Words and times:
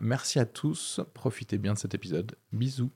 Merci 0.00 0.38
à 0.38 0.46
tous, 0.46 1.00
profitez 1.14 1.58
bien 1.58 1.74
de 1.74 1.78
cet 1.78 1.94
épisode. 1.94 2.36
Bisous. 2.52 2.90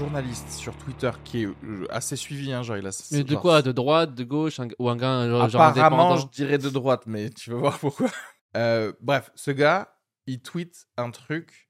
Journaliste 0.00 0.48
sur 0.48 0.74
Twitter 0.78 1.10
qui 1.24 1.42
est 1.42 1.46
euh, 1.46 1.86
assez 1.90 2.16
suivi, 2.16 2.54
hein, 2.54 2.62
genre 2.62 2.78
il 2.78 2.86
a 2.86 3.08
Mais 3.12 3.22
de 3.22 3.32
genre, 3.32 3.42
quoi 3.42 3.60
De 3.60 3.70
droite, 3.70 4.14
de 4.14 4.24
gauche 4.24 4.58
un- 4.58 4.68
Ou 4.78 4.88
un 4.88 4.96
gars 4.96 5.28
genre, 5.28 5.42
Apparemment, 5.42 6.16
je 6.16 6.26
dirais 6.28 6.56
de 6.56 6.70
droite, 6.70 7.02
mais 7.06 7.28
tu 7.28 7.50
vas 7.50 7.58
voir 7.58 7.78
pourquoi? 7.78 8.08
Euh, 8.56 8.94
bref, 9.02 9.30
ce 9.34 9.50
gars, 9.50 9.94
il 10.26 10.40
tweet 10.40 10.86
un 10.96 11.10
truc. 11.10 11.68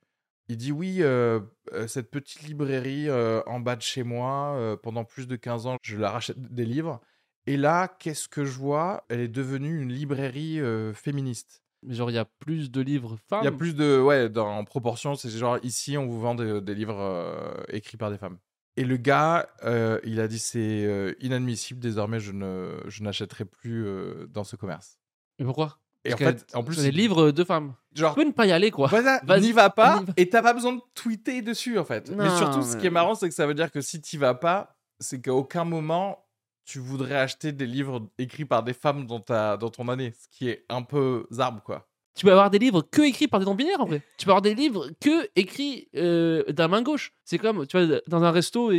Il 0.48 0.56
dit 0.56 0.70
oui, 0.70 0.98
euh, 1.00 1.40
cette 1.88 2.10
petite 2.12 2.42
librairie 2.42 3.08
euh, 3.08 3.42
en 3.46 3.58
bas 3.58 3.74
de 3.74 3.82
chez 3.82 4.04
moi, 4.04 4.78
pendant 4.84 5.04
plus 5.04 5.26
de 5.26 5.34
15 5.34 5.66
ans, 5.66 5.76
je 5.82 5.96
la 5.96 6.10
rachète 6.12 6.40
des 6.40 6.64
livres. 6.64 7.00
Et 7.46 7.56
là, 7.56 7.88
qu'est-ce 7.88 8.28
que 8.28 8.44
je 8.44 8.56
vois? 8.58 9.04
Elle 9.08 9.20
est 9.20 9.28
devenue 9.28 9.82
une 9.82 9.92
librairie 9.92 10.60
féministe. 10.94 11.62
Mais 11.82 11.94
Genre, 11.94 12.10
il 12.10 12.14
y 12.14 12.18
a 12.18 12.24
plus 12.26 12.70
de 12.70 12.80
livres 12.80 13.16
femmes. 13.28 13.40
Il 13.42 13.46
y 13.46 13.48
a 13.48 13.52
plus 13.52 13.74
de... 13.74 14.00
Ouais, 14.00 14.28
dans, 14.28 14.48
en 14.48 14.64
proportion, 14.64 15.14
c'est 15.14 15.30
genre 15.30 15.58
ici, 15.62 15.96
on 15.96 16.06
vous 16.06 16.20
vend 16.20 16.34
des, 16.34 16.60
des 16.60 16.74
livres 16.74 16.98
euh, 17.00 17.54
écrits 17.68 17.96
par 17.96 18.10
des 18.10 18.18
femmes. 18.18 18.38
Et 18.76 18.84
le 18.84 18.96
gars, 18.96 19.48
euh, 19.64 19.98
il 20.04 20.20
a 20.20 20.28
dit 20.28 20.38
c'est 20.38 20.84
euh, 20.86 21.12
inadmissible, 21.20 21.80
désormais 21.80 22.20
je 22.20 22.32
ne 22.32 22.80
je 22.86 23.02
n'achèterai 23.02 23.44
plus 23.44 23.84
euh, 23.86 24.26
dans 24.30 24.44
ce 24.44 24.56
commerce. 24.56 24.98
Mais 25.38 25.44
pourquoi? 25.44 25.78
Et 26.04 26.14
en 26.14 26.16
fait, 26.16 26.46
en 26.54 26.62
plus, 26.62 26.76
c'est 26.76 26.82
des 26.84 26.90
livres 26.92 27.30
de 27.30 27.44
femmes. 27.44 27.74
genre, 27.94 28.14
Tu 28.14 28.20
peux 28.22 28.26
ne 28.26 28.32
pas 28.32 28.46
y 28.46 28.52
aller, 28.52 28.70
quoi. 28.70 28.86
voilà, 28.88 29.20
Vas-y, 29.24 29.40
n'y 29.42 29.52
va 29.52 29.68
pas 29.68 30.00
va. 30.00 30.12
et 30.16 30.28
t'as 30.30 30.40
pas 30.40 30.54
besoin 30.54 30.72
de 30.74 30.80
tweeter 30.94 31.42
dessus 31.42 31.78
en 31.78 31.84
fait. 31.84 32.10
mais 32.10 32.30
surtout, 32.36 32.62
ce 32.62 32.76
qui 32.76 32.86
est 32.86 32.90
marrant, 32.90 33.14
c'est 33.14 33.28
que 33.28 33.34
ça 33.34 33.46
veut 33.46 33.54
dire 33.54 33.70
que 33.70 33.80
si 33.82 34.00
t'y 34.00 34.16
vas 34.16 34.34
pas, 34.34 34.76
c'est 34.98 35.20
qu'à 35.20 35.34
aucun 35.34 35.64
moment 35.64 36.24
tu 36.70 36.78
voudrais 36.78 37.16
acheter 37.16 37.52
des 37.52 37.66
livres 37.66 38.08
écrits 38.18 38.44
par 38.44 38.62
des 38.62 38.72
femmes 38.72 39.06
dans, 39.06 39.20
ta, 39.20 39.56
dans 39.56 39.70
ton 39.70 39.88
année, 39.88 40.12
ce 40.18 40.28
qui 40.30 40.48
est 40.48 40.64
un 40.68 40.82
peu 40.82 41.26
zarbe 41.30 41.60
quoi. 41.64 41.86
Tu 42.14 42.24
peux 42.26 42.32
avoir 42.32 42.50
des 42.50 42.58
livres 42.58 42.82
que 42.82 43.02
écrits 43.02 43.28
par 43.28 43.40
des 43.40 43.46
non-binaires, 43.46 43.80
en 43.80 43.86
vrai. 43.86 44.02
Tu 44.18 44.26
peux 44.26 44.30
avoir 44.32 44.42
des 44.42 44.54
livres 44.54 44.88
que 45.00 45.28
écrits 45.36 45.88
euh, 45.96 46.42
d'un 46.52 46.68
main 46.68 46.82
gauche. 46.82 47.12
C'est 47.24 47.38
comme, 47.38 47.66
tu 47.66 47.78
vois, 47.80 48.00
dans 48.08 48.22
un 48.24 48.30
resto, 48.30 48.70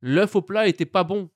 l'œuf 0.00 0.36
au 0.36 0.42
plat 0.42 0.66
était 0.68 0.86
pas 0.86 1.04
bon. 1.04 1.28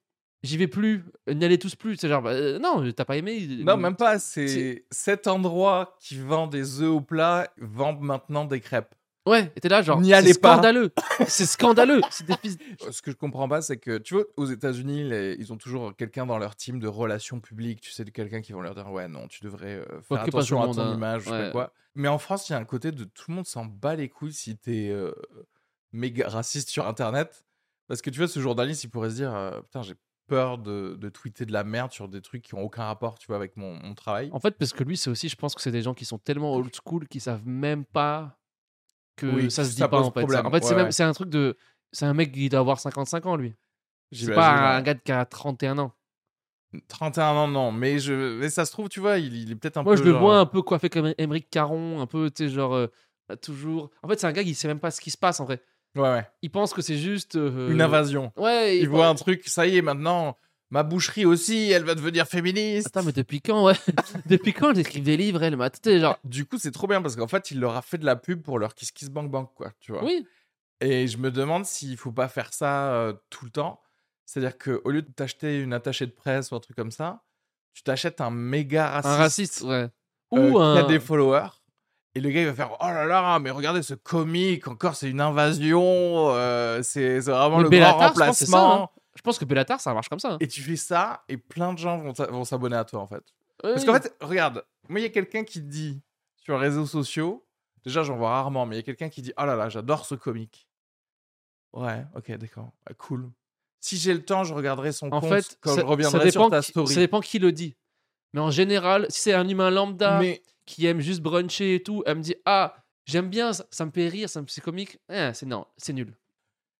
J'y 0.42 0.56
vais 0.56 0.68
plus. 0.68 1.04
N'y 1.28 1.44
allez 1.44 1.58
tous 1.58 1.74
plus. 1.74 1.96
C'est 1.96 2.08
genre, 2.08 2.22
bah, 2.22 2.30
euh, 2.30 2.58
non, 2.58 2.90
t'as 2.92 3.04
pas 3.04 3.16
aimé. 3.16 3.46
Non, 3.60 3.76
même 3.76 3.96
pas, 3.96 4.18
c'est- 4.18 4.84
cet 4.90 5.26
endroit 5.26 5.96
qui 6.00 6.16
vend 6.18 6.46
des 6.46 6.80
œufs 6.82 6.90
au 6.90 7.00
plat 7.00 7.50
vend 7.58 7.94
maintenant 8.00 8.44
des 8.44 8.60
crêpes. 8.60 8.94
Ouais, 9.26 9.50
et 9.56 9.60
t'es 9.60 9.68
là, 9.70 9.80
genre, 9.80 10.00
N'y 10.00 10.08
c'est 10.08 10.14
allez 10.14 10.34
pas. 10.34 10.52
scandaleux. 10.54 10.92
c'est 11.28 11.46
scandaleux. 11.46 12.00
C'est 12.10 12.26
des 12.26 12.36
fils. 12.36 12.58
Ce 12.90 13.00
que 13.00 13.10
je 13.10 13.16
comprends 13.16 13.48
pas, 13.48 13.62
c'est 13.62 13.78
que, 13.78 13.96
tu 13.98 14.14
vois, 14.14 14.24
aux 14.36 14.44
États-Unis, 14.46 15.04
les- 15.04 15.36
ils 15.38 15.52
ont 15.52 15.56
toujours 15.56 15.96
quelqu'un 15.96 16.26
dans 16.26 16.36
leur 16.38 16.56
team 16.56 16.78
de 16.78 16.86
relations 16.88 17.40
publiques, 17.40 17.80
tu 17.80 17.90
sais, 17.90 18.04
de 18.04 18.10
quelqu'un 18.10 18.42
qui 18.42 18.52
vont 18.52 18.60
leur 18.60 18.74
dire, 18.74 18.90
ouais, 18.92 19.08
non, 19.08 19.26
tu 19.28 19.42
devrais 19.42 19.76
euh, 19.76 19.84
faire 20.02 20.18
pas 20.18 20.22
attention 20.24 20.56
tout 20.58 20.62
à 20.62 20.66
ton 20.74 20.74
monde, 20.84 20.92
hein. 20.92 20.94
image, 20.96 21.20
je 21.22 21.24
sais 21.24 21.30
pas 21.30 21.44
Ouais. 21.46 21.52
quoi. 21.52 21.72
Mais 21.94 22.08
en 22.08 22.18
France, 22.18 22.48
il 22.48 22.52
y 22.52 22.54
a 22.54 22.58
un 22.58 22.64
côté 22.64 22.92
de 22.92 23.04
tout 23.04 23.24
le 23.30 23.34
monde 23.36 23.46
s'en 23.46 23.64
bat 23.64 23.94
les 23.96 24.08
couilles 24.10 24.32
si 24.32 24.56
t'es 24.58 24.90
euh, 24.90 25.12
méga 25.92 26.28
raciste 26.28 26.68
sur 26.68 26.86
Internet. 26.86 27.44
Parce 27.88 28.02
que 28.02 28.10
tu 28.10 28.18
vois, 28.18 28.28
ce 28.28 28.40
journaliste, 28.40 28.84
il 28.84 28.88
pourrait 28.88 29.10
se 29.10 29.14
dire, 29.16 29.34
euh, 29.34 29.60
putain, 29.62 29.82
j'ai 29.82 29.94
peur 30.26 30.58
de, 30.58 30.96
de 30.98 31.08
tweeter 31.10 31.44
de 31.46 31.52
la 31.52 31.64
merde 31.64 31.92
sur 31.92 32.08
des 32.08 32.20
trucs 32.22 32.42
qui 32.42 32.54
ont 32.54 32.62
aucun 32.62 32.84
rapport, 32.84 33.18
tu 33.18 33.26
vois, 33.26 33.36
avec 33.36 33.56
mon, 33.56 33.74
mon 33.74 33.94
travail. 33.94 34.30
En 34.32 34.40
fait, 34.40 34.52
parce 34.58 34.72
que 34.72 34.82
lui, 34.84 34.96
c'est 34.96 35.10
aussi, 35.10 35.28
je 35.28 35.36
pense 35.36 35.54
que 35.54 35.60
c'est 35.60 35.70
des 35.70 35.82
gens 35.82 35.94
qui 35.94 36.04
sont 36.04 36.18
tellement 36.18 36.54
old 36.54 36.74
school 36.74 37.06
qu'ils 37.08 37.20
savent 37.20 37.46
même 37.46 37.84
pas 37.84 38.38
que 39.16 39.26
Oui, 39.26 39.50
ça 39.50 39.64
se 39.64 39.70
dit 39.70 39.76
ça 39.76 39.88
pas 39.88 39.98
en 40.00 40.10
fait. 40.10 40.20
problème. 40.20 40.46
En 40.46 40.50
fait, 40.50 40.62
c'est 40.64 40.74
Ouais, 40.74 40.82
ouais. 40.82 41.00
un 41.02 41.12
truc 41.12 41.28
de 41.30 41.56
c'est 41.92 42.06
un 42.06 42.14
mec 42.14 42.32
qui 42.32 42.48
doit 42.48 42.60
avoir 42.60 42.80
55 42.80 43.26
ans 43.26 43.36
lui. 43.36 43.54
C'est 44.12 44.32
pas 44.34 44.76
un 44.76 44.82
gars 44.82 44.94
qui 44.94 45.12
a 45.12 45.24
31 45.24 45.78
ans. 45.78 45.92
31 46.88 47.24
ans, 47.36 47.48
non, 47.48 47.70
mais, 47.72 47.98
je... 48.00 48.36
mais 48.38 48.50
ça 48.50 48.64
se 48.64 48.72
trouve, 48.72 48.88
tu 48.88 48.98
vois, 49.00 49.18
il, 49.18 49.34
il 49.36 49.52
est 49.52 49.54
peut-être 49.54 49.76
un 49.76 49.82
Moi, 49.84 49.94
peu. 49.94 49.98
je 49.98 50.04
le 50.04 50.10
vois 50.12 50.38
un 50.38 50.46
peu 50.46 50.60
coiffé 50.62 50.88
comme 50.90 51.14
Émeric 51.18 51.48
Caron, 51.48 52.00
un 52.00 52.06
peu 52.06 52.30
tu 52.30 52.44
sais 52.48 52.50
genre 52.52 52.74
euh, 52.74 52.88
toujours. 53.42 53.90
En 54.02 54.08
fait, 54.08 54.18
c'est 54.18 54.26
un 54.26 54.32
gars 54.32 54.42
qui 54.42 54.54
sait 54.54 54.66
même 54.68 54.80
pas 54.80 54.90
ce 54.90 55.00
qui 55.00 55.10
se 55.12 55.18
passe 55.18 55.38
en 55.40 55.44
vrai. 55.44 55.62
Ouais, 55.94 56.02
ouais. 56.02 56.26
Il 56.42 56.50
pense 56.50 56.74
que 56.74 56.82
c'est 56.82 56.96
juste 56.98 57.36
euh, 57.36 57.70
Une 57.70 57.80
invasion. 57.80 58.32
Ouais, 58.36 58.78
il 58.78 58.88
voit 58.88 59.06
un 59.06 59.14
truc, 59.14 59.46
ça 59.46 59.66
y 59.68 59.76
est, 59.76 59.82
maintenant, 59.82 60.36
ma 60.70 60.82
boucherie 60.82 61.24
aussi, 61.24 61.70
elle 61.70 61.84
va 61.84 61.94
devenir 61.94 62.26
féministe. 62.26 62.88
Attends, 62.88 63.04
mais 63.04 63.12
depuis 63.12 63.40
quand 63.40 63.64
ouais? 63.64 63.74
Depuis 64.26 64.52
quand 64.52 64.70
elle 64.70 64.78
écrivent 64.78 65.04
des 65.04 65.16
livres 65.16 65.42
elle? 65.42 65.56
M'a 65.56 65.70
tu 65.70 65.78
sais, 65.84 66.00
genre 66.00 66.18
Du 66.24 66.46
coup, 66.46 66.58
c'est 66.58 66.70
trop 66.72 66.86
bien 66.86 67.00
parce 67.02 67.16
qu'en 67.16 67.28
fait, 67.28 67.50
il 67.50 67.60
leur 67.60 67.76
a 67.76 67.82
fait 67.82 67.98
de 67.98 68.04
la 68.06 68.16
pub 68.16 68.42
pour 68.42 68.58
leur 68.58 68.74
Kiss 68.74 68.90
Kiss 68.90 69.10
Bang 69.10 69.30
Bang, 69.30 69.46
quoi, 69.54 69.70
tu 69.80 69.92
vois. 69.92 70.04
oui. 70.04 70.26
Et 70.80 71.06
je 71.06 71.16
me 71.18 71.30
demande 71.30 71.64
s'il 71.64 71.96
faut 71.96 72.12
pas 72.12 72.28
faire 72.28 72.52
ça 72.52 72.92
euh, 72.94 73.12
tout 73.30 73.44
le 73.44 73.50
temps. 73.52 73.80
C'est-à-dire 74.26 74.58
qu'au 74.58 74.90
lieu 74.90 75.02
de 75.02 75.10
t'acheter 75.10 75.60
une 75.60 75.72
attachée 75.72 76.04
de 76.06 76.10
presse 76.10 76.50
ou 76.50 76.56
un 76.56 76.60
truc 76.60 76.76
comme 76.76 76.90
ça, 76.90 77.22
tu 77.74 77.82
t'achètes 77.84 78.20
un 78.20 78.30
méga 78.30 78.88
raciste, 78.90 79.12
Un 79.12 79.16
raciste, 79.16 79.60
ouais. 79.62 79.88
euh, 80.34 80.50
Ou 80.50 80.52
qui 80.56 80.58
a 80.62 80.84
un 80.84 80.86
des 80.86 80.98
followers. 80.98 81.48
Et 82.16 82.20
le 82.20 82.28
gars, 82.30 82.40
il 82.42 82.46
va 82.46 82.54
faire 82.54 82.72
Oh 82.80 82.86
là 82.86 83.06
là, 83.06 83.38
mais 83.38 83.50
regardez 83.50 83.82
ce 83.82 83.94
comique, 83.94 84.66
encore 84.68 84.94
c'est 84.96 85.08
une 85.10 85.20
invasion, 85.20 85.82
euh, 86.30 86.80
c'est 86.82 87.20
vraiment 87.20 87.60
le 87.60 87.68
Bellatar, 87.68 87.96
grand 87.96 88.08
ça, 88.14 88.24
remplacement. 88.26 88.92
Je 89.16 89.22
pense 89.22 89.38
que 89.38 89.44
Bellatar 89.44 89.80
ça 89.80 89.94
marche 89.94 90.08
comme 90.08 90.18
ça. 90.18 90.32
hein. 90.32 90.38
Et 90.40 90.48
tu 90.48 90.60
fais 90.62 90.76
ça, 90.76 91.24
et 91.28 91.36
plein 91.36 91.72
de 91.72 91.78
gens 91.78 91.98
vont 91.98 92.14
s'a- 92.14 92.26
vont 92.26 92.44
s'abonner 92.44 92.76
à 92.76 92.84
toi, 92.84 93.00
en 93.00 93.06
fait. 93.06 93.22
Parce 93.62 93.84
qu'en 93.84 93.94
fait, 93.94 94.14
regarde, 94.20 94.64
moi, 94.88 95.00
il 95.00 95.04
y 95.04 95.06
a 95.06 95.10
quelqu'un 95.10 95.44
qui 95.44 95.60
dit 95.62 96.02
sur 96.36 96.54
les 96.58 96.60
réseaux 96.68 96.86
sociaux, 96.86 97.46
déjà, 97.84 98.02
j'en 98.02 98.16
vois 98.16 98.30
rarement, 98.30 98.66
mais 98.66 98.74
il 98.76 98.78
y 98.78 98.80
a 98.80 98.84
quelqu'un 98.84 99.08
qui 99.08 99.22
dit 99.22 99.32
Oh 99.38 99.44
là 99.44 99.54
là, 99.56 99.68
j'adore 99.68 100.04
ce 100.06 100.14
comique. 100.14 100.68
Ouais, 101.72 102.04
ok, 102.14 102.32
d'accord, 102.38 102.72
Ouais, 102.88 102.94
cool. 102.98 103.30
Si 103.80 103.96
j'ai 103.96 104.14
le 104.14 104.24
temps, 104.24 104.44
je 104.44 104.54
regarderai 104.54 104.92
son 104.92 105.10
En 105.12 105.20
compte 105.20 105.28
fait, 105.30 105.58
quand 105.60 105.74
ça, 105.74 105.80
je 105.82 105.86
reviendrai 105.86 106.18
ça 106.26 106.30
sur 106.30 106.40
dépend 106.40 106.50
ta 106.50 106.60
qui- 106.62 106.70
story. 106.70 106.94
Ça 106.94 107.00
dépend 107.00 107.20
qui 107.20 107.38
le 107.38 107.52
dit. 107.52 107.76
Mais 108.32 108.40
en 108.40 108.50
général, 108.50 109.06
si 109.10 109.20
c'est 109.22 109.32
un 109.34 109.46
humain 109.48 109.70
lambda 109.70 110.18
Mais 110.20 110.42
qui 110.66 110.86
aime 110.86 111.00
juste 111.00 111.20
bruncher 111.20 111.74
et 111.76 111.82
tout, 111.82 112.02
elle 112.06 112.16
me 112.18 112.22
dit 112.22 112.34
Ah, 112.46 112.74
j'aime 113.06 113.28
bien, 113.28 113.52
ça, 113.52 113.64
ça 113.70 113.84
me 113.86 113.90
fait 113.90 114.08
rire, 114.08 114.28
ça 114.28 114.40
me 114.42 114.46
c'est 114.48 114.60
comique. 114.62 114.98
Eh, 115.10 115.30
c'est 115.34 115.46
non, 115.46 115.66
c'est 115.76 115.92
nul. 115.92 116.16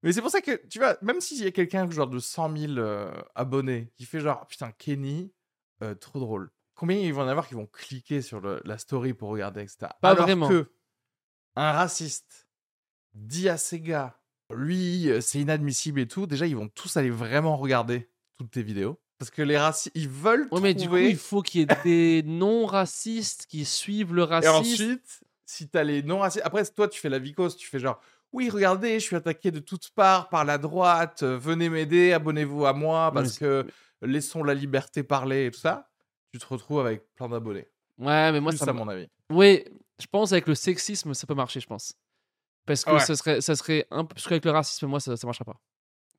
Mais 0.04 0.12
c'est 0.12 0.20
pour 0.20 0.30
ça 0.30 0.40
que, 0.40 0.64
tu 0.68 0.78
vois, 0.78 0.96
même 1.02 1.20
s'il 1.20 1.42
y 1.42 1.46
a 1.46 1.50
quelqu'un 1.50 1.90
genre 1.90 2.06
de 2.06 2.18
100 2.18 2.56
000 2.56 2.72
euh, 2.78 3.10
abonnés 3.34 3.90
qui 3.96 4.04
fait 4.04 4.20
genre, 4.20 4.46
putain, 4.46 4.70
Kenny, 4.72 5.32
euh, 5.82 5.94
trop 5.94 6.20
drôle. 6.20 6.50
Combien 6.74 6.96
ils 6.96 7.12
vont 7.14 7.22
en 7.22 7.28
avoir 7.28 7.48
qui 7.48 7.54
vont 7.54 7.66
cliquer 7.66 8.20
sur 8.22 8.40
le- 8.40 8.60
la 8.64 8.78
story 8.78 9.14
pour 9.14 9.30
regarder, 9.30 9.62
etc. 9.62 9.88
Pas 10.00 10.10
Alors 10.10 10.24
vraiment. 10.26 10.48
que 10.48 10.70
un 11.56 11.72
raciste 11.72 12.48
dit 13.14 13.48
à 13.48 13.56
ces 13.56 13.80
gars, 13.80 14.18
lui, 14.54 15.08
euh, 15.08 15.20
c'est 15.20 15.40
inadmissible 15.40 16.00
et 16.00 16.08
tout, 16.08 16.26
déjà, 16.26 16.46
ils 16.46 16.56
vont 16.56 16.68
tous 16.68 16.96
aller 16.96 17.10
vraiment 17.10 17.56
regarder 17.56 18.10
toutes 18.36 18.50
tes 18.50 18.62
vidéos. 18.62 19.00
Parce 19.18 19.30
que 19.30 19.42
les 19.42 19.56
racistes, 19.56 19.92
ils 19.94 20.08
veulent 20.08 20.48
Ouais, 20.50 20.60
mais 20.60 20.74
du 20.74 20.80
coup, 20.88 20.96
trouver- 20.96 21.10
il 21.10 21.16
faut 21.16 21.40
qu'il 21.42 21.60
y 21.60 21.62
ait 21.64 21.76
des 21.84 22.22
non-racistes 22.26 23.46
qui 23.46 23.64
suivent 23.64 24.12
le 24.14 24.22
Et 24.22 24.26
racisme. 24.26 24.54
ensuite, 24.56 25.20
si 25.46 25.68
t'as 25.68 25.84
les 25.84 26.02
non 26.02 26.18
racistes. 26.18 26.44
Après, 26.44 26.64
toi, 26.64 26.88
tu 26.88 27.00
fais 27.00 27.08
la 27.08 27.18
vicose, 27.18 27.56
tu 27.56 27.68
fais 27.68 27.78
genre. 27.78 28.00
Oui, 28.34 28.50
regardez, 28.50 28.94
je 28.98 29.04
suis 29.04 29.14
attaqué 29.16 29.50
de 29.52 29.60
toutes 29.60 29.90
parts 29.94 30.28
par 30.28 30.44
la 30.44 30.58
droite. 30.58 31.22
euh, 31.22 31.38
venez 31.38 31.68
m'aider, 31.68 32.12
abonnez-vous 32.12 32.66
à 32.66 32.72
moi 32.72 33.12
parce 33.12 33.38
que 33.38 33.64
laissons 34.02 34.42
la 34.42 34.54
liberté 34.54 35.04
parler 35.04 35.46
et 35.46 35.50
tout 35.52 35.60
ça. 35.60 35.88
Tu 36.32 36.40
te 36.40 36.46
retrouves 36.46 36.80
avec 36.80 37.04
plein 37.14 37.28
d'abonnés. 37.28 37.68
Ouais, 37.96 38.32
mais 38.32 38.40
moi, 38.40 38.50
Plus 38.50 38.58
ça 38.58 38.70
à 38.70 38.72
mon 38.72 38.88
avis. 38.88 39.08
Oui, 39.30 39.64
je 40.00 40.06
pense 40.08 40.32
avec 40.32 40.48
le 40.48 40.56
sexisme, 40.56 41.14
ça 41.14 41.28
peut 41.28 41.34
marcher, 41.34 41.60
je 41.60 41.66
pense. 41.68 41.94
Parce 42.66 42.84
que 42.84 42.90
Ouais. 42.90 42.98
ça, 42.98 43.14
serait, 43.14 43.40
ça 43.40 43.54
serait 43.54 43.86
un 43.92 44.04
peu. 44.04 44.14
Parce 44.14 44.26
qu'avec 44.26 44.44
le 44.44 44.50
racisme, 44.50 44.86
moi, 44.86 44.98
ça, 44.98 45.16
ça 45.16 45.26
marchera 45.28 45.44
pas. 45.44 45.60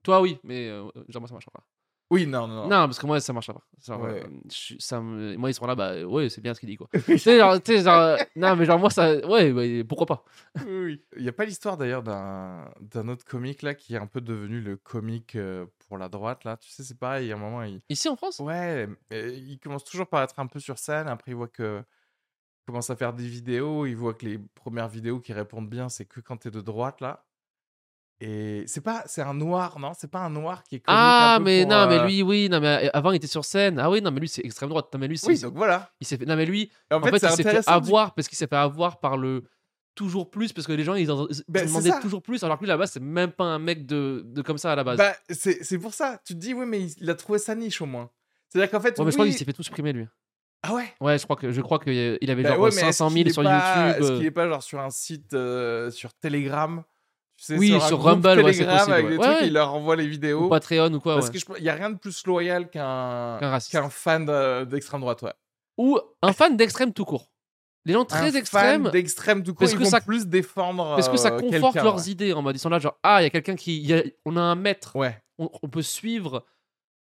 Toi, 0.02 0.22
oui, 0.22 0.40
mais 0.44 0.70
euh, 0.70 0.84
genre, 1.10 1.20
moi, 1.22 1.28
ça 1.28 1.34
marchera 1.34 1.52
pas. 1.52 1.66
Oui, 2.12 2.28
non, 2.28 2.48
non. 2.48 2.64
Non, 2.64 2.70
parce 2.70 3.00
que 3.00 3.06
moi, 3.08 3.20
ça 3.20 3.34
marche 3.34 3.48
pas. 3.48 3.62
Genre, 3.84 4.02
Ouais. 4.02 4.24
euh, 4.24 4.28
je 4.50 4.56
suis- 4.56 4.76
ça 4.82 5.02
me- 5.02 5.36
Moi, 5.38 5.50
ils 5.50 5.54
sont 5.56 5.66
là, 5.66 5.74
bah 5.76 6.04
ouais, 6.04 6.30
c'est 6.30 6.40
bien 6.42 6.54
ce 6.54 6.60
qu'il 6.60 6.70
dit, 6.70 6.76
quoi. 6.78 6.88
tu 7.06 7.18
sais, 7.18 7.38
genre, 7.40 7.60
tu 7.62 7.72
sais, 7.78 7.84
genre, 7.84 8.00
euh, 8.00 8.18
non, 8.36 8.56
mais 8.56 8.66
genre, 8.66 8.78
moi, 8.78 8.90
ça. 8.92 9.16
Ouais, 9.28 9.52
ouais, 9.52 9.84
pourquoi 9.84 10.06
pas? 10.06 10.24
Il 10.68 11.00
n'y 11.18 11.28
a 11.28 11.34
pas 11.34 11.46
l'histoire 11.46 11.78
d'ailleurs 11.78 12.04
d'un 12.04 12.70
d'un 12.80 13.08
autre 13.08 13.26
comique 13.26 13.64
là 13.64 13.74
qui 13.74 13.96
est 13.96 13.98
un 13.98 14.06
peu 14.08 14.22
devenu 14.22 14.62
le 14.62 14.78
comique 14.78 15.36
euh, 15.36 15.66
pour 15.88 15.98
la 15.98 16.08
droite 16.08 16.44
là. 16.44 16.58
Tu 16.58 16.70
sais, 16.70 16.84
c'est 16.84 16.98
pareil, 17.00 17.32
à 17.32 17.36
un 17.36 17.40
moment, 17.40 17.64
il... 17.64 17.82
Ici 17.90 18.08
en 18.08 18.16
France? 18.16 18.40
Ouais, 18.40 18.88
mais 19.10 19.34
il 19.38 19.58
commence 19.60 19.84
toujours 19.84 20.08
par 20.08 20.22
être 20.22 20.40
un 20.40 20.48
peu 20.48 20.60
sur 20.60 20.78
scène. 20.78 21.08
Après, 21.08 21.32
il 21.32 21.36
voit 21.36 21.48
que 21.48 21.84
il 21.84 22.66
commence 22.68 22.90
à 22.92 22.96
faire 22.96 23.14
des 23.14 23.28
vidéos. 23.28 23.86
Il 23.88 23.96
voit 23.96 24.14
que 24.14 24.26
les 24.26 24.38
premières 24.38 24.88
vidéos 24.90 25.20
qui 25.20 25.34
répondent 25.34 25.70
bien, 25.70 25.90
c'est 25.90 26.06
que 26.06 26.20
quand 26.20 26.38
t'es 26.38 26.52
de 26.52 26.62
droite 26.62 27.02
là. 27.02 27.25
Et 28.22 28.64
c'est 28.68 28.82
pas, 28.82 29.04
c'est 29.08 29.22
un 29.22 29.34
noir, 29.34 29.78
non? 29.78 29.92
C'est 29.98 30.10
pas 30.10 30.20
un 30.22 30.30
noir 30.30 30.64
qui 30.64 30.76
est 30.76 30.80
comique 30.80 30.98
Ah, 30.98 31.36
un 31.36 31.38
peu 31.40 31.44
mais 31.44 31.62
pour, 31.64 31.72
non, 31.72 31.88
mais 31.88 32.00
euh, 32.00 32.06
lui, 32.06 32.22
oui, 32.24 32.48
non, 32.50 32.62
mais 32.62 32.86
euh, 32.86 32.90
avant, 32.94 33.12
il 33.12 33.18
était 33.18 33.28
sur 33.28 33.44
scène. 33.44 33.78
Ah 33.78 33.90
oui, 33.90 34.02
non, 34.02 34.12
mais 34.12 34.22
lui, 34.22 34.30
c'est 34.30 34.44
extrême 34.46 34.70
droite. 34.70 34.88
Non, 34.94 35.00
mais 35.00 35.08
lui, 35.10 35.20
Oui, 35.28 35.38
donc 35.40 35.54
voilà. 35.56 35.92
il 36.00 36.08
s'est 36.08 36.18
fait. 36.18 36.26
Non, 36.26 36.38
mais 36.38 36.46
lui, 36.46 36.72
En, 36.92 36.98
en 36.98 37.02
fait, 37.04 37.18
il 37.22 37.30
s'est 37.30 37.44
fait 37.44 37.60
du- 37.60 37.64
avoir 37.68 38.14
parce 38.16 38.30
qu'il 38.30 38.38
s'est 38.38 38.48
fait 38.48 38.56
avoir 38.56 39.00
par 39.02 39.18
le 39.18 39.44
toujours 39.96 40.30
plus 40.30 40.52
parce 40.52 40.68
que 40.68 40.74
les 40.74 40.84
gens 40.84 40.96
ils, 40.96 41.10
en- 41.10 41.26
ils 41.30 41.42
Ben, 41.48 41.66
demandaient 41.66 41.92
toujours 42.02 42.22
plus 42.22 42.44
alors 42.44 42.58
que 42.58 42.64
lui 42.64 42.68
là-bas 42.68 42.86
c'est 42.86 43.00
même 43.00 43.32
pas 43.32 43.46
un 43.46 43.60
mec 43.60 43.86
de, 43.86 44.24
de 44.26 44.42
comme 44.42 44.58
ça 44.58 44.74
à 44.74 44.76
la 44.76 44.84
base. 44.84 44.98
Bah, 44.98 45.14
c'est 45.30 45.80
pour 45.80 45.94
ça. 45.94 46.20
Tu 46.26 46.34
te 46.34 46.40
dis, 46.40 46.54
oui, 46.54 46.66
mais 46.66 46.82
il, 46.82 46.94
il 47.00 47.10
a 47.10 47.16
trouvé 47.16 47.40
sa 47.40 47.56
niche 47.56 47.82
au 47.82 47.86
moins. 47.86 48.10
C'est-à-dire 48.50 48.70
qu'en 48.72 48.82
fait, 48.82 48.98
ouais, 49.00 49.06
mais 49.06 49.12
je 49.12 49.16
crois 49.16 49.26
qu'il 49.26 49.34
s'est 49.38 49.46
fait 49.46 49.54
tout 49.54 49.64
supprimer 49.64 49.94
lui. 49.94 50.06
Ah 50.64 50.74
ouais? 50.74 50.94
Ouais, 51.00 51.18
je 51.18 51.24
crois 51.24 51.36
que 51.38 51.52
je 51.52 51.62
crois 51.62 51.80
qu'il 51.80 51.94
avait 52.30 52.44
Bah 52.44 52.50
genre 52.50 52.60
ouais, 52.60 52.70
mais 52.72 52.82
est-ce 52.82 52.98
500 52.98 53.08
qu'il 53.10 53.18
000 53.18 53.28
est 53.30 53.34
sur 53.34 53.44
pas- 53.44 53.88
YouTube. 53.88 54.02
Est-ce 54.04 54.12
euh, 54.12 54.18
qu'il 54.18 54.26
est 54.26 54.32
pas 54.32 54.48
genre 54.50 54.64
sur 54.64 54.80
un 54.82 54.90
site 54.90 55.34
euh, 55.34 55.92
sur 55.92 56.14
Telegram? 56.14 56.84
Oui, 57.50 57.74
un 57.74 57.80
sur 57.80 58.02
Rumble, 58.02 58.42
ouais, 58.44 58.54
c'est 58.54 58.66
possible, 58.66 58.92
avec 58.94 59.06
ouais. 59.06 59.12
des 59.12 59.18
Ouais, 59.18 59.26
trucs, 59.26 59.40
ouais. 59.42 59.48
il 59.48 59.54
leur 59.54 59.74
envoie 59.74 59.96
les 59.96 60.08
vidéos. 60.08 60.46
ou 60.46 60.50
Patreon 60.50 60.94
ou 60.94 61.00
quoi. 61.00 61.16
Parce 61.16 61.30
ouais. 61.30 61.40
que 61.40 61.58
il 61.60 61.64
y 61.64 61.70
a 61.70 61.74
rien 61.74 61.90
de 61.92 61.98
plus 61.98 62.26
loyal 62.26 62.70
qu'un 62.70 63.38
qu'un 63.72 63.90
fan 63.90 64.26
de- 64.26 64.64
d'extrême 64.66 65.02
droite, 65.02 65.22
ouais. 65.22 65.34
Ou 65.78 66.00
un 66.22 66.34
fan 66.34 66.56
d'extrême 66.58 66.94
tout 66.94 67.06
court. 67.06 67.30
Les 67.88 67.94
gens 67.94 68.02
Un 68.02 68.06
très 68.06 68.32
fan 68.32 68.36
extrêmes 68.36 68.90
d'extrême 68.90 69.44
tout 69.44 69.54
court, 69.54 69.60
parce 69.60 69.74
ils 69.74 69.78
que 69.78 69.84
vont 69.84 69.90
ça- 69.90 70.02
plus 70.02 70.26
défendre 70.26 70.96
parce 70.96 71.08
que 71.08 71.18
ça 71.18 71.34
euh, 71.34 71.40
conforte 71.40 71.76
leurs 71.76 72.08
idées 72.10 72.34
en 72.34 72.42
mode 72.42 72.56
ils 72.56 72.60
sont 72.60 72.70
là 72.70 72.80
genre 72.80 72.98
ah 73.04 73.22
il 73.22 73.26
y 73.26 73.28
a 73.28 73.30
quelqu'un 73.30 73.56
qui 73.56 73.78
il 73.78 73.86
y 73.86 73.94
a- 73.94 74.02
on 74.26 74.38
a 74.38 74.42
un 74.42 74.56
maître 74.56 74.96
Ouais. 74.96 75.16
on, 75.38 75.52
on 75.62 75.70
peut 75.70 75.84
suivre 75.84 76.44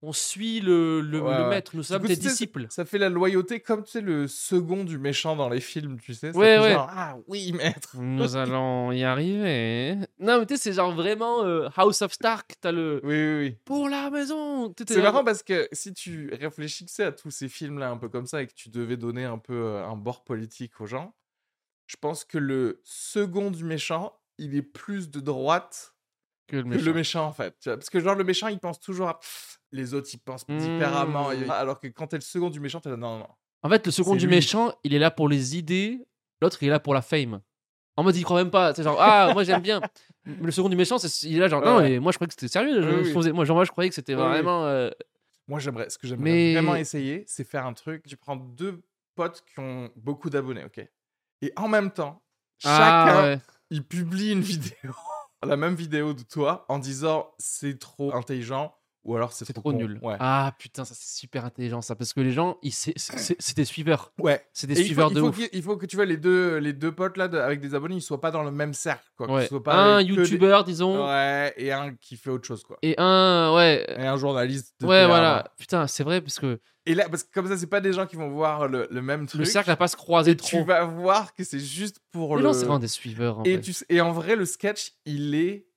on 0.04 0.14
suit 0.14 0.60
le, 0.60 1.02
le, 1.02 1.20
Ouais, 1.20 1.38
le 1.38 1.44
ouais. 1.44 1.50
maître 1.50 1.76
nous 1.76 1.82
sommes 1.82 2.02
coup, 2.04 2.08
sais, 2.08 2.16
disciples. 2.16 2.68
Ça 2.70 2.86
fait 2.86 3.00
la 3.00 3.10
loyauté 3.10 3.60
comme 3.62 3.84
tu 3.84 3.92
sais 3.92 4.02
le 4.02 4.28
second 4.28 4.84
du 4.84 5.00
méchant 5.00 5.36
dans 5.36 5.50
les 5.50 5.60
films, 5.60 6.00
tu 6.00 6.14
sais. 6.14 6.36
Ouais, 6.38 6.60
ouais. 6.60 6.74
genre, 6.74 6.88
ah 6.92 7.18
oui, 7.28 7.52
maître. 7.54 7.96
Nous 7.98 8.36
allons 8.36 8.92
y 8.92 9.04
arriver. 9.04 9.96
Non, 10.20 10.40
mais 10.40 10.46
tu 10.46 10.56
sais, 10.56 10.62
c'est 10.62 10.74
genre 10.74 10.92
vraiment 10.94 11.44
euh, 11.46 11.68
House 11.76 12.02
of 12.04 12.14
Stark. 12.14 12.54
T'as 12.62 12.72
le 12.72 13.02
Oui, 13.04 13.16
oui, 13.16 13.40
oui. 13.40 13.58
pour 13.66 13.90
la 13.90 14.10
maison. 14.12 14.72
C'est 14.88 15.02
marrant 15.02 15.24
parce 15.24 15.42
que 15.42 15.68
si 15.72 15.94
tu 15.94 16.30
réfléchissais 16.40 17.04
à 17.04 17.12
tous 17.12 17.32
ces 17.32 17.50
films-là 17.50 17.90
un 17.90 17.98
peu 17.98 18.08
comme 18.10 18.28
ça 18.28 18.42
et 18.44 18.48
que 18.48 18.54
tu 18.54 18.70
devais 18.70 18.98
donner 18.98 19.26
un 19.26 19.40
peu 19.40 19.54
euh, 19.56 19.84
un 19.86 19.96
bord 19.96 20.24
politique 20.24 20.80
aux 20.80 20.86
gens, 20.86 21.16
je 21.88 21.96
pense 22.00 22.24
que 22.24 22.38
le 22.38 22.82
second 22.84 23.50
du 23.50 23.64
méchant, 23.64 24.14
il 24.38 24.56
est 24.56 24.62
plus 24.62 25.10
de 25.10 25.20
droite 25.22 25.96
que 26.48 26.56
le 26.58 26.64
méchant. 26.64 26.86
le 26.86 26.94
méchant 26.94 27.26
en 27.28 27.32
fait. 27.34 27.56
tu 27.60 27.70
vois. 27.70 27.78
Parce 27.78 27.90
que 27.90 28.00
genre 28.00 28.16
le 28.16 28.24
méchant, 28.24 28.48
il 28.48 28.60
pense 28.60 28.80
toujours 28.80 29.08
à 29.10 29.20
Pff, 29.20 29.60
les 29.72 29.94
autres, 29.94 30.10
ils 30.14 30.18
pensent 30.20 30.46
différemment. 30.48 31.30
Mmh. 31.30 31.44
et- 31.44 31.50
Alors 31.50 31.80
que 31.80 31.88
quand 31.88 32.08
t'es 32.08 32.18
le 32.18 32.22
second 32.22 32.50
du 32.50 32.60
méchant, 32.60 32.80
t'es 32.80 32.90
là, 32.90 32.98
non, 32.98 33.14
non, 33.14 33.20
non. 33.20 33.28
En 33.64 33.70
fait, 33.70 33.86
le 33.86 33.92
second 33.92 34.16
du 34.16 34.28
lui. 34.28 34.36
méchant, 34.36 34.74
il 34.84 34.94
est 34.94 35.00
là 35.00 35.12
pour 35.12 35.28
les 35.30 35.58
idées. 35.58 36.06
L'autre, 36.42 36.58
il 36.62 36.68
est 36.68 36.72
là 36.72 36.80
pour 36.80 36.94
la 36.94 37.02
fame. 37.02 37.42
En 37.96 38.04
mode, 38.04 38.16
il 38.16 38.24
croit 38.24 38.38
même 38.38 38.52
pas. 38.52 38.74
C'est 38.76 38.84
genre, 38.84 38.98
ah, 39.02 39.32
moi 39.34 39.44
j'aime 39.44 39.62
bien. 39.62 39.82
Le 40.26 40.52
second 40.52 40.70
du 40.70 40.76
méchant, 40.76 40.98
c'est- 41.00 41.28
il 41.28 41.36
est 41.38 41.40
là 41.40 41.48
genre, 41.48 41.64
non, 41.64 41.82
mais 41.82 42.00
moi 42.00 42.12
je 42.12 42.18
croyais 42.18 42.28
que 42.28 42.34
c'était 42.34 42.48
sérieux. 42.48 42.82
Je, 42.82 42.88
Oui, 42.88 42.96
je 43.04 43.08
oui. 43.10 43.14
faisais- 43.14 43.32
moi, 43.32 43.44
genre, 43.46 43.56
moi, 43.58 43.66
je 43.66 43.72
croyais 43.72 43.90
que 43.90 43.96
c'était 43.96 44.14
oui. 44.16 44.22
vraiment. 44.22 44.66
euh, 44.66 44.90
Moi, 45.50 45.60
j'aimerais, 45.60 45.90
ce 45.90 45.98
que 45.98 46.06
j'aimerais 46.08 46.24
Mais- 46.24 46.54
vraiment 46.54 46.76
essayer, 46.76 47.24
c'est 47.26 47.44
faire 47.46 47.66
un 47.66 47.74
truc. 47.74 48.04
Tu 48.06 48.18
prends 48.18 48.36
deux 48.36 48.84
potes 49.16 49.44
qui 49.52 49.60
ont 49.60 49.90
beaucoup 49.96 50.30
d'abonnés, 50.30 50.64
ok 50.66 50.86
Et 51.42 51.54
en 51.56 51.68
même 51.70 51.90
temps, 51.92 52.22
Ah, 52.66 53.06
chacun, 53.08 53.24
ouais. 53.24 53.40
il 53.72 53.84
publie 53.84 54.32
une 54.34 54.42
vidéo, 54.82 54.94
la 55.46 55.58
même 55.58 55.76
vidéo 55.76 56.14
de 56.14 56.24
toi, 56.24 56.66
en 56.70 56.80
disant 56.80 57.34
c'est 57.40 57.80
trop 57.80 58.16
intelligent 58.16 58.77
ou 59.08 59.16
alors 59.16 59.32
c'est 59.34 59.52
trop, 59.54 59.74
nul. 59.74 59.98
Ouais. 60.04 60.16
Ah 60.20 60.54
putain, 60.60 60.86
ça 60.86 60.94
c'est 60.94 61.18
super 61.18 61.46
intelligent 61.46 61.82
ça. 61.82 61.96
Parce 61.96 62.14
que 62.14 62.20
les 62.20 62.32
gens, 62.32 62.58
c'est- 62.70 63.56
des 63.56 63.66
suiveurs. 63.66 64.12
ouais. 64.20 64.46
C'est 64.54 64.68
des 64.68 64.74
Et 64.74 64.78
il 64.78 64.82
faut, 64.84 64.86
suiveurs 64.88 65.10
il 65.12 65.16
de 65.16 65.20
faut 65.22 65.28
ouf. 65.30 65.36
qu'il- 65.38 65.50
il 65.54 65.64
faut 65.64 65.78
que 65.78 65.86
tu 65.86 65.96
vois 65.96 66.06
les 66.06 66.18
deux, 66.18 66.58
les 66.58 66.74
deux 66.74 66.92
potes 66.92 67.18
là 67.18 67.28
de- 67.28 67.38
avec 67.40 67.60
des 67.62 67.74
abonnés, 67.74 67.96
ils 67.96 68.02
soient 68.02 68.22
pas 68.22 68.30
dans 68.32 68.44
le 68.44 68.52
même 68.52 68.74
cercle, 68.74 69.10
quoi. 69.16 69.32
Ouais. 69.32 69.48
pas 69.64 69.74
Un 69.76 70.04
des- 70.04 70.10
youtubeur, 70.10 70.64
disons, 70.64 71.08
Ouais, 71.08 71.54
et 71.58 71.72
un 71.72 71.96
qui 71.96 72.18
fait 72.18 72.30
autre 72.30 72.46
chose, 72.46 72.64
quoi. 72.64 72.78
et 72.84 72.94
un. 73.00 73.54
Ouais. 73.56 73.86
Et 73.98 74.06
un 74.06 74.18
journaliste. 74.18 74.76
de 74.82 74.86
Ouais, 74.86 75.04
TF1. 75.04 75.08
voilà. 75.08 75.54
Putain, 75.58 75.88
c'est 75.88 76.04
vrai, 76.04 76.22
parce 76.22 76.38
que 76.40 76.60
Et 76.86 76.94
là, 76.96 77.10
parce 77.10 77.24
que 77.24 77.34
comme 77.34 77.48
ça, 77.48 77.58
c'est 77.58 77.68
pas 77.68 77.82
des 77.82 77.92
gens 77.94 78.06
qui 78.06 78.16
vont 78.16 78.30
voir 78.30 78.68
le, 78.68 78.88
le 78.92 79.02
même 79.02 79.26
truc. 79.26 79.40
le 79.40 79.46
cercle 79.46 79.70
va 79.70 79.76
pas 79.76 79.88
se 79.90 79.96
croiser 79.98 80.32
et 80.32 80.38
trop. 80.38 80.48
tu 80.60 80.64
vas 80.64 80.84
voir 80.86 81.34
que 81.34 81.44
c'est 81.44 81.60
juste 81.60 82.00
pour 82.12 82.36
le. 82.38 82.44
gens, 82.44 82.54
c'est 82.54 82.60
vraiment 82.66 82.80
des 82.80 82.88
suiveurs. 82.88 83.40
En 83.40 83.44
Et, 83.44 83.54
vrai. 83.54 83.62
tu 83.62 83.74
sais- 83.74 83.86
et 83.90 84.00
en 84.02 84.12
vrai, 84.12 84.36
le 84.36 84.46
sketch, 84.46 84.94
il 85.06 85.36
est 85.36 85.68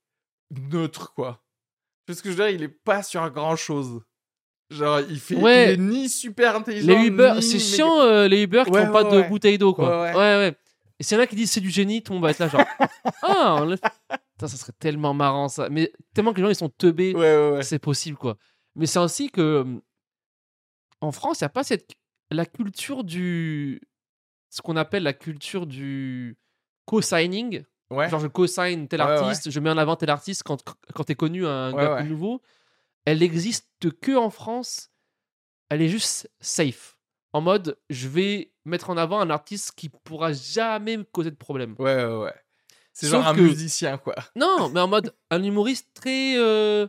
neutre, 0.71 1.13
quoi. 1.15 1.43
Vois 2.11 2.17
ce 2.17 2.23
que 2.23 2.31
je 2.31 2.37
veux 2.37 2.45
dire 2.45 2.55
Il 2.55 2.63
est 2.63 2.69
pas 2.69 3.03
sur 3.03 3.29
grand 3.31 3.57
chose. 3.57 4.01
Genre, 4.71 5.01
il 5.01 5.19
fait. 5.19 5.37
Ouais. 5.37 5.65
Il 5.65 5.71
est 5.75 5.77
ni 5.83 6.09
super 6.09 6.57
intelligent. 6.57 6.87
Les 6.87 7.07
Uber, 7.07 7.33
ni 7.37 7.43
c'est 7.43 7.59
chiant, 7.59 8.01
euh, 8.03 8.29
les 8.29 8.43
Uber 8.43 8.63
qui 8.67 8.71
Ouais, 8.71 8.87
font 8.87 8.93
pas 8.93 9.05
de 9.05 9.29
bouteille 9.29 9.59
d'eau, 9.59 9.75
quoi. 9.75 10.03
Ouais, 10.03 10.15
Ouais. 10.15 10.57
Et 10.99 11.03
s'il 11.03 11.17
y 11.17 11.21
en 11.21 11.23
a 11.23 11.27
qui 11.27 11.35
disent 11.35 11.51
c'est 11.51 11.61
du 11.63 11.71
génie, 11.71 12.03
tout 12.03 12.13
le 12.13 12.19
monde 12.19 12.25
va 12.25 12.31
être 12.31 12.39
là, 12.41 12.49
genre. 12.49 12.65
ah, 13.23 13.65
Putain, 14.33 14.49
ça 14.49 14.57
serait 14.57 14.73
tellement 14.79 15.15
marrant, 15.15 15.49
ça. 15.49 15.69
Mais 15.71 15.91
tellement 16.15 16.33
que 16.33 16.37
les 16.37 16.43
gens, 16.43 16.51
ils 16.51 16.55
sont 16.55 16.69
teubés, 16.69 17.15
c'est 17.63 17.79
possible, 17.79 18.17
quoi. 18.17 18.37
Mais 18.77 18.87
c'est 18.87 18.99
aussi 18.99 19.31
que. 19.31 19.61
hum, 19.63 19.81
En 21.01 21.11
France, 21.11 21.41
il 21.41 21.45
n'y 21.45 21.47
a 21.47 21.51
pas 21.51 21.65
cette. 21.65 21.91
La 22.31 22.47
culture 22.47 23.03
du. 23.03 23.81
Ce 24.51 24.61
qu'on 24.63 24.77
appelle 24.77 25.03
la 25.03 25.13
culture 25.13 25.67
du 25.67 26.37
co-signing. 26.85 27.63
Ouais. 27.91 28.09
Genre, 28.09 28.21
je 28.21 28.27
co-sign 28.29 28.87
tel 28.89 29.01
ouais. 29.01 29.07
artiste, 29.07 29.51
je 29.51 29.61
mets 29.61 29.71
en 29.71 29.79
avant 29.79 29.97
tel 29.97 30.11
artiste 30.11 30.43
quand, 30.45 30.63
quand 30.95 31.05
t'es 31.05 31.15
connu 31.17 31.47
un 31.47 31.73
Ouais, 31.73 31.83
gars 31.83 31.97
plus 31.97 32.09
nouveau. 32.11 32.41
Elle 33.05 33.19
n'existe 33.21 33.69
que 34.01 34.17
en 34.17 34.31
France. 34.31 34.91
Elle 35.71 35.83
est 35.83 35.89
juste 35.89 36.31
safe. 36.41 36.99
En 37.33 37.41
mode, 37.41 37.79
je 37.91 38.09
vais 38.09 38.53
mettre 38.65 38.91
en 38.91 38.97
avant 38.97 39.21
un 39.21 39.31
artiste 39.31 39.73
qui 39.77 39.89
pourra 39.89 40.33
jamais 40.33 40.97
me 40.97 41.05
causer 41.05 41.31
de 41.31 41.37
problème. 41.37 41.75
Ouais, 41.79 42.05
ouais, 42.05 42.17
ouais. 42.17 42.35
C'est 42.93 43.07
genre 43.09 43.27
un 43.27 43.35
que- 43.35 43.41
musicien, 43.41 43.97
quoi. 43.99 44.17
Non, 44.35 44.69
mais 44.69 44.81
en 44.81 44.89
mode, 44.89 45.15
un 45.31 45.43
humoriste 45.43 45.89
très 45.95 46.35
euh, 46.37 46.89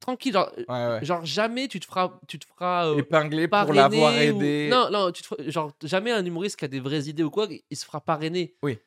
tranquille. 0.00 0.32
Genre, 0.32 0.50
Ouais, 0.68 0.86
ouais. 0.86 1.04
genre, 1.04 1.24
jamais 1.24 1.68
tu 1.68 1.78
te 1.78 1.86
feras, 1.86 2.18
tu 2.26 2.38
te 2.40 2.46
feras 2.46 2.88
euh, 2.88 2.96
Épinglé 2.98 3.46
pour 3.46 3.72
l'avoir 3.72 4.12
ou- 4.12 4.16
aidé. 4.16 4.68
Non, 4.70 4.90
non, 4.90 5.12
tu 5.12 5.22
te 5.22 5.28
feras- 5.28 5.48
genre, 5.48 5.72
jamais 5.84 6.10
un 6.10 6.24
humoriste 6.24 6.56
qui 6.56 6.64
a 6.64 6.68
des 6.68 6.80
vraies 6.80 7.04
idées 7.04 7.22
ou 7.22 7.30
quoi, 7.30 7.46
il 7.48 7.76
se 7.76 7.84
fera 7.84 8.00
parrainer. 8.00 8.56
Oui. 8.64 8.78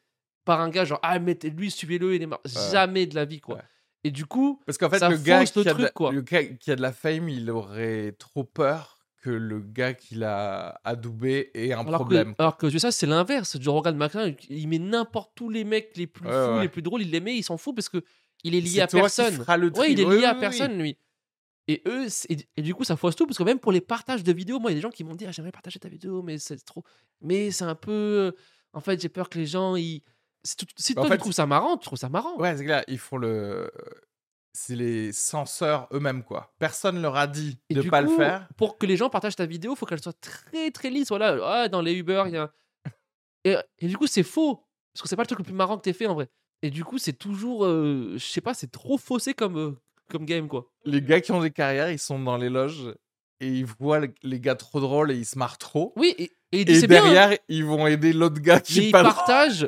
Par 0.45 0.59
un 0.61 0.69
gars, 0.69 0.85
genre, 0.85 0.99
ah, 1.03 1.17
mettez 1.19 1.49
lui, 1.49 1.71
suivez-le, 1.71 2.15
il 2.15 2.21
est. 2.23 2.25
Ouais. 2.27 2.37
Jamais 2.71 3.05
de 3.05 3.15
la 3.15 3.25
vie, 3.25 3.39
quoi. 3.39 3.55
Ouais. 3.55 3.61
Et 4.03 4.11
du 4.11 4.25
coup, 4.25 4.59
Parce 4.65 4.77
qu'en 4.77 4.89
fait, 4.89 4.99
ça 4.99 5.09
le 5.09 5.17
gars, 5.17 5.45
qui 5.45 5.53
le 5.55 5.61
a, 5.61 5.63
de 5.63 5.69
la, 5.69 5.73
truc, 5.85 5.93
quoi. 5.93 6.11
le 6.11 6.21
gars 6.21 6.43
qui 6.43 6.71
a 6.71 6.75
de 6.75 6.81
la 6.81 6.91
fame, 6.91 7.29
il 7.29 7.49
aurait 7.49 8.11
trop 8.19 8.43
peur 8.43 8.99
que 9.21 9.29
le 9.29 9.61
gars 9.61 9.93
qu'il 9.93 10.25
a 10.25 10.81
adoubé 10.83 11.49
ait 11.53 11.71
un 11.71 11.79
alors 11.87 12.01
problème. 12.01 12.35
que, 12.35 12.41
alors 12.41 12.57
que 12.57 12.77
ça, 12.77 12.91
c'est 12.91 13.05
l'inverse. 13.05 13.57
Joe 13.61 13.73
Rogan 13.73 13.95
McLean, 13.95 14.33
il 14.49 14.67
met 14.67 14.79
n'importe 14.79 15.39
où 15.39 15.49
les 15.49 15.63
mecs 15.63 15.95
les 15.95 16.07
plus 16.07 16.27
Ouais, 16.27 16.33
fous, 16.33 16.53
ouais. 16.55 16.61
les 16.63 16.67
plus 16.69 16.81
drôles, 16.81 17.03
il 17.03 17.11
les 17.11 17.21
met, 17.21 17.37
il 17.37 17.43
s'en 17.43 17.55
fout 17.55 17.73
parce 17.73 17.87
que 17.87 18.03
il 18.43 18.55
est 18.55 18.59
lié 18.59 18.81
à 18.81 18.87
toi 18.87 18.99
qui 18.99 19.15
personne. 19.15 19.35
feras 19.35 19.55
le 19.55 19.71
Ouais, 19.77 19.93
il 19.93 19.99
est 20.01 20.03
lié 20.03 20.17
Oui, 20.17 20.25
à 20.25 20.33
oui, 20.33 20.39
personne, 20.41 20.77
lui. 20.77 20.97
Et 21.69 21.81
eux, 21.87 22.07
et 22.57 22.61
du 22.61 22.75
coup, 22.75 22.83
ça 22.83 22.97
fausse 22.97 23.15
tout 23.15 23.25
parce 23.25 23.37
que 23.37 23.43
même 23.43 23.59
pour 23.59 23.71
les 23.71 23.79
partages 23.79 24.21
de 24.21 24.33
vidéos, 24.33 24.59
moi, 24.59 24.69
il 24.71 24.73
y 24.73 24.75
a 24.75 24.79
des 24.79 24.81
gens 24.81 24.89
qui 24.89 25.05
m'ont 25.05 25.15
dit 25.15 25.25
ah, 25.25 25.31
J'aimerais 25.31 25.53
partager 25.53 25.79
ta 25.79 25.87
vidéo, 25.87 26.21
mais 26.21 26.37
c'est 26.37 26.57
trop. 26.65 26.83
Mais 27.21 27.51
c'est 27.51 27.63
un 27.63 27.75
peu. 27.75 28.33
En 28.73 28.81
fait, 28.81 29.01
j'ai 29.01 29.07
peur 29.07 29.29
que 29.29 29.39
les 29.39 29.45
gens. 29.45 29.77
Ils... 29.77 30.01
Si, 30.43 30.93
Bah, 30.93 31.01
en 31.01 31.03
toi, 31.05 31.11
fait, 31.11 31.17
tu 31.17 31.21
trouves 31.21 31.33
ça 31.33 31.45
marrant, 31.45 31.77
tu 31.77 31.85
trouves 31.85 31.99
ça 31.99 32.09
marrant. 32.09 32.35
Ouais, 32.37 32.55
c'est 32.57 32.65
clair, 32.65 32.83
ils 32.87 32.97
font 32.99 33.17
le. 33.17 33.71
C'est 34.55 34.75
les 34.75 35.11
censeurs 35.13 35.87
eux-mêmes, 35.91 36.23
quoi. 36.23 36.53
Personne 36.59 37.01
leur 37.01 37.15
a 37.15 37.25
dit 37.25 37.57
Et 37.69 37.73
de 37.75 37.81
du 37.81 37.89
pas 37.89 38.01
le 38.01 38.09
faire. 38.09 38.47
Pour 38.55 38.77
que 38.77 38.85
les 38.85 38.97
gens 38.97 39.09
partagent 39.09 39.35
ta 39.35 39.47
vidéo, 39.47 39.73
il 39.73 39.77
faut 39.77 39.85
qu'elle 39.87 40.01
soit 40.01 40.19
très 40.19 40.69
très 40.69 40.89
lisse. 40.91 41.07
Voilà, 41.09 41.37
ah, 41.43 41.67
dans 41.69 41.81
les 41.81 41.93
Uber, 41.95 42.23
il 42.27 42.33
y 42.33 42.37
a. 42.37 42.51
Et, 43.45 43.55
et 43.79 43.87
du 43.87 43.97
coup, 43.97 44.05
c'est 44.07 44.23
faux. 44.23 44.63
Parce 44.93 45.01
que 45.01 45.09
c'est 45.09 45.15
pas 45.15 45.23
le 45.23 45.27
truc 45.27 45.39
le 45.39 45.43
plus 45.45 45.53
marrant 45.55 45.77
que 45.77 45.81
t'aies 45.83 45.91
fait 45.93 46.05
en 46.07 46.13
vrai. 46.13 46.29
Et 46.61 46.69
du 46.69 46.83
coup, 46.85 46.97
c'est 46.97 47.13
toujours. 47.13 47.65
euh, 47.65 48.13
je 48.13 48.23
sais 48.25 48.39
pas, 48.41 48.53
c'est 48.53 48.71
trop 48.71 48.97
faussé 48.97 49.33
comme, 49.33 49.57
euh, 49.57 49.71
comme 50.09 50.23
game, 50.25 50.47
quoi. 50.47 50.69
Les 50.85 51.01
gars 51.01 51.19
qui 51.19 51.31
ont 51.31 51.41
des 51.41 51.51
carrières, 51.51 51.89
ils 51.91 51.99
sont 51.99 52.19
dans 52.19 52.37
les 52.37 52.49
loges 52.49 52.93
et 53.41 53.47
ils 53.47 53.65
voient 53.65 53.99
le- 53.99 54.13
les 54.21 54.39
gars 54.39 54.55
trop 54.55 54.79
drôles 54.79 55.11
et 55.11 55.15
ils 55.15 55.25
se 55.25 55.37
marrent 55.37 55.57
trop. 55.57 55.93
Oui, 55.97 56.13
et, 56.19 56.31
et, 56.51 56.61
Et 56.61 56.63
bien. 56.65 56.81
hein. 56.83 56.87
derrière, 56.87 57.37
ils 57.49 57.65
vont 57.65 57.87
aider 57.87 58.13
l'autre 58.13 58.39
gars 58.39 58.59
qui 58.61 58.79
Mais 58.79 58.85
ils 58.89 58.91
partagent. 58.91 59.67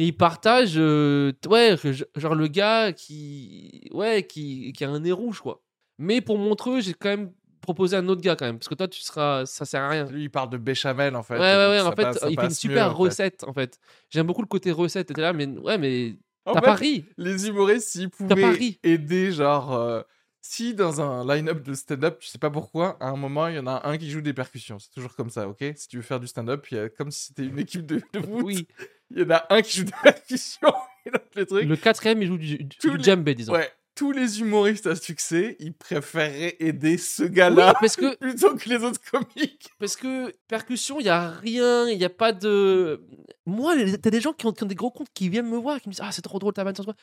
Et 0.00 0.06
ils 0.06 0.16
partagent. 0.16 0.78
euh, 0.78 1.30
ouais, 1.46 1.76
je- 1.82 2.04
genre 2.16 2.34
le 2.34 2.46
gars 2.46 2.90
qui. 2.94 3.86
Ouais, 3.92 4.26
qui, 4.26 4.72
qui 4.72 4.82
a 4.84 4.88
un 4.88 5.00
nez 5.00 5.12
rouge, 5.12 5.40
quoi. 5.40 5.62
Mais 5.98 6.22
pour 6.22 6.38
Montreux, 6.38 6.80
j'ai 6.80 6.94
quand 6.94 7.10
même 7.10 7.32
proposé 7.60 7.96
un 7.98 8.08
autre 8.08 8.22
gars, 8.22 8.34
quand 8.34 8.46
même. 8.46 8.58
Parce 8.58 8.68
que 8.68 8.74
toi, 8.74 8.88
tu 8.88 9.02
seras. 9.02 9.44
Ça 9.44 9.66
sert 9.66 9.82
à 9.82 9.90
rien. 9.90 10.06
Lui, 10.06 10.22
il 10.24 10.30
parle 10.30 10.48
de 10.48 10.56
béchamel, 10.56 11.14
en 11.14 11.22
fait. 11.22 11.34
Ouais, 11.34 11.40
ouais, 11.40 11.68
ouais. 11.68 11.80
En 11.82 11.92
fait, 11.92 12.02
passe- 12.02 12.24
il 12.30 12.34
fait 12.40 12.46
une 12.46 12.50
super 12.54 12.86
mieux, 12.86 12.92
en 12.94 12.96
fait. 12.96 13.02
recette, 13.08 13.44
en 13.46 13.52
fait. 13.52 13.78
J'aime 14.08 14.26
beaucoup 14.26 14.40
le 14.40 14.46
côté 14.46 14.72
recette. 14.72 15.08
T'étais 15.08 15.20
là, 15.20 15.34
mais 15.34 15.46
ouais, 15.46 15.76
mais 15.76 16.16
t'as 16.46 16.60
ri. 16.76 17.04
Les 17.18 17.46
humoristes, 17.48 17.90
s'ils 17.90 18.08
pouvaient 18.08 18.78
aider, 18.82 19.32
genre, 19.32 19.74
euh, 19.74 20.00
Si 20.42 20.74
dans 20.74 21.02
un 21.02 21.26
line-up 21.26 21.62
de 21.62 21.74
stand-up, 21.74 22.20
tu 22.20 22.28
sais 22.28 22.38
pas 22.38 22.48
pourquoi, 22.48 22.96
à 23.00 23.10
un 23.10 23.16
moment, 23.16 23.48
il 23.48 23.56
y 23.56 23.58
en 23.58 23.66
a 23.66 23.86
un 23.86 23.98
qui 23.98 24.10
joue 24.10 24.22
des 24.22 24.32
percussions. 24.32 24.78
C'est 24.78 24.90
toujours 24.90 25.14
comme 25.14 25.28
ça, 25.28 25.46
ok? 25.46 25.62
Si 25.76 25.86
tu 25.86 25.96
veux 25.98 26.02
faire 26.02 26.18
du 26.18 26.26
stand-up, 26.26 26.66
il 26.70 26.76
y 26.78 26.80
a- 26.80 26.88
comme 26.88 27.10
si 27.10 27.26
c'était 27.26 27.44
une 27.44 27.58
équipe 27.58 27.84
de, 27.84 27.96
de 28.14 28.20
foot, 28.22 28.40
Oui, 28.42 28.66
il 29.10 29.20
y 29.20 29.24
en 29.24 29.30
a 29.30 29.46
un 29.50 29.62
qui 29.62 29.78
joue 29.78 29.84
des 29.84 29.92
percussions 30.02 30.74
et 31.06 31.10
l'autre 31.10 31.24
les 31.36 31.46
trucs. 31.46 31.68
le 31.68 31.76
quatrième, 31.76 32.22
il 32.22 32.28
joue 32.28 32.38
du, 32.38 32.58
du, 32.58 32.76
Tous 32.78 32.90
du 32.90 32.96
les- 32.98 33.02
djembé, 33.04 33.34
disons. 33.34 33.52
Ouais, 33.52 33.70
tous 33.96 34.12
les 34.12 34.40
humoristes 34.40 34.86
à 34.86 34.94
succès, 34.96 35.56
ils 35.58 35.74
préféraient 35.74 36.56
aider 36.60 36.96
ce 36.96 37.24
Oui, 37.24 37.30
gars-là 37.30 37.74
parce 37.80 37.96
que, 37.96 38.14
plutôt 38.20 38.54
que 38.56 38.68
les 38.68 38.76
autres 38.76 39.00
comiques. 39.10 39.70
parce 39.78 39.96
que 39.96 40.32
percussion, 40.48 41.00
il 41.00 41.06
y 41.06 41.08
a 41.10 41.28
rien, 41.30 41.88
il 41.88 41.98
y 41.98 42.04
a 42.04 42.10
pas 42.10 42.32
de. 42.32 43.04
Moi, 43.46 43.74
t'as 44.00 44.10
des 44.10 44.20
gens 44.20 44.32
qui 44.32 44.46
ont, 44.46 44.52
qui 44.52 44.62
ont 44.62 44.66
des 44.66 44.74
gros 44.74 44.90
comptes 44.90 45.10
qui 45.12 45.28
viennent 45.28 45.50
me 45.50 45.56
voir, 45.58 45.80
qui 45.80 45.88
me 45.88 45.92
disent 45.92 46.02
Ah, 46.04 46.12
c'est 46.12 46.22
trop 46.22 46.38
drôle 46.38 46.52
ta 46.54 46.64
vanne 46.64 46.74
sur 46.74 46.84
toi. 46.84 46.94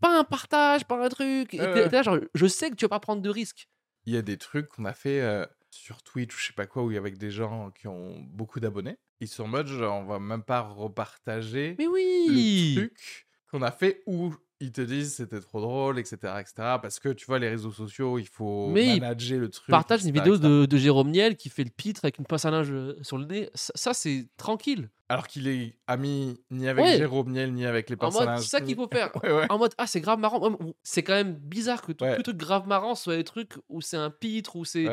Pas 0.00 0.18
un 0.18 0.24
partage, 0.24 0.84
pas 0.86 1.04
un 1.04 1.08
truc. 1.08 1.50
T'es 1.50 1.88
là, 1.90 2.02
genre, 2.02 2.18
je 2.34 2.46
sais 2.46 2.70
que 2.70 2.76
tu 2.76 2.84
vas 2.84 2.90
pas 2.90 3.00
prendre 3.00 3.20
de 3.20 3.30
risques. 3.30 3.68
Il 4.06 4.14
y 4.14 4.16
a 4.16 4.22
des 4.22 4.38
trucs 4.38 4.68
qu'on 4.68 4.84
a 4.86 4.94
fait 4.94 5.20
euh, 5.20 5.44
sur 5.70 6.02
Twitch 6.02 6.34
ou 6.34 6.38
je 6.38 6.46
sais 6.46 6.52
pas 6.54 6.66
quoi, 6.66 6.82
où 6.84 6.90
il 6.90 6.94
y 6.94 6.96
a 6.96 7.00
avec 7.00 7.18
des 7.18 7.30
gens 7.30 7.70
qui 7.72 7.88
ont 7.88 8.14
beaucoup 8.30 8.60
d'abonnés. 8.60 8.96
Ils 9.20 9.28
sont 9.28 9.44
en 9.44 9.48
mode, 9.48 9.66
genre, 9.66 10.00
on 10.00 10.04
va 10.04 10.18
même 10.18 10.42
pas 10.42 10.60
repartager 10.60 11.74
Mais 11.78 11.84
le 11.84 11.90
oui 11.90 12.74
truc 12.76 13.26
qu'on 13.50 13.62
a 13.62 13.70
fait 13.70 14.02
où 14.06 14.32
ils 14.60 14.72
te 14.72 14.80
disent 14.80 15.14
c'était 15.14 15.40
trop 15.40 15.60
drôle, 15.60 15.98
etc., 16.00 16.16
etc. 16.40 16.52
Parce 16.82 16.98
que 16.98 17.10
tu 17.10 17.26
vois, 17.26 17.38
les 17.38 17.48
réseaux 17.48 17.70
sociaux, 17.70 18.18
il 18.18 18.26
faut 18.28 18.68
Mais 18.70 18.98
manager 18.98 19.38
le 19.38 19.48
truc. 19.48 19.68
Partage 19.68 20.04
une 20.04 20.12
vidéo 20.12 20.36
de, 20.36 20.66
de 20.66 20.76
Jérôme 20.76 21.10
Niel 21.10 21.36
qui 21.36 21.48
fait 21.48 21.62
le 21.64 21.70
pitre 21.70 22.00
avec 22.04 22.18
une 22.18 22.26
pince 22.26 22.44
à 22.44 22.50
linge 22.50 22.70
euh, 22.70 22.96
sur 23.02 23.18
le 23.18 23.24
nez. 23.26 23.50
Ça, 23.54 23.72
ça, 23.76 23.94
c'est 23.94 24.26
tranquille. 24.36 24.90
Alors 25.08 25.26
qu'il 25.28 25.46
est 25.48 25.76
ami 25.86 26.40
ni 26.50 26.68
avec 26.68 26.84
Ouais. 26.84 26.96
Jérôme 26.96 27.30
Niel, 27.30 27.52
ni 27.54 27.64
avec 27.66 27.88
les 27.88 27.96
En 28.00 28.06
mode, 28.06 28.12
personnages. 28.14 28.40
c'est 28.40 28.48
ça 28.48 28.60
qu'il 28.60 28.74
faut 28.74 28.88
faire. 28.92 29.10
Ouais, 29.22 29.32
ouais. 29.32 29.46
En 29.48 29.58
mode, 29.58 29.72
ah, 29.78 29.86
c'est 29.86 30.00
grave 30.00 30.18
marrant. 30.18 30.56
C'est 30.82 31.02
quand 31.04 31.14
même 31.14 31.34
bizarre 31.34 31.82
que 31.82 31.92
tout 31.92 32.04
le 32.04 32.22
truc 32.22 32.36
grave 32.36 32.66
marrant 32.66 32.94
soit 32.96 33.16
des 33.16 33.24
trucs 33.24 33.54
où 33.68 33.80
c'est 33.80 33.96
un 33.96 34.10
pitre, 34.10 34.56
où 34.56 34.64
c'est. 34.64 34.86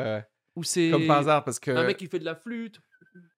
Où 0.54 0.62
c'est 0.64 0.90
Comme 0.90 1.06
par 1.06 1.18
hasard, 1.18 1.44
parce 1.44 1.58
que. 1.58 1.70
un 1.70 1.84
mec 1.84 1.98
qui 1.98 2.06
fait 2.06 2.18
de 2.20 2.24
la 2.24 2.34
flûte, 2.34 2.80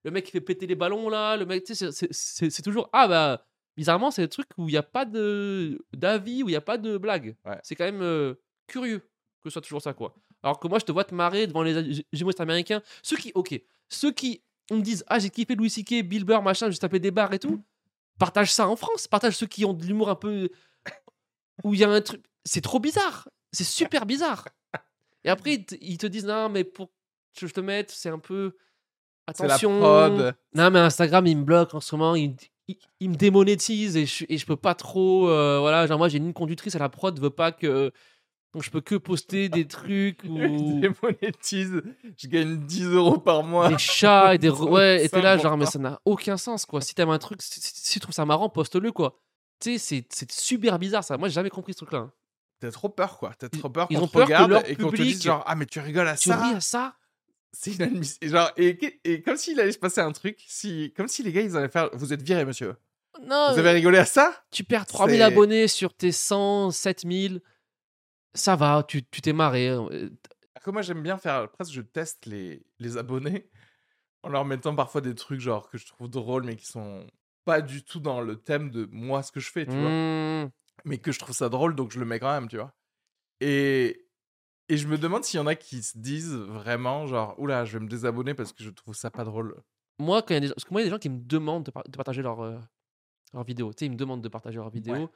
le 0.04 0.10
mec 0.10 0.24
qui 0.26 0.30
fait 0.32 0.40
péter 0.40 0.66
les 0.66 0.74
ballons 0.74 1.08
là, 1.08 1.36
le 1.36 1.46
mec, 1.46 1.64
tu 1.64 1.74
sais, 1.74 1.90
c'est- 1.92 2.62
toujours. 2.62 2.88
Ah 2.92 3.08
bah, 3.08 3.44
bizarrement, 3.76 4.10
c'est 4.10 4.22
des 4.22 4.28
trucs 4.28 4.48
où 4.56 4.68
il 4.68 4.72
n'y 4.72 4.78
a 4.78 4.82
pas 4.82 5.04
de 5.04 5.84
d'avis, 5.92 6.42
où 6.42 6.48
il 6.48 6.52
n'y 6.52 6.56
a 6.56 6.60
pas 6.60 6.78
de 6.78 6.96
blague. 6.98 7.36
Ouais. 7.44 7.58
C'est 7.62 7.74
quand 7.74 7.84
même 7.84 8.02
euh, 8.02 8.34
curieux 8.66 8.98
que 9.42 9.50
ce 9.50 9.50
soit 9.50 9.62
toujours 9.62 9.82
ça, 9.82 9.92
quoi. 9.94 10.14
Alors 10.42 10.58
que 10.60 10.68
moi, 10.68 10.78
je 10.78 10.84
te 10.84 10.92
vois 10.92 11.04
te 11.04 11.14
marrer 11.14 11.46
devant 11.46 11.62
les 11.62 12.04
humoristes 12.12 12.40
américains. 12.40 12.82
Ceux 13.02 13.16
qui, 13.16 13.32
ok, 13.34 13.60
ceux 13.88 14.12
qui 14.12 14.42
me 14.70 14.80
disent, 14.82 15.04
ah, 15.08 15.18
j'ai 15.18 15.30
kiffé 15.30 15.54
Louis 15.54 15.70
C.K., 15.70 16.02
Bill 16.02 16.24
Burr, 16.24 16.42
machin, 16.42 16.70
je 16.70 16.78
tapé 16.78 16.98
des 16.98 17.10
barres 17.10 17.32
et 17.32 17.38
tout, 17.38 17.62
partage 18.18 18.52
ça 18.52 18.68
en 18.68 18.76
France. 18.76 19.06
Partage 19.08 19.36
ceux 19.36 19.46
qui 19.46 19.64
ont 19.64 19.72
de 19.74 19.84
l'humour 19.84 20.10
un 20.10 20.14
peu. 20.16 20.48
où 21.64 21.74
il 21.74 21.80
y 21.80 21.84
a 21.84 21.90
un 21.90 22.00
truc. 22.00 22.24
C'est 22.44 22.60
trop 22.60 22.78
bizarre. 22.80 23.28
C'est 23.52 23.64
super 23.64 24.06
bizarre. 24.06 24.48
Et 25.24 25.30
après, 25.30 25.54
ils 25.54 25.64
te, 25.66 25.74
ils 25.80 25.98
te 25.98 26.06
disent, 26.06 26.26
non, 26.26 26.48
mais 26.48 26.64
pour 26.64 26.90
que 27.38 27.46
je 27.46 27.52
te 27.52 27.60
mette, 27.60 27.90
c'est 27.90 28.08
un 28.08 28.18
peu. 28.18 28.56
La 29.28 29.44
Attention. 29.54 29.78
prod. 29.78 30.34
Non, 30.54 30.70
mais 30.70 30.78
Instagram, 30.78 31.26
il 31.26 31.36
me 31.38 31.44
bloque 31.44 31.74
en 31.74 31.80
ce 31.80 31.94
moment. 31.94 32.14
Il, 32.16 32.34
il, 32.68 32.76
il 33.00 33.10
me 33.10 33.14
démonétise 33.16 33.96
et 33.96 34.06
je, 34.06 34.24
et 34.28 34.38
je 34.38 34.46
peux 34.46 34.56
pas 34.56 34.74
trop. 34.74 35.28
euh, 35.28 35.58
voilà, 35.60 35.86
genre, 35.86 35.98
moi, 35.98 36.08
j'ai 36.08 36.18
une 36.18 36.24
ligne 36.24 36.32
conductrice 36.32 36.74
à 36.74 36.78
la 36.78 36.88
prod, 36.88 37.18
veut 37.20 37.30
pas 37.30 37.52
que. 37.52 37.92
Donc, 38.54 38.62
je 38.62 38.70
peux 38.70 38.80
que 38.80 38.94
poster 38.94 39.50
des 39.50 39.66
trucs 39.68 40.20
Je 40.24 40.28
ou. 40.30 40.80
démonétise, 40.80 41.82
je 42.16 42.26
gagne 42.28 42.56
10 42.66 42.84
euros 42.86 43.18
par 43.18 43.42
mois. 43.42 43.68
des 43.68 43.76
chats 43.78 44.34
et 44.34 44.38
des. 44.38 44.48
Ouais, 44.50 45.04
et 45.04 45.08
t'es 45.08 45.20
là, 45.20 45.36
genre, 45.36 45.56
mais 45.56 45.66
ça 45.66 45.78
n'a 45.78 46.00
aucun 46.06 46.36
sens, 46.38 46.64
quoi. 46.64 46.80
Si 46.80 46.94
t'aimes 46.94 47.10
un 47.10 47.18
truc, 47.18 47.42
si, 47.42 47.60
si- 47.60 47.72
si 47.74 47.92
tu 47.92 48.00
trouves 48.00 48.14
ça 48.14 48.24
marrant, 48.24 48.48
poste-le, 48.48 48.90
quoi. 48.92 49.20
Tu 49.60 49.72
sais, 49.72 49.78
c'est- 49.78 50.06
c'est 50.12 50.32
super 50.32 50.78
bizarre, 50.78 51.04
ça. 51.04 51.18
Moi, 51.18 51.28
j'ai 51.28 51.34
jamais 51.34 51.50
compris 51.50 51.72
ce 51.74 51.78
truc-là. 51.78 51.98
hein. 51.98 52.12
T'as 52.60 52.70
trop 52.72 52.88
peur, 52.88 53.18
quoi. 53.18 53.32
T'as 53.38 53.48
trop 53.48 53.68
peur 53.68 53.86
ils 53.90 53.98
qu'on 53.98 54.04
ont 54.04 54.06
te 54.08 54.12
peur 54.14 54.22
que 54.26 54.32
regarde 54.32 54.50
leur 54.50 54.68
et 54.68 54.74
qu'on 54.76 54.90
te 54.90 54.96
dise 54.96 55.22
genre, 55.22 55.44
ah, 55.46 55.54
mais 55.54 55.66
tu 55.66 55.78
rigoles 55.78 56.08
à 56.08 56.16
Tu 56.16 56.28
ça. 56.30 56.36
ris 56.42 56.54
à 56.56 56.60
ça? 56.60 56.94
C'est 57.52 57.72
inadmissible. 57.72 58.24
Et 58.24 58.28
Genre, 58.28 58.50
et, 58.56 59.00
et 59.04 59.22
comme 59.22 59.36
s'il 59.36 59.58
allait 59.60 59.72
se 59.72 59.78
passer 59.78 60.00
un 60.00 60.12
truc, 60.12 60.42
si, 60.46 60.92
comme 60.96 61.08
si 61.08 61.22
les 61.22 61.32
gars, 61.32 61.40
ils 61.40 61.56
allaient 61.56 61.68
faire, 61.68 61.90
vous 61.94 62.12
êtes 62.12 62.22
viré, 62.22 62.44
monsieur. 62.44 62.76
Non, 63.22 63.52
Vous 63.52 63.58
avez 63.58 63.70
rigolé 63.72 63.98
à 63.98 64.04
ça? 64.04 64.44
tu 64.50 64.64
perds 64.64 64.86
3000 64.86 65.16
c'est- 65.18 65.22
abonnés 65.22 65.66
sur 65.68 65.94
tes 65.94 66.12
100, 66.12 66.70
7000. 66.70 67.40
Ça 68.34 68.54
va, 68.54 68.84
tu 68.86 69.02
tu 69.04 69.20
t'es 69.22 69.32
marré. 69.32 69.68
euh, 69.70 69.78
Alors 70.54 70.62
que 70.62 70.70
moi, 70.70 70.82
j'aime 70.82 71.02
bien 71.02 71.16
faire, 71.18 71.50
presque, 71.50 71.72
je 71.72 71.80
teste 71.80 72.26
les, 72.26 72.62
les 72.78 72.96
abonnés 72.96 73.48
en 74.22 74.28
leur 74.28 74.44
mettant 74.44 74.74
parfois 74.76 75.00
des 75.00 75.14
trucs, 75.14 75.40
genre, 75.40 75.68
que 75.70 75.78
je 75.78 75.86
trouve 75.86 76.08
drôles, 76.08 76.44
mais 76.44 76.54
qui 76.56 76.66
sont 76.66 77.06
pas 77.44 77.60
du 77.62 77.82
tout 77.82 77.98
dans 78.00 78.20
le 78.20 78.36
thème 78.36 78.70
de 78.70 78.86
moi, 78.92 79.22
ce 79.22 79.32
que 79.32 79.40
je 79.40 79.50
fais, 79.50 79.64
tu 79.64 79.72
vois. 79.72 79.88
Mmh. 79.90 80.50
mais 80.84 80.98
que 80.98 81.10
je 81.12 81.18
trouve 81.18 81.34
ça 81.34 81.48
drôle, 81.48 81.74
donc 81.74 81.90
je 81.92 81.98
le 81.98 82.04
mets 82.04 82.20
quand 82.20 82.30
même, 82.30 82.46
tu 82.48 82.56
vois. 82.56 82.72
Et, 83.40 84.06
et 84.68 84.76
je 84.76 84.86
me 84.88 84.98
demande 84.98 85.24
s'il 85.24 85.38
y 85.38 85.42
en 85.42 85.46
a 85.46 85.54
qui 85.54 85.82
se 85.82 85.96
disent 85.98 86.34
vraiment, 86.34 87.06
genre, 87.06 87.34
oula, 87.38 87.64
je 87.64 87.78
vais 87.78 87.84
me 87.84 87.88
désabonner 87.88 88.34
parce 88.34 88.52
que 88.52 88.62
je 88.62 88.70
trouve 88.70 88.94
ça 88.94 89.10
pas 89.10 89.24
drôle. 89.24 89.56
Moi, 89.98 90.22
quand 90.22 90.28
il 90.30 90.34
y 90.34 90.36
a 90.36 90.40
des... 90.40 90.48
Parce 90.48 90.64
que 90.64 90.70
moi, 90.72 90.80
il 90.80 90.84
y 90.84 90.86
a 90.86 90.90
des 90.90 90.94
gens 90.94 90.98
qui 90.98 91.08
me 91.08 91.20
demandent 91.20 91.64
de, 91.64 91.70
par- 91.70 91.84
de 91.84 91.96
partager 91.96 92.22
leur, 92.22 92.40
euh, 92.40 92.58
leur 93.32 93.44
vidéo. 93.44 93.72
Tu 93.72 93.80
sais, 93.80 93.86
ils 93.86 93.90
me 93.92 93.96
demandent 93.96 94.22
de 94.22 94.28
partager 94.28 94.56
leur 94.56 94.70
vidéo. 94.70 95.10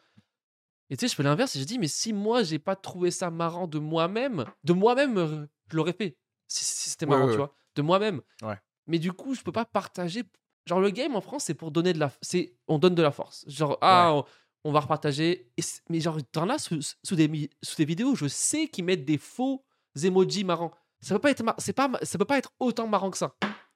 Et 0.91 0.97
tu 0.97 1.01
sais, 1.07 1.09
je 1.11 1.15
fais 1.15 1.23
l'inverse 1.23 1.55
et 1.57 1.61
je 1.61 1.65
dis, 1.65 1.79
mais 1.79 1.89
si 1.89 2.13
moi, 2.13 2.43
j'ai 2.43 2.59
pas 2.59 2.77
trouvé 2.77 3.11
ça 3.11 3.31
marrant 3.31 3.67
de 3.67 3.79
moi-même, 3.79 4.45
de 4.65 4.73
moi-même, 4.73 5.17
euh, 5.17 5.47
je 5.71 5.77
l'aurais 5.77 5.93
fait. 5.95 6.17
Si, 6.49 6.65
si 6.65 6.91
c'était 6.91 7.07
marrant, 7.07 7.27
ouais, 7.27 7.31
tu 7.33 7.39
vois. 7.39 7.55
De 7.77 7.83
moi-même. 7.83 8.21
Ouais. 8.43 8.59
Mais 8.87 8.99
du 8.99 9.13
coup, 9.13 9.35
je 9.35 9.43
peux 9.43 9.53
pas 9.53 9.65
partager. 9.65 10.25
Genre, 10.67 10.81
le 10.81 10.91
game 10.91 11.17
en 11.17 11.21
France, 11.21 11.45
c'est 11.45 11.55
pour 11.55 11.71
donner 11.71 11.93
de 11.95 11.99
la. 11.99 12.11
c'est 12.21 12.55
On 12.69 12.79
donne 12.79 12.95
de 12.95 13.03
la 13.03 13.11
force. 13.11 13.45
Genre, 13.49 13.79
ah, 13.81 14.13
on, 14.13 14.25
on 14.65 14.73
va 14.73 14.81
repartager. 14.81 15.51
Et 15.57 15.63
mais 15.89 16.01
genre, 16.01 16.19
t'en 16.33 16.49
as 16.49 16.59
sous, 16.59 16.81
sous, 17.03 17.17
des, 17.17 17.51
sous 17.63 17.77
des 17.77 17.85
vidéos, 17.85 18.15
je 18.15 18.27
sais 18.29 18.69
qu'ils 18.69 18.85
mettent 18.85 19.05
des 19.05 19.19
faux 19.19 19.65
emojis 20.03 20.45
marrants. 20.45 20.73
Ça 21.01 21.15
peut 21.15 21.21
pas 21.21 21.31
être, 21.31 21.43
c'est 21.59 21.73
pas, 21.73 21.91
ça 22.03 22.19
peut 22.19 22.25
pas 22.25 22.39
être 22.39 22.53
autant 22.61 22.87
marrant 22.87 23.11
que 23.11 23.19
ça. 23.19 23.35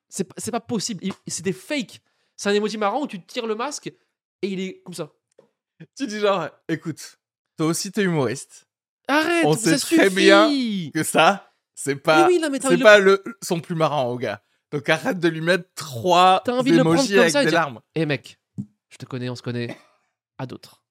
C'est 0.08 0.24
pas- 0.24 0.34
c'est 0.38 0.52
pas 0.52 0.60
possible. 0.60 1.04
C'est 1.26 1.42
des 1.42 1.52
fakes. 1.52 2.00
C'est 2.36 2.50
un 2.50 2.52
emoji 2.52 2.76
marrant 2.78 3.02
où 3.02 3.06
tu 3.06 3.20
tires 3.24 3.46
le 3.46 3.54
masque 3.54 3.86
et 3.88 3.96
il 4.48 4.60
est 4.60 4.82
comme 4.84 4.94
ça. 4.94 5.10
Tu 5.96 6.06
dis 6.06 6.20
genre, 6.20 6.48
écoute, 6.68 7.18
toi 7.56 7.66
aussi 7.66 7.90
t'es 7.90 8.02
humoriste, 8.02 8.66
Arrête, 9.08 9.44
On 9.46 9.54
ça 9.54 9.78
sait 9.78 9.96
très 9.96 10.04
suffit. 10.10 10.14
bien 10.16 10.90
que 10.92 11.02
ça, 11.02 11.52
c'est 11.74 11.96
pas, 11.96 12.26
oui, 12.28 12.38
non, 12.40 12.48
mais 12.50 12.58
t'as 12.58 12.68
c'est 12.70 12.78
pas 12.78 12.98
le, 12.98 13.22
son 13.42 13.60
plus 13.60 13.74
marrant 13.74 14.10
au 14.10 14.16
gars. 14.18 14.42
Donc 14.72 14.88
arrête 14.88 15.18
de 15.18 15.28
lui 15.28 15.40
mettre 15.40 15.64
trois 15.74 16.42
emojis 16.46 17.18
avec 17.18 17.30
ça 17.30 17.44
des 17.44 17.50
larmes. 17.50 17.80
Eh 17.94 18.04
mec, 18.06 18.38
je 18.90 18.96
te 18.98 19.06
connais, 19.06 19.28
on 19.30 19.36
se 19.36 19.42
connaît. 19.42 19.76
À 20.38 20.46
d'autres. 20.46 20.82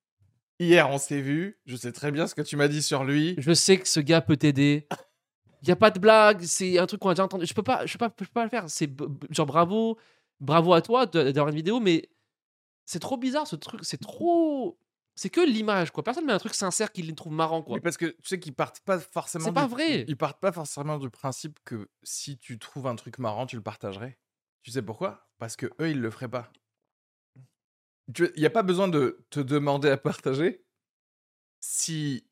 Hier, 0.59 0.89
on 0.89 0.97
s'est 0.97 1.21
vu, 1.21 1.59
je 1.65 1.75
sais 1.75 1.91
très 1.91 2.11
bien 2.11 2.27
ce 2.27 2.35
que 2.35 2.41
tu 2.41 2.55
m'as 2.55 2.67
dit 2.69 2.81
sur 2.81 3.03
lui. 3.03 3.35
Je 3.37 3.53
sais 3.53 3.77
que 3.77 3.87
ce 3.87 3.99
gars 3.99 4.21
peut 4.21 4.37
t'aider. 4.37 4.87
Il 5.61 5.67
y 5.67 5.71
a 5.71 5.75
pas 5.75 5.91
de 5.91 5.99
blague, 5.99 6.43
c'est 6.43 6.77
un 6.79 6.85
truc 6.85 7.01
qu'on 7.01 7.09
a 7.09 7.13
déjà 7.13 7.25
entendu. 7.25 7.45
Je 7.45 7.53
peux 7.53 7.63
pas, 7.63 7.85
je 7.85 7.93
peux 7.97 8.07
pas, 8.07 8.13
je 8.19 8.25
peux 8.25 8.31
pas 8.33 8.43
le 8.43 8.49
faire. 8.49 8.69
C'est 8.69 8.89
genre 9.31 9.45
bravo, 9.45 9.97
bravo 10.39 10.73
à 10.73 10.81
toi 10.81 11.05
de- 11.07 11.31
d'avoir 11.31 11.49
une 11.49 11.55
vidéo, 11.55 11.79
mais 11.79 12.07
c'est 12.85 12.99
trop 12.99 13.17
bizarre 13.17 13.47
ce 13.47 13.55
truc. 13.55 13.81
C'est 13.83 13.99
trop, 13.99 14.79
c'est 15.15 15.29
que 15.29 15.41
l'image 15.41 15.91
quoi. 15.91 16.03
Personne 16.03 16.25
met 16.25 16.33
un 16.33 16.37
truc 16.39 16.53
sincère 16.53 16.91
qui 16.93 17.01
les 17.01 17.13
trouve 17.15 17.33
marrant 17.33 17.61
quoi. 17.61 17.79
Parce 17.81 17.97
que 17.97 18.05
tu 18.05 18.27
sais 18.29 18.39
qu'ils 18.39 18.53
partent 18.53 18.79
pas 18.81 18.99
forcément. 18.99 19.45
C'est 19.45 19.53
pas 19.53 19.65
du- 19.65 19.71
vrai. 19.71 20.05
Ils 20.07 20.15
partent 20.17 20.39
pas 20.39 20.51
forcément 20.53 20.97
du 20.99 21.09
principe 21.09 21.59
que 21.65 21.89
si 22.03 22.37
tu 22.37 22.57
trouves 22.59 22.87
un 22.87 22.95
truc 22.95 23.17
marrant, 23.19 23.45
tu 23.45 23.55
le 23.57 23.61
partagerais. 23.63 24.17
Tu 24.61 24.71
sais 24.71 24.81
pourquoi? 24.83 25.27
Parce 25.39 25.55
que 25.57 25.65
eux, 25.81 25.89
ils 25.89 25.99
le 25.99 26.09
feraient 26.11 26.29
pas. 26.29 26.51
Il 28.07 28.31
n'y 28.37 28.45
a 28.45 28.49
pas 28.51 28.63
besoin 28.63 28.87
de 28.87 29.25
te 29.29 29.39
demander 29.39 29.89
à 29.89 29.97
partager 29.97 30.63
si 31.59 32.27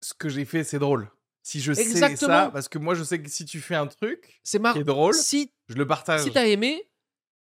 ce 0.00 0.14
que 0.14 0.28
j'ai 0.28 0.44
fait 0.44 0.64
c'est 0.64 0.78
drôle. 0.78 1.10
Si 1.42 1.60
je 1.60 1.72
sais 1.72 2.16
ça, 2.16 2.50
parce 2.50 2.68
que 2.68 2.78
moi 2.78 2.94
je 2.94 3.04
sais 3.04 3.22
que 3.22 3.28
si 3.30 3.44
tu 3.44 3.60
fais 3.60 3.76
un 3.76 3.86
truc 3.86 4.40
C'est 4.42 4.58
qui 4.58 4.62
marrant. 4.62 4.80
est 4.80 4.84
drôle, 4.84 5.14
Si 5.14 5.52
je 5.68 5.74
le 5.76 5.86
partage. 5.86 6.22
si 6.22 6.32
t'as 6.32 6.46
aimé, 6.46 6.90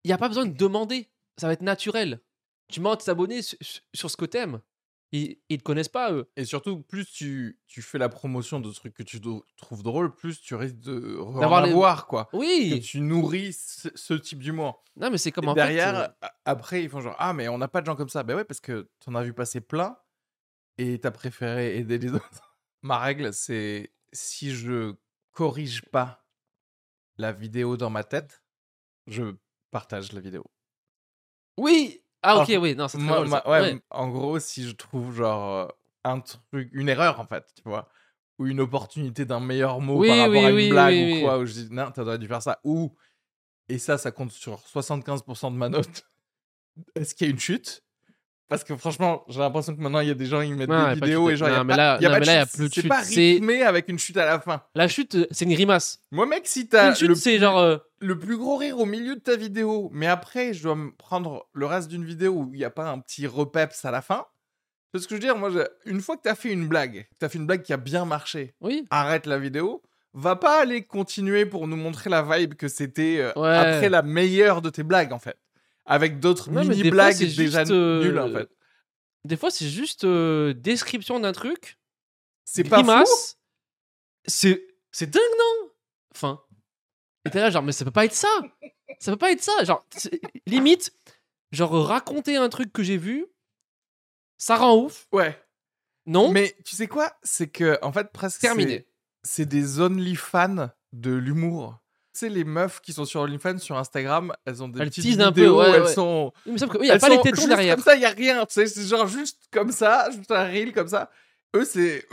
il 0.04 0.10
y 0.10 0.12
a 0.12 0.18
pas 0.18 0.28
besoin 0.28 0.44
de 0.46 0.54
demander. 0.54 1.10
Ça 1.38 1.46
va 1.46 1.54
être 1.54 1.62
naturel. 1.62 2.20
Tu 2.68 2.80
demandes 2.80 2.94
à 2.94 2.96
tes 2.98 3.10
abonnés 3.10 3.42
sur, 3.42 3.58
sur 3.94 4.10
ce 4.10 4.16
que 4.16 4.24
t'aimes. 4.26 4.60
Ils, 5.12 5.38
ils 5.48 5.58
te 5.58 5.62
connaissent 5.62 5.88
pas 5.88 6.12
eux. 6.12 6.28
Et 6.36 6.44
surtout, 6.44 6.82
plus 6.82 7.06
tu, 7.06 7.60
tu 7.68 7.80
fais 7.80 7.96
la 7.98 8.08
promotion 8.08 8.58
de 8.60 8.70
trucs 8.72 8.92
que 8.94 9.04
tu 9.04 9.20
do- 9.20 9.44
trouves 9.56 9.82
drôles, 9.84 10.12
plus 10.14 10.40
tu 10.40 10.54
risques 10.56 10.78
de 10.80 11.16
D'avoir 11.40 11.62
les- 11.64 11.70
avoir, 11.70 12.06
quoi. 12.08 12.24
Que 12.26 12.36
Oui. 12.36 12.80
tu 12.84 13.00
nourris 13.00 13.52
ce, 13.52 13.88
ce 13.94 14.14
type 14.14 14.40
d'humour. 14.40 14.82
Non 14.96 15.10
mais 15.10 15.18
c'est 15.18 15.30
comme 15.30 15.44
Et 15.44 15.48
en 15.48 15.54
derrière, 15.54 15.94
fait. 16.20 16.26
euh, 16.26 16.28
après, 16.44 16.82
ils 16.82 16.88
font 16.90 17.00
genre 17.00 17.14
Ah, 17.18 17.32
mais 17.32 17.46
on 17.48 17.56
n'a 17.58 17.68
pas 17.68 17.80
de 17.82 17.86
gens 17.86 17.94
comme 17.94 18.08
ça. 18.08 18.24
Ben 18.24 18.34
ouais, 18.34 18.44
parce 18.44 18.60
que 18.60 18.90
t'en 18.98 19.14
as 19.14 19.22
vu 19.22 19.32
passer 19.32 19.60
plein 19.60 19.96
et 20.78 20.98
t'as 21.00 21.12
préféré 21.12 21.76
aider 21.78 21.98
les 21.98 22.10
autres. 22.14 22.58
Ma 22.82 22.98
règle, 22.98 23.32
c'est 23.32 23.92
si 24.12 24.54
je 24.56 24.94
corrige 25.32 25.82
pas 25.92 26.26
la 27.16 27.30
vidéo 27.32 27.76
dans 27.76 27.90
ma 27.90 28.02
tête, 28.04 28.42
je 29.06 29.36
partage 29.70 30.12
la 30.12 30.20
vidéo. 30.20 30.44
Oui. 31.58 32.02
Ah 32.28 32.36
ok 32.42 32.50
Alors, 32.50 32.62
oui 32.62 32.74
non 32.74 32.88
c'est 32.88 32.98
très 32.98 33.06
Moi- 33.06 33.16
drôle, 33.18 33.28
ma- 33.28 33.42
ça. 33.42 33.50
ouais, 33.50 33.60
Ouais. 33.60 33.70
m- 33.70 33.80
En 33.90 34.08
gros, 34.08 34.38
si 34.40 34.64
je 34.66 34.72
trouve 34.72 35.14
genre 35.14 35.54
euh, 35.54 35.68
un 36.04 36.20
truc, 36.20 36.68
une 36.72 36.88
erreur 36.88 37.20
en 37.20 37.26
fait, 37.26 37.44
tu 37.54 37.62
vois, 37.64 37.88
ou 38.40 38.46
une 38.46 38.60
opportunité 38.60 39.24
d'un 39.24 39.38
meilleur 39.40 39.80
mot 39.80 39.98
Oui, 39.98 40.08
par 40.08 40.16
rapport 40.18 40.30
oui, 40.32 40.44
à 40.44 40.50
une 40.50 40.56
oui, 40.56 40.68
blague 40.70 40.94
oui, 40.94 41.02
ou 41.12 41.14
oui. 41.16 41.22
quoi, 41.22 41.38
où 41.38 41.46
je 41.46 41.52
dis 41.52 41.68
non, 41.70 41.90
t'aurais 41.92 42.18
dû 42.18 42.26
faire 42.26 42.42
ça, 42.42 42.58
ou 42.64 42.94
et 43.68 43.78
ça, 43.78 43.96
ça 43.96 44.10
compte 44.10 44.32
sur 44.32 44.58
75% 44.66 45.50
de 45.52 45.56
ma 45.56 45.68
note. 45.68 46.04
Est-ce 46.94 47.14
qu'il 47.14 47.26
y 47.26 47.30
a 47.30 47.32
une 47.32 47.38
chute? 47.38 47.82
Parce 48.48 48.62
que 48.62 48.76
franchement, 48.76 49.24
j'ai 49.28 49.40
l'impression 49.40 49.74
que 49.74 49.80
maintenant, 49.80 49.98
il 49.98 50.06
y 50.08 50.10
a 50.10 50.14
des 50.14 50.26
gens, 50.26 50.40
ils 50.40 50.54
mettent 50.54 50.68
Non, 50.68 50.78
des 50.94 51.00
pas 51.00 51.06
de 51.06 51.06
vidéos 51.06 51.26
chute. 51.26 51.34
et 51.34 51.36
genre, 51.36 51.48
il 51.48 51.52
y 51.52 51.56
a 51.56 51.64
mais 51.64 51.72
pas, 51.72 51.76
là- 51.76 51.98
y 52.00 52.06
a 52.06 52.08
non, 52.08 52.14
pas 52.14 52.20
mais 52.20 52.20
de 52.20 52.26
là, 52.26 52.32
y 52.34 52.36
a 52.36 52.44
chute. 52.46 52.54
plus 52.54 52.68
de 52.68 52.74
C'est 52.74 52.80
chute. 52.82 52.88
pas 52.88 53.02
C'est- 53.02 53.14
rythmé 53.32 53.62
avec 53.62 53.88
une 53.88 53.98
chute 53.98 54.16
à 54.18 54.24
la 54.24 54.38
fin. 54.38 54.62
La 54.76 54.86
chute, 54.86 55.14
euh, 55.16 55.26
c'est 55.32 55.44
une 55.46 55.52
grimace. 55.54 56.00
Moi, 56.12 56.26
mec, 56.26 56.46
si 56.46 56.68
t'as 56.68 56.90
Une 56.90 56.94
chute, 56.94 57.08
le, 57.08 57.14
c'est 57.16 57.38
genre. 57.38 57.58
euh, 57.58 57.78
le 57.98 58.16
plus 58.18 58.36
gros 58.36 58.56
rire 58.56 58.78
au 58.78 58.86
milieu 58.86 59.16
de 59.16 59.20
ta 59.20 59.34
vidéo, 59.34 59.90
mais 59.92 60.06
après, 60.06 60.54
je 60.54 60.62
dois 60.62 60.76
me 60.76 60.92
prendre 60.92 61.48
le 61.54 61.66
reste 61.66 61.88
d'une 61.88 62.04
vidéo 62.04 62.32
où 62.34 62.50
il 62.54 62.58
n'y 62.58 62.64
a 62.64 62.70
pas 62.70 62.88
un 62.88 63.00
petit 63.00 63.26
repeps 63.26 63.84
à 63.84 63.90
la 63.90 64.00
fin. 64.00 64.26
C'est 64.94 65.00
ce 65.02 65.08
que 65.08 65.16
je 65.16 65.20
veux 65.20 65.26
dire, 65.26 65.36
moi, 65.36 65.50
une 65.84 66.00
fois 66.00 66.16
que 66.16 66.22
t'as 66.22 66.36
fait 66.36 66.52
une 66.52 66.68
blague, 66.68 67.08
t'as 67.18 67.28
fait 67.28 67.38
une 67.38 67.46
blague 67.46 67.62
qui 67.62 67.72
a 67.72 67.76
bien 67.76 68.04
marché, 68.04 68.54
Oui. 68.60 68.86
arrête 68.90 69.26
la 69.26 69.38
vidéo. 69.38 69.82
Va 70.14 70.36
pas 70.36 70.62
aller 70.62 70.82
continuer 70.84 71.44
pour 71.44 71.66
nous 71.66 71.76
montrer 71.76 72.08
la 72.08 72.22
vibe 72.22 72.54
que 72.54 72.68
c'était 72.68 73.18
euh, 73.18 73.32
Ouais. 73.38 73.54
après 73.54 73.88
la 73.90 74.00
meilleure 74.02 74.62
de 74.62 74.70
tes 74.70 74.82
blagues, 74.84 75.12
en 75.12 75.18
fait. 75.18 75.36
Avec 75.86 76.18
d'autres 76.18 76.50
fois, 76.52 76.64
mini-blagues 76.64 77.14
c'est 77.14 77.36
déjà 77.36 77.62
euh, 77.62 78.02
nulles, 78.02 78.18
en 78.18 78.32
fait. 78.32 78.48
Des 79.24 79.36
fois, 79.36 79.50
c'est 79.50 79.68
juste 79.68 80.04
euh, 80.04 80.52
description 80.52 81.20
d'un 81.20 81.32
truc. 81.32 81.78
C'est 82.44 82.64
pas 82.64 82.82
fou. 82.82 83.12
C'est 84.26 84.66
c'est 84.90 85.10
dingue, 85.10 85.22
non? 85.38 85.70
Enfin. 86.14 86.42
Et 87.24 87.30
t'es 87.30 87.40
là, 87.40 87.50
genre, 87.50 87.62
mais 87.62 87.72
ça 87.72 87.84
peut 87.84 87.90
pas 87.90 88.04
être 88.04 88.14
ça. 88.14 88.28
Ça 88.98 89.12
peut 89.12 89.18
pas 89.18 89.30
être 89.32 89.42
ça. 89.42 89.64
Genre, 89.64 89.84
limite, 90.46 90.92
genre, 91.52 91.86
raconter 91.86 92.36
un 92.36 92.48
truc 92.48 92.72
que 92.72 92.82
j'ai 92.82 92.96
vu, 92.96 93.26
ça 94.38 94.56
rend 94.56 94.76
ouf. 94.76 95.06
Ouais. 95.12 95.40
Non? 96.06 96.30
Mais 96.30 96.56
tu 96.64 96.76
sais 96.76 96.86
quoi? 96.86 97.16
C'est 97.22 97.48
que, 97.48 97.78
en 97.82 97.92
fait, 97.92 98.12
presque. 98.12 98.40
Terminé. 98.40 98.88
C'est 99.22 99.46
des 99.46 99.80
only 99.80 100.16
fans 100.16 100.70
de 100.92 101.12
l'humour. 101.12 101.78
Sais, 102.16 102.28
les 102.30 102.44
meufs 102.44 102.80
qui 102.80 102.92
sont 102.92 103.04
sur 103.04 103.20
OnlyFans 103.20 103.58
sur 103.58 103.76
Instagram, 103.76 104.32
elles 104.46 104.62
ont 104.62 104.68
des 104.68 104.80
Elles 104.80 104.88
petites 104.88 105.04
teasent 105.04 105.20
un 105.20 105.32
peu, 105.32 105.40
vidéos, 105.40 105.58
ouais, 105.60 105.70
elles 105.70 105.82
ouais. 105.82 105.92
sont. 105.92 106.32
Il 106.46 106.86
y 106.86 106.90
a 106.90 106.98
pas 106.98 107.08
les 107.10 107.20
tétons 107.20 107.46
derrière. 107.46 107.74
Comme 107.74 107.84
ça, 107.84 107.94
il 107.94 108.00
y 108.00 108.06
a 108.06 108.10
rien. 108.10 108.46
Tu 108.46 108.54
sais, 108.54 108.66
c'est 108.66 108.86
genre 108.86 109.06
juste 109.06 109.38
comme 109.50 109.70
ça, 109.70 110.08
juste 110.10 110.30
un 110.30 110.44
reel 110.44 110.72
comme 110.72 110.88
ça. 110.88 111.10
Eux, 111.54 111.64
c'est 111.64 112.06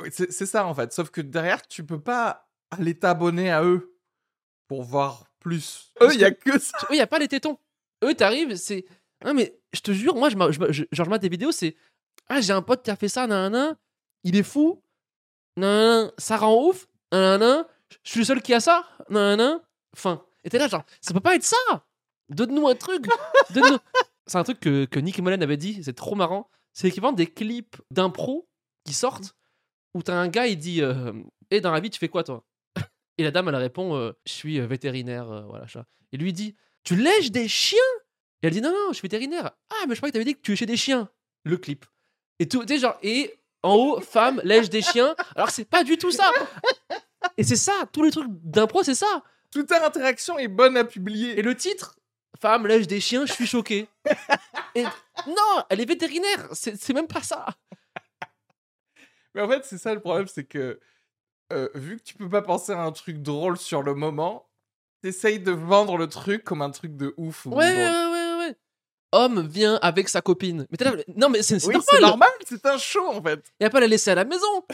ça 0.46 0.66
en 0.66 0.74
fait. 0.74 0.92
Sauf 0.94 1.10
que 1.10 1.22
derrière, 1.22 1.66
tu 1.68 1.86
peux 1.86 2.00
pas 2.00 2.48
aller 2.72 2.98
t'abonner 2.98 3.52
à 3.52 3.64
eux 3.64 3.96
pour 4.68 4.84
voir 4.84 5.26
plus. 5.40 5.92
Eux, 6.02 6.10
il 6.14 6.20
y 6.20 6.26
a 6.26 6.32
que 6.32 6.60
ça. 6.60 6.78
Eux, 6.84 6.96
il 6.96 6.98
y 6.98 7.02
a 7.02 7.08
pas 7.08 7.20
les 7.20 7.28
tétons. 7.28 7.58
Eux, 8.04 8.14
t'arrives, 8.14 8.56
c'est. 8.56 8.86
Non, 9.24 9.34
mais 9.34 9.58
je 9.72 9.80
te 9.80 9.92
jure, 9.92 10.16
moi, 10.16 10.30
je, 10.30 10.36
je, 10.52 10.72
je- 10.74 10.84
genre, 10.92 11.06
je 11.06 11.10
mate 11.10 11.22
des 11.22 11.30
vidéos, 11.30 11.52
c'est. 11.54 11.76
Ah, 12.28 12.42
j'ai 12.42 12.52
un 12.54 12.62
pote 12.62 12.84
qui 12.84 12.92
a 12.92 12.96
fait 12.98 13.08
ça, 13.08 13.26
nan, 13.28 13.76
il 14.24 14.36
est 14.36 14.44
fou, 14.44 14.82
nan, 15.58 16.12
ça 16.18 16.38
rend 16.38 16.68
ouf, 16.68 16.88
nan, 17.12 17.66
je 18.04 18.10
suis 18.12 18.20
le 18.22 18.26
seul 18.26 18.42
qui 18.42 18.54
a 18.54 18.60
ça, 18.60 18.86
nan, 19.10 19.60
Enfin. 19.94 20.24
Et 20.44 20.50
t'es 20.50 20.58
là, 20.58 20.68
genre, 20.68 20.84
ça 21.02 21.14
peut 21.14 21.20
pas 21.20 21.36
être 21.36 21.44
ça 21.44 21.86
Donne-nous 22.30 22.68
un 22.68 22.76
truc 22.76 23.06
Donne-nous- 23.52 23.78
C'est 24.28 24.38
un 24.38 24.44
truc 24.44 24.60
que, 24.62 24.86
que 24.86 25.00
Nick 25.00 25.20
Mullen 25.20 25.44
avait 25.44 25.58
dit, 25.58 25.84
c'est 25.84 25.94
trop 25.94 26.16
marrant. 26.16 26.50
C'est 26.72 26.88
l'équivalent 26.88 27.12
des 27.14 27.28
clips 27.28 27.76
d'impro 27.92 28.48
qui 28.86 28.94
sortent 28.94 29.36
où 29.94 30.02
t'as 30.02 30.16
un 30.16 30.28
gars, 30.30 30.48
il 30.48 30.58
dit 30.58 30.82
euh, 30.82 31.12
Et 31.52 31.60
dans 31.62 31.72
la 31.72 31.80
vie, 31.82 31.90
tu 31.90 32.00
fais 32.00 32.08
quoi, 32.10 32.24
toi? 32.24 32.44
Et 33.18 33.24
la 33.24 33.32
dame, 33.32 33.48
elle 33.50 33.56
répond 33.58 33.96
euh, 33.96 34.14
Je 34.26 34.32
suis 34.32 34.60
euh, 34.60 34.66
vétérinaire, 34.66 35.30
euh, 35.30 35.42
voilà, 35.44 35.68
ça. 35.68 35.86
Et 36.14 36.18
lui 36.18 36.32
dit 36.34 36.56
Tu 36.84 36.96
lèches 36.96 37.32
des 37.32 37.48
chiens? 37.48 37.78
Et 38.42 38.48
elle 38.48 38.54
dit 38.54 38.62
Non, 38.62 38.72
non, 38.72 38.88
je 38.90 38.94
suis 38.96 39.02
vétérinaire. 39.04 39.52
Ah, 39.70 39.86
mais 39.88 39.94
je 39.94 40.00
croyais 40.00 40.12
que 40.12 40.18
t'avais 40.18 40.26
dit 40.26 40.36
que 40.36 40.42
tu 40.42 40.52
léchais 40.52 40.66
des 40.66 40.78
chiens. 40.78 41.10
Le 41.44 41.58
clip. 41.58 41.86
Et 42.40 42.48
tout, 42.48 42.66
tu 42.66 42.80
genre, 42.80 42.98
et 43.04 43.34
en 43.62 43.76
haut, 43.76 44.00
femme 44.02 44.42
lèche 44.44 44.70
des 44.70 44.82
chiens, 44.82 45.16
alors 45.36 45.48
que 45.50 45.54
c'est 45.54 45.66
pas 45.66 45.84
du 45.84 45.98
tout 45.98 46.12
ça. 46.12 46.30
Et 47.38 47.44
c'est 47.44 47.56
ça, 47.58 47.74
tous 47.92 48.04
les 48.04 48.12
trucs 48.12 48.28
d'impro, 48.30 48.84
c'est 48.84 48.96
ça. 48.96 49.24
Toute 49.54 49.72
interaction 49.72 50.38
est 50.40 50.48
bonne 50.48 50.76
à 50.78 50.84
publier. 50.84 51.38
Et 51.38 51.42
le 51.44 51.56
titre? 51.56 51.98
Femme 52.42 52.66
lèche 52.68 52.88
des 52.88 53.00
chiens, 53.00 53.26
je 53.26 53.32
suis 53.34 53.46
choqué. 53.48 53.88
Et 54.76 54.84
non, 55.28 55.64
elle 55.70 55.80
est 55.80 55.86
vétérinaire, 55.86 56.50
c'est 56.54 56.94
même 56.94 57.08
pas 57.08 57.22
ça. 57.22 57.46
Mais 59.36 59.42
en 59.42 59.48
fait, 59.50 59.64
c'est 59.66 59.78
ça 59.78 59.94
le 59.94 60.00
problème, 60.00 60.28
c'est 60.28 60.44
que 60.44 60.80
euh, 61.52 61.70
vu 61.76 61.98
que 61.98 62.04
tu 62.04 62.16
peux 62.16 62.30
pas 62.30 62.42
penser 62.42 62.72
à 62.72 62.82
un 62.82 62.92
truc 62.92 63.22
drôle 63.22 63.58
sur 63.58 63.84
le 63.84 63.94
moment, 63.94 64.50
t'essayes 65.04 65.40
de 65.40 65.52
vendre 65.52 65.98
le 65.98 66.08
truc 66.08 66.44
comme 66.44 66.62
un 66.64 66.72
truc 66.72 66.98
de 66.98 67.14
ouf. 67.18 67.46
ou 67.46 67.52
Ouais, 67.52 67.66
ouais, 67.76 68.08
ouais, 68.12 68.36
ouais. 68.40 68.56
Homme 69.12 69.48
vient 69.48 69.76
avec 69.84 70.10
sa 70.10 70.22
copine. 70.22 70.66
Mais 70.72 70.84
là, 70.84 70.94
non, 71.16 71.30
mais 71.30 71.44
c'est 71.44 71.64
Oui, 71.66 71.74
normal. 71.76 71.84
c'est 71.90 72.02
normal, 72.02 72.30
c'est 72.48 72.66
un 72.66 72.78
show 72.80 73.08
en 73.08 73.22
fait. 73.22 73.44
Il 73.60 73.66
a 73.66 73.70
pas 73.70 73.78
à 73.78 73.82
la 73.82 73.88
laisser 73.88 74.10
à 74.12 74.16
la 74.16 74.26
maison. 74.26 74.66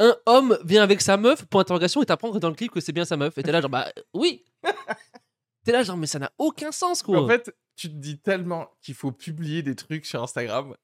Un 0.00 0.16
homme 0.26 0.58
vient 0.64 0.82
avec 0.82 1.00
sa 1.00 1.16
meuf, 1.16 1.44
point 1.46 1.60
d'interrogation, 1.60 2.02
et 2.02 2.06
t'apprends 2.06 2.30
dans 2.30 2.48
le 2.48 2.54
clip 2.56 2.72
que 2.72 2.80
c'est 2.80 2.92
bien 2.92 3.04
sa 3.04 3.16
meuf. 3.16 3.36
Et 3.38 3.42
t'es 3.44 3.52
là, 3.52 3.60
genre, 3.60 3.70
bah 3.70 3.86
oui. 4.14 4.44
T'es 5.64 5.72
là, 5.72 5.82
genre, 5.82 5.96
mais 5.98 6.06
ça 6.06 6.18
n'a 6.18 6.32
aucun 6.38 6.72
sens, 6.72 7.02
quoi. 7.02 7.20
En 7.22 7.28
fait, 7.28 7.54
tu 7.76 7.88
te 7.90 7.94
dis 7.94 8.18
tellement 8.18 8.70
qu'il 8.82 8.94
faut 8.94 9.12
publier 9.12 9.62
des 9.62 9.76
trucs 9.76 10.06
sur 10.06 10.22
Instagram 10.22 10.74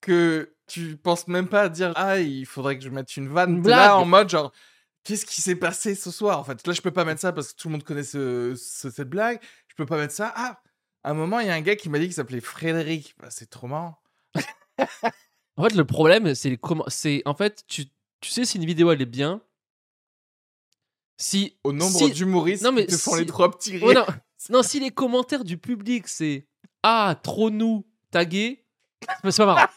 que 0.00 0.54
tu 0.66 0.96
penses 0.96 1.28
même 1.28 1.46
pas 1.48 1.62
à 1.62 1.68
dire 1.68 1.92
ah 1.94 2.18
il 2.20 2.46
faudrait 2.46 2.78
que 2.78 2.82
je 2.84 2.88
mette 2.88 3.16
une 3.16 3.28
vanne. 3.28 3.62
Là 3.68 3.98
en 3.98 4.04
mode 4.06 4.30
genre 4.30 4.50
qu'est-ce 5.04 5.26
qui 5.26 5.42
s'est 5.42 5.56
passé 5.56 5.94
ce 5.94 6.10
soir 6.10 6.38
en 6.38 6.44
fait? 6.44 6.66
Là 6.66 6.72
je 6.72 6.80
peux 6.80 6.90
pas 6.90 7.04
mettre 7.04 7.20
ça 7.20 7.32
parce 7.32 7.52
que 7.52 7.60
tout 7.60 7.68
le 7.68 7.72
monde 7.72 7.84
connaît 7.84 8.02
ce, 8.04 8.54
ce- 8.56 8.88
cette 8.90 9.10
blague. 9.10 9.40
Je 9.68 9.74
peux 9.74 9.84
pas 9.84 9.98
mettre 9.98 10.14
ça. 10.14 10.32
Ah 10.36 10.58
à 11.04 11.10
un 11.10 11.14
moment 11.14 11.40
il 11.40 11.48
y 11.48 11.50
a 11.50 11.54
un 11.54 11.60
gars 11.60 11.76
qui 11.76 11.90
m'a 11.90 11.98
dit 11.98 12.06
qu'il 12.06 12.14
s'appelait 12.14 12.40
Frédéric. 12.40 13.14
Bah, 13.18 13.26
c'est 13.30 13.50
trop 13.50 13.66
marrant. 13.66 13.98
En 15.56 15.64
fait, 15.64 15.74
le 15.74 15.84
problème, 15.84 16.34
c'est 16.34 16.56
comment. 16.56 16.84
C'est 16.88 17.20
en 17.26 17.34
fait, 17.34 17.64
tu, 17.66 17.84
tu 18.20 18.30
sais 18.30 18.44
si 18.44 18.58
une 18.58 18.64
vidéo 18.66 18.90
elle 18.92 19.02
est 19.02 19.06
bien? 19.06 19.42
Si. 21.16 21.58
Au 21.64 21.72
nombre 21.72 21.98
si- 21.98 22.12
d'humoristes 22.12 22.62
Non, 22.64 22.72
mais 22.72 22.86
qui 22.86 22.92
te 22.94 22.98
font 23.00 23.12
si- 23.14 23.20
les 23.20 23.26
trois 23.26 23.50
petits 23.50 23.76
rires. 23.76 23.86
Ouais, 23.86 23.94
non, 23.94 24.06
non, 24.50 24.62
si 24.62 24.80
les 24.80 24.90
commentaires 24.90 25.44
du 25.44 25.58
public 25.58 26.08
c'est 26.08 26.46
Ah, 26.82 27.18
trop 27.22 27.50
nous, 27.50 27.86
tagué, 28.10 28.64
c'est 29.24 29.36
pas 29.36 29.46
marrant. 29.46 29.68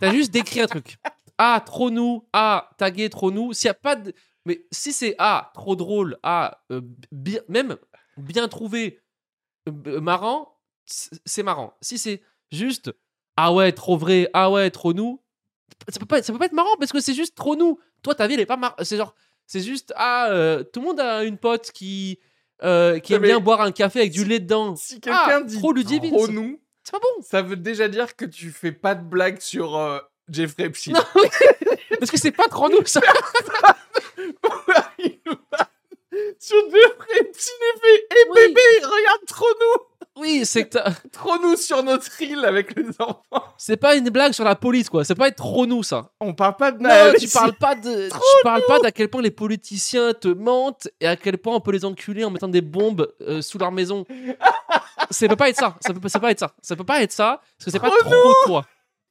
T'as 0.00 0.10
juste 0.10 0.30
décrit 0.30 0.60
un 0.60 0.66
truc. 0.66 0.98
Ah, 1.36 1.62
trop 1.64 1.90
nous, 1.90 2.26
ah, 2.32 2.70
tagué, 2.78 3.10
trop 3.10 3.30
nous. 3.30 3.52
S'il 3.52 3.66
y 3.66 3.70
a 3.70 3.74
pas 3.74 3.96
de. 3.96 4.14
Mais 4.46 4.66
si 4.70 4.92
c'est 4.92 5.14
Ah, 5.18 5.50
trop 5.54 5.76
drôle, 5.76 6.18
Ah, 6.22 6.62
euh, 6.72 6.80
bi- 7.12 7.38
même 7.48 7.76
bien 8.16 8.48
trouvé, 8.48 9.00
euh, 9.68 9.72
b- 9.72 10.00
marrant, 10.00 10.58
c'est 10.86 11.42
marrant. 11.42 11.74
Si 11.82 11.98
c'est 11.98 12.22
juste 12.50 12.90
Ah 13.36 13.52
ouais, 13.52 13.72
trop 13.72 13.96
vrai, 13.98 14.28
Ah 14.32 14.50
ouais, 14.50 14.70
trop 14.70 14.92
nous, 14.94 15.22
ça 15.88 15.98
peut 16.00 16.06
pas, 16.06 16.22
ça 16.22 16.32
peut 16.32 16.38
pas 16.38 16.46
être 16.46 16.52
marrant 16.52 16.76
parce 16.78 16.92
que 16.92 17.00
c'est 17.00 17.14
juste 17.14 17.34
trop 17.34 17.56
nous. 17.56 17.78
Toi, 18.02 18.14
ta 18.14 18.26
vie, 18.26 18.34
elle 18.34 18.40
est 18.40 18.46
pas 18.46 18.56
marrant. 18.56 18.74
C'est 18.82 18.96
genre, 18.96 19.14
c'est 19.46 19.60
juste 19.60 19.92
Ah, 19.96 20.28
euh, 20.30 20.62
tout 20.64 20.80
le 20.80 20.86
monde 20.86 21.00
a 21.00 21.24
une 21.24 21.38
pote 21.38 21.70
qui. 21.72 22.18
euh, 22.62 22.98
qui 22.98 23.14
aime 23.14 23.22
mais 23.22 23.28
bien 23.28 23.40
boire 23.40 23.60
un 23.62 23.72
café 23.72 24.00
avec 24.00 24.12
du 24.12 24.24
lait 24.24 24.38
dedans. 24.40 24.76
Si 24.76 25.00
quelqu'un 25.00 25.18
Ah, 25.26 25.40
dit 25.42 25.58
trop 25.58 25.72
Ludivine, 25.72 26.12
trop 26.14 26.28
nous, 26.28 26.60
C'est 26.84 26.92
pas 26.92 26.98
bon. 26.98 27.22
ça 27.22 27.42
veut 27.42 27.56
déjà 27.56 27.88
dire 27.88 28.14
que 28.16 28.24
tu 28.24 28.50
fais 28.50 28.72
pas 28.72 28.94
de 28.94 29.02
blague 29.02 29.40
sur 29.40 29.76
euh, 29.76 29.98
Jeffrey 30.28 30.64
Epstein. 30.64 30.92
Non. 30.92 31.04
Parce 31.98 32.10
que 32.10 32.18
c'est 32.18 32.30
pas 32.32 32.48
trop 32.48 32.68
nous, 32.68 32.84
ça. 32.86 33.00
Sur 36.38 36.56
Jeffrey 36.70 37.20
Epstein 37.20 37.52
et 37.84 38.06
Eh 38.10 38.30
Oui. 38.30 38.40
bébé, 38.48 38.60
regarde 38.82 39.24
trop 39.26 39.46
nous 39.60 39.84
Oui, 40.20 40.44
c'est 40.44 40.64
que 40.64 40.70
t'as- 40.78 40.90
Trop 41.12 41.38
nous 41.38 41.56
sur 41.56 41.82
notre 41.82 42.20
île 42.22 42.44
avec 42.44 42.76
les 42.76 42.88
enfants. 43.00 43.22
c'est 43.56 43.76
pas 43.76 43.96
une 43.96 44.10
blague 44.10 44.32
sur 44.32 44.44
la 44.44 44.54
police, 44.54 44.88
quoi. 44.90 45.04
C'est 45.04 45.14
pas 45.14 45.28
être 45.28 45.36
trop 45.36 45.66
nous, 45.66 45.82
ça. 45.82 46.12
On 46.20 46.34
parle 46.34 46.56
pas 46.56 46.72
de 46.72 46.82
Non, 46.82 46.90
tu 47.18 47.24
ici. 47.24 47.32
parles 47.36 47.54
pas 47.54 47.74
de, 47.74 48.08
tu 48.12 48.18
parles 48.42 48.62
pas 48.68 48.78
d'à 48.80 48.92
quel 48.92 49.08
point 49.08 49.22
les 49.22 49.30
politiciens 49.30 50.12
te 50.14 50.28
mentent 50.28 50.88
et 51.00 51.06
à 51.06 51.16
quel 51.16 51.38
point 51.38 51.54
on 51.56 51.60
peut 51.60 51.72
les 51.72 51.84
enculer 51.84 52.24
en 52.24 52.30
mettant 52.30 52.48
des 52.48 52.60
bombes 52.60 53.12
euh, 53.22 53.40
sous 53.42 53.58
leur 53.58 53.72
maison. 53.72 54.04
ça 55.10 55.28
peut 55.28 55.36
pas 55.36 55.48
être 55.48 55.56
ça. 55.56 55.76
Ça 55.80 55.92
peut, 55.94 56.08
ça 56.08 56.18
peut 56.18 56.26
pas 56.26 56.30
être 56.32 56.38
ça. 56.40 56.54
Ça 56.62 56.76
peut 56.76 56.84
pas 56.84 57.02
être 57.02 57.12
ça 57.12 57.40
parce 57.58 57.64
que 57.66 57.70
c'est 57.70 57.80
pas 57.80 57.88
Trop 57.90 58.10
trop 58.10 58.34
toi. 58.46 58.66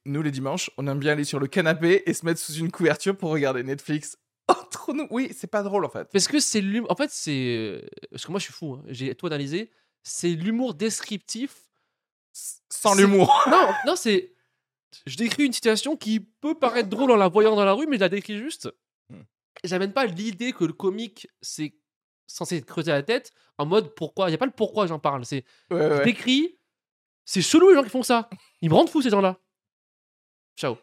Nous, 0.06 0.22
les 0.22 0.30
dimanches, 0.30 0.70
on 0.78 0.86
aime 0.86 0.98
bien 0.98 1.12
aller 1.12 1.24
sur 1.24 1.38
le 1.38 1.46
canapé 1.46 2.02
et 2.06 2.14
se 2.14 2.24
mettre 2.24 2.40
sous 2.40 2.54
une 2.54 2.70
couverture 2.70 3.16
pour 3.16 3.30
regarder 3.30 3.62
Netflix. 3.62 4.16
Oh, 4.48 4.54
trop 4.70 4.92
nous 4.94 5.06
Oui, 5.10 5.30
c'est 5.36 5.46
pas 5.50 5.62
drôle 5.62 5.84
en 5.84 5.90
fait. 5.90 6.08
Parce 6.12 6.26
que 6.26 6.40
c'est 6.40 6.60
l'humour. 6.60 6.90
En 6.90 6.96
fait, 6.96 7.10
c'est 7.12 7.56
euh, 7.56 7.82
parce 8.10 8.24
que 8.24 8.30
moi 8.32 8.38
je 8.40 8.44
suis 8.44 8.52
fou. 8.52 8.74
hein. 8.78 8.82
J'ai 8.88 9.14
tout 9.14 9.26
analysé. 9.26 9.70
C'est 10.02 10.30
l'humour 10.30 10.74
descriptif. 10.74 11.68
Sans 12.32 12.94
l'humour. 12.94 13.44
Non, 13.50 13.68
non, 13.86 13.96
c'est. 13.96 14.32
Je 15.06 15.16
décris 15.16 15.44
une 15.44 15.52
situation 15.52 15.96
qui 15.96 16.20
peut 16.20 16.54
paraître 16.58 16.88
drôle 16.88 17.10
en 17.12 17.16
la 17.16 17.28
voyant 17.28 17.54
dans 17.54 17.64
la 17.64 17.72
rue, 17.72 17.86
mais 17.86 17.96
je 17.96 18.00
la 18.00 18.08
décris 18.08 18.38
juste. 18.38 18.68
Hmm. 19.08 19.22
J'amène 19.62 19.92
pas 19.92 20.04
l'idée 20.06 20.52
que 20.52 20.64
le 20.64 20.72
comique 20.72 21.28
c'est 21.40 21.74
censé 22.26 22.64
à 22.86 22.92
la 22.92 23.02
tête 23.02 23.32
en 23.58 23.66
mode 23.66 23.94
pourquoi. 23.94 24.28
Il 24.28 24.32
y 24.32 24.34
a 24.34 24.38
pas 24.38 24.46
le 24.46 24.52
pourquoi 24.52 24.86
j'en 24.86 24.98
parle. 24.98 25.24
C'est 25.24 25.44
Ouais, 25.70 25.88
je 25.88 25.94
ouais. 25.98 26.04
décris. 26.04 26.56
C'est 27.24 27.42
chelou 27.42 27.68
les 27.70 27.76
gens 27.76 27.82
qui 27.82 27.90
font 27.90 28.02
ça. 28.02 28.28
Ils 28.60 28.70
me 28.70 28.74
rendent 28.74 28.90
fou 28.90 29.02
ces 29.02 29.10
gens-là. 29.10 29.38
Ciao. 30.56 30.76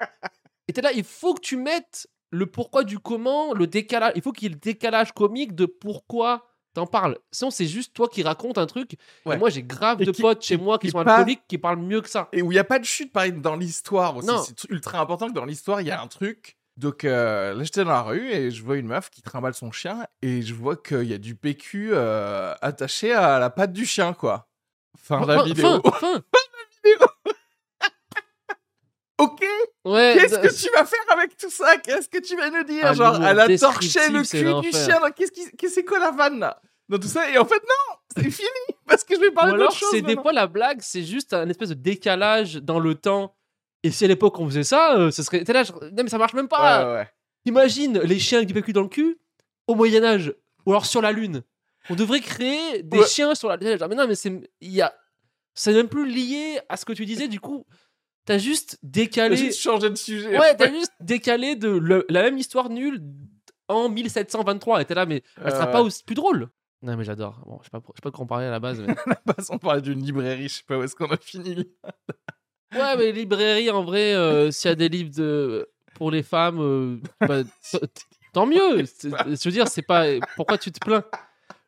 Et 0.68 0.72
t'es 0.72 0.80
là, 0.82 0.92
il 0.92 1.04
faut 1.04 1.34
que 1.34 1.40
tu 1.40 1.56
mettes 1.56 2.08
le 2.30 2.46
pourquoi 2.46 2.82
du 2.84 2.98
comment, 2.98 3.52
le 3.52 3.66
décalage. 3.66 4.12
Il 4.16 4.22
faut 4.22 4.32
qu'il 4.32 4.44
y 4.44 4.46
ait 4.46 4.54
le 4.54 4.60
décalage 4.60 5.12
comique 5.12 5.54
de 5.54 5.66
pourquoi 5.66 6.48
t'en 6.74 6.86
parles. 6.86 7.18
Sinon, 7.30 7.50
c'est 7.50 7.66
juste 7.66 7.94
toi 7.94 8.08
qui 8.08 8.22
racontes 8.22 8.58
un 8.58 8.66
truc. 8.66 8.96
Ouais. 9.26 9.34
Et 9.36 9.38
moi, 9.38 9.50
j'ai 9.50 9.62
grave 9.62 10.00
Et 10.02 10.04
de 10.04 10.10
qui- 10.12 10.22
potes 10.22 10.42
chez 10.42 10.56
moi 10.56 10.78
qui, 10.78 10.86
qui 10.86 10.90
sont 10.92 11.04
pas- 11.04 11.16
alcooliques 11.16 11.42
qui 11.48 11.58
parlent 11.58 11.78
mieux 11.80 12.00
que 12.00 12.08
ça. 12.08 12.28
Et 12.32 12.42
où 12.42 12.50
il 12.52 12.54
n'y 12.54 12.58
a 12.58 12.64
pas 12.64 12.78
de 12.78 12.84
chute, 12.84 13.12
pareil, 13.12 13.32
dans 13.32 13.56
l'histoire 13.56 14.16
aussi. 14.16 14.28
Non. 14.28 14.42
C'est 14.42 14.64
ultra 14.70 14.98
important 15.00 15.28
que 15.28 15.34
dans 15.34 15.44
l'histoire, 15.44 15.80
il 15.80 15.86
y 15.86 15.90
a 15.90 16.00
un 16.00 16.06
truc. 16.08 16.56
Donc 16.78 17.04
euh, 17.04 17.52
là, 17.54 17.64
j'étais 17.64 17.84
dans 17.84 17.90
la 17.90 18.00
rue 18.02 18.30
et 18.32 18.50
je 18.50 18.62
vois 18.62 18.76
une 18.78 18.86
meuf 18.86 19.10
qui 19.10 19.20
trimballe 19.20 19.52
son 19.52 19.70
chien 19.72 20.06
et 20.22 20.40
je 20.40 20.54
vois 20.54 20.74
qu'il 20.76 21.02
y 21.04 21.12
a 21.12 21.18
du 21.18 21.34
PQ 21.34 21.90
euh, 21.92 22.54
attaché 22.62 23.12
à 23.12 23.38
la 23.38 23.50
patte 23.50 23.74
du 23.74 23.84
chien, 23.84 24.14
quoi. 24.14 24.48
Fin 24.98 25.20
de 25.20 25.26
la 25.26 25.38
Fin, 25.38 25.44
vidéo. 25.44 25.82
fin, 25.82 25.90
fin. 25.92 26.22
Ok, 29.22 29.44
Ouais. 29.84 30.16
qu'est-ce 30.18 30.36
d- 30.36 30.48
que 30.48 30.54
tu 30.54 30.70
vas 30.74 30.84
faire 30.84 31.04
avec 31.10 31.36
tout 31.36 31.50
ça? 31.50 31.76
Qu'est-ce 31.78 32.08
que 32.08 32.18
tu 32.18 32.36
vas 32.36 32.50
nous 32.50 32.64
dire? 32.64 32.82
Ah, 32.84 32.94
Genre, 32.94 33.12
l'humour 33.14 33.28
elle 33.28 33.40
a 33.40 33.58
torché 33.58 34.08
le 34.10 34.22
cul 34.22 34.70
du 34.70 34.76
chien. 34.76 35.00
Qu'est-ce 35.16 35.32
qui, 35.32 35.44
qu'est-ce 35.56 35.56
que 35.56 35.68
c'est 35.68 35.84
quoi 35.84 35.98
la 35.98 36.10
vanne 36.10 36.38
là? 36.40 36.60
Dans 36.88 36.98
tout 36.98 37.08
ça? 37.08 37.30
Et 37.30 37.38
en 37.38 37.44
fait, 37.44 37.54
non, 37.62 37.96
c'est 38.16 38.30
fini 38.30 38.48
parce 38.86 39.04
que 39.04 39.14
je 39.14 39.20
vais 39.20 39.30
parler 39.30 39.52
d'autre 39.58 39.74
chose. 39.74 39.88
c'est 39.92 40.02
des 40.02 40.16
fois 40.16 40.32
la 40.32 40.46
blague, 40.46 40.80
c'est 40.82 41.02
juste 41.02 41.32
un 41.32 41.48
espèce 41.48 41.70
de 41.70 41.74
décalage 41.74 42.54
dans 42.56 42.78
le 42.80 42.94
temps. 42.94 43.34
Et 43.84 43.90
si 43.90 44.04
à 44.04 44.08
l'époque 44.08 44.38
on 44.38 44.46
faisait 44.46 44.62
ça, 44.64 44.96
euh, 44.96 45.10
ce 45.10 45.22
serait. 45.22 45.42
T'es 45.44 45.52
là, 45.52 45.64
non 45.64 46.02
mais 46.04 46.08
ça 46.08 46.18
marche 46.18 46.34
même 46.34 46.48
pas. 46.48 46.80
Ouais, 46.80 46.86
ouais, 46.88 46.94
ouais. 46.98 47.08
Imagine 47.46 47.98
les 48.00 48.18
chiens 48.18 48.38
avec 48.38 48.48
du 48.48 48.54
PQ 48.54 48.72
dans 48.72 48.82
le 48.82 48.88
cul 48.88 49.18
au 49.66 49.74
Moyen 49.74 50.04
Âge 50.04 50.32
ou 50.66 50.70
alors 50.70 50.86
sur 50.86 51.02
la 51.02 51.10
Lune. 51.12 51.42
On 51.90 51.96
devrait 51.96 52.20
créer 52.20 52.82
des 52.84 52.98
Ouais. 53.00 53.06
chiens 53.08 53.34
sur 53.34 53.48
la 53.48 53.56
Lune. 53.56 53.76
Mais 53.88 53.94
non, 53.96 54.06
mais 54.06 54.14
c'est 54.14 54.30
il 54.60 54.70
y 54.72 54.82
a 54.82 54.94
c'est 55.54 55.72
même 55.72 55.88
plus 55.88 56.06
lié 56.08 56.60
à 56.68 56.76
ce 56.76 56.84
que 56.84 56.92
tu 56.92 57.04
disais. 57.06 57.26
Du 57.28 57.40
coup, 57.40 57.66
t'as 58.24 58.38
juste 58.38 58.78
décalé. 58.82 59.36
juste 59.36 59.60
changé 59.60 59.90
de 59.90 59.94
sujet. 59.96 60.38
Ouais, 60.38 60.56
t'as 60.56 60.70
juste 60.70 60.92
décalé 61.00 61.56
de 61.56 61.68
le- 61.68 62.06
la 62.08 62.22
même 62.22 62.38
histoire 62.38 62.68
nulle 62.70 63.00
en 63.68 63.88
1723. 63.88 64.80
Et 64.82 64.84
t'es 64.84 64.94
là, 64.94 65.06
mais 65.06 65.22
elle 65.44 65.50
sera 65.52 65.68
Euh, 65.68 65.72
pas 65.72 65.82
aussi 65.82 66.02
plus 66.04 66.14
drôle. 66.14 66.48
Non, 66.82 66.96
mais 66.96 67.04
j'adore. 67.04 67.40
Bon, 67.46 67.58
je 67.60 67.64
sais 67.66 67.70
pas, 67.70 67.78
je 67.80 67.92
sais 67.96 68.02
pas 68.02 68.10
de 68.10 68.14
quoi 68.16 68.24
on 68.24 68.26
parlait 68.26 68.46
à 68.46 68.50
la 68.50 68.60
base. 68.60 68.80
mais- 68.80 68.94
Passons 69.36 69.58
par 69.58 69.80
d'une 69.80 70.02
librairie, 70.04 70.48
je 70.48 70.54
sais 70.56 70.62
pas 70.66 70.78
où 70.78 70.82
est-ce 70.82 70.96
qu'on 70.96 71.06
a 71.06 71.16
fini. 71.16 71.68
Ouais, 72.74 72.96
mais 72.96 73.12
librairie, 73.12 73.70
en 73.70 73.84
vrai, 73.84 74.14
euh, 74.14 74.50
s'il 74.50 74.68
y 74.68 74.72
a 74.72 74.74
des 74.74 74.88
livres 74.88 75.14
de... 75.14 75.68
pour 75.94 76.10
les 76.10 76.22
femmes, 76.22 76.60
euh, 76.60 76.96
bah, 77.20 77.42
tant 78.32 78.46
mieux. 78.46 78.84
Je 79.02 79.44
veux 79.44 79.52
dire, 79.52 79.68
c'est 79.68 79.82
pas. 79.82 80.06
Pourquoi 80.36 80.58
tu 80.58 80.72
te 80.72 80.80
plains? 80.80 81.04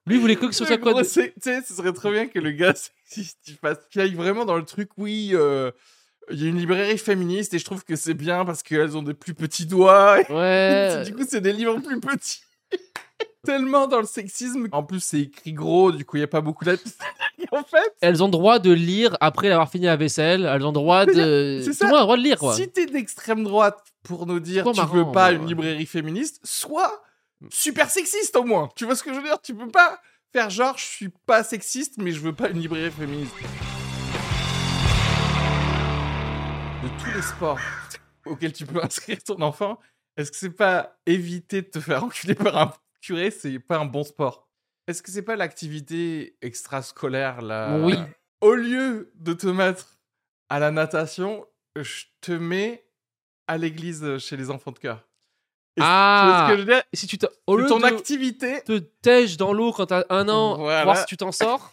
Lui, 0.07 0.17
il 0.17 0.21
voulait 0.21 0.37
que 0.37 0.51
ce 0.53 0.65
soit 0.67 0.77
quoi 0.79 1.03
Tu 1.03 1.09
sais, 1.09 1.33
ce 1.41 1.75
serait 1.75 1.93
trop 1.93 2.11
bien 2.11 2.27
que 2.27 2.39
le 2.39 2.51
gars 2.51 2.75
sexiste, 2.75 3.39
il 3.49 3.55
fasse, 3.57 3.79
qu'il 3.91 4.01
aille 4.03 4.15
vraiment 4.15 4.45
dans 4.45 4.57
le 4.57 4.65
truc, 4.65 4.91
oui, 4.99 5.31
euh, 5.33 5.71
il 6.31 6.43
y 6.43 6.47
a 6.47 6.49
une 6.49 6.59
librairie 6.59 6.99
féministe 6.99 7.55
et 7.55 7.59
je 7.59 7.65
trouve 7.65 7.85
que 7.85 7.97
c'est 7.97 8.15
bien 8.15 8.45
parce 8.45 8.63
qu'elles 8.63 8.97
ont 8.97 9.03
des 9.03 9.15
plus 9.15 9.35
petits 9.35 9.67
doigts. 9.67 10.19
Ouais. 10.31 11.03
du 11.07 11.15
coup, 11.15 11.25
c'est 11.29 11.41
des 11.41 11.53
livres 11.53 11.79
plus 11.81 12.01
petits. 12.01 12.43
Tellement 13.45 13.87
dans 13.87 14.01
le 14.01 14.07
sexisme. 14.07 14.69
En 14.73 14.83
plus, 14.83 15.01
c'est 15.01 15.21
écrit 15.21 15.53
gros, 15.53 15.93
du 15.93 16.05
coup, 16.07 16.17
il 16.17 16.21
n'y 16.21 16.25
a 16.25 16.29
pas 16.29 16.41
beaucoup 16.41 16.65
d'être. 16.65 16.83
en 17.53 17.63
fait, 17.63 17.93
Elles 18.01 18.23
ont 18.23 18.29
droit 18.29 18.59
de 18.59 18.73
lire 18.73 19.17
après 19.21 19.51
avoir 19.51 19.71
fini 19.71 19.85
la 19.85 19.97
vaisselle. 19.97 20.51
Elles 20.51 20.65
ont 20.65 20.73
droit 20.73 21.05
de. 21.05 21.61
C'est 21.63 21.71
Tout 21.71 21.77
ça. 21.77 21.85
le 21.85 21.91
monde 21.91 21.99
a 21.99 22.01
le 22.01 22.05
droit 22.05 22.17
de 22.17 22.23
lire, 22.23 22.39
quoi. 22.39 22.55
si 22.55 22.69
t'es 22.71 22.87
d'extrême 22.87 23.45
droite 23.45 23.79
pour 24.03 24.27
nous 24.27 24.41
dire 24.41 24.65
tu 24.71 24.77
marrant, 24.77 24.95
veux 24.95 25.13
pas 25.13 25.29
ouais, 25.31 25.37
une 25.37 25.47
librairie 25.47 25.87
féministe, 25.87 26.41
sois 26.43 27.03
super 27.51 27.91
sexiste 27.91 28.35
au 28.37 28.45
moins. 28.45 28.71
Tu 28.77 28.87
vois 28.87 28.97
ce 28.97 29.03
que 29.03 29.13
je 29.13 29.19
veux 29.19 29.25
dire? 29.25 29.41
Tu 29.43 29.55
peux 29.55 29.69
pas 29.69 30.01
faire 30.33 30.49
genre 30.51 30.77
je 30.79 30.85
suis 30.85 31.11
pas 31.27 31.45
sexiste 31.45 31.95
mais 31.99 32.11
je 32.13 32.21
veux 32.21 32.33
pas 32.35 32.49
une 32.49 32.61
librairie 32.61 32.91
féministe. 32.91 33.35
De 36.85 36.89
tous 37.03 37.15
les 37.17 37.23
sports 37.23 37.59
auxquels 38.27 38.53
tu 38.53 38.67
peux 38.67 38.79
inscrire 38.85 39.23
ton 39.25 39.41
enfant, 39.41 39.79
est-ce 40.19 40.31
que 40.31 40.37
c'est 40.37 40.51
pas 40.51 40.99
éviter 41.07 41.63
de 41.63 41.69
te 41.69 41.81
faire 41.81 42.05
enculer 42.05 42.35
par 42.35 42.57
un 42.59 42.73
curé, 43.01 43.31
c'est 43.31 43.59
pas 43.59 43.79
un 43.79 43.87
bon 43.87 44.05
sport? 44.05 44.47
Est-ce 44.87 45.03
que 45.03 45.11
c'est 45.11 45.23
pas 45.23 45.35
l'activité 45.37 46.37
extrascolaire 46.43 47.41
là? 47.41 47.79
Oui. 47.79 47.95
Au 48.43 48.53
lieu 48.55 49.11
de 49.15 49.33
te 49.33 49.47
mettre 49.47 49.97
à 50.51 50.59
la 50.59 50.71
natation, 50.71 51.47
je 51.75 52.05
te 52.21 52.33
mets 52.33 52.87
à 53.47 53.57
l'église 53.57 54.19
chez 54.19 54.37
les 54.37 54.51
enfants 54.51 54.73
de 54.73 54.79
cœur. 54.79 55.09
Et 55.79 55.81
Ah. 55.83 56.45
Ce 56.49 56.53
que 56.53 56.59
je 56.61 56.67
veux 56.67 56.73
dire? 56.75 56.83
Si 56.93 57.07
tu 57.07 57.17
te. 57.17 57.25
Au 57.47 57.57
lieu 57.57 57.67
ton 57.67 57.79
de 57.81 57.85
activité, 57.87 58.61
te 58.63 58.77
tèges 58.79 59.39
dans 59.39 59.55
l'eau 59.55 59.73
quand 59.73 59.87
t'as 59.87 60.05
un 60.11 60.29
an, 60.29 60.59
Voilà. 60.59 60.85
voir 60.85 60.99
si 60.99 61.07
tu 61.07 61.17
t'en 61.17 61.33
sors? 61.33 61.73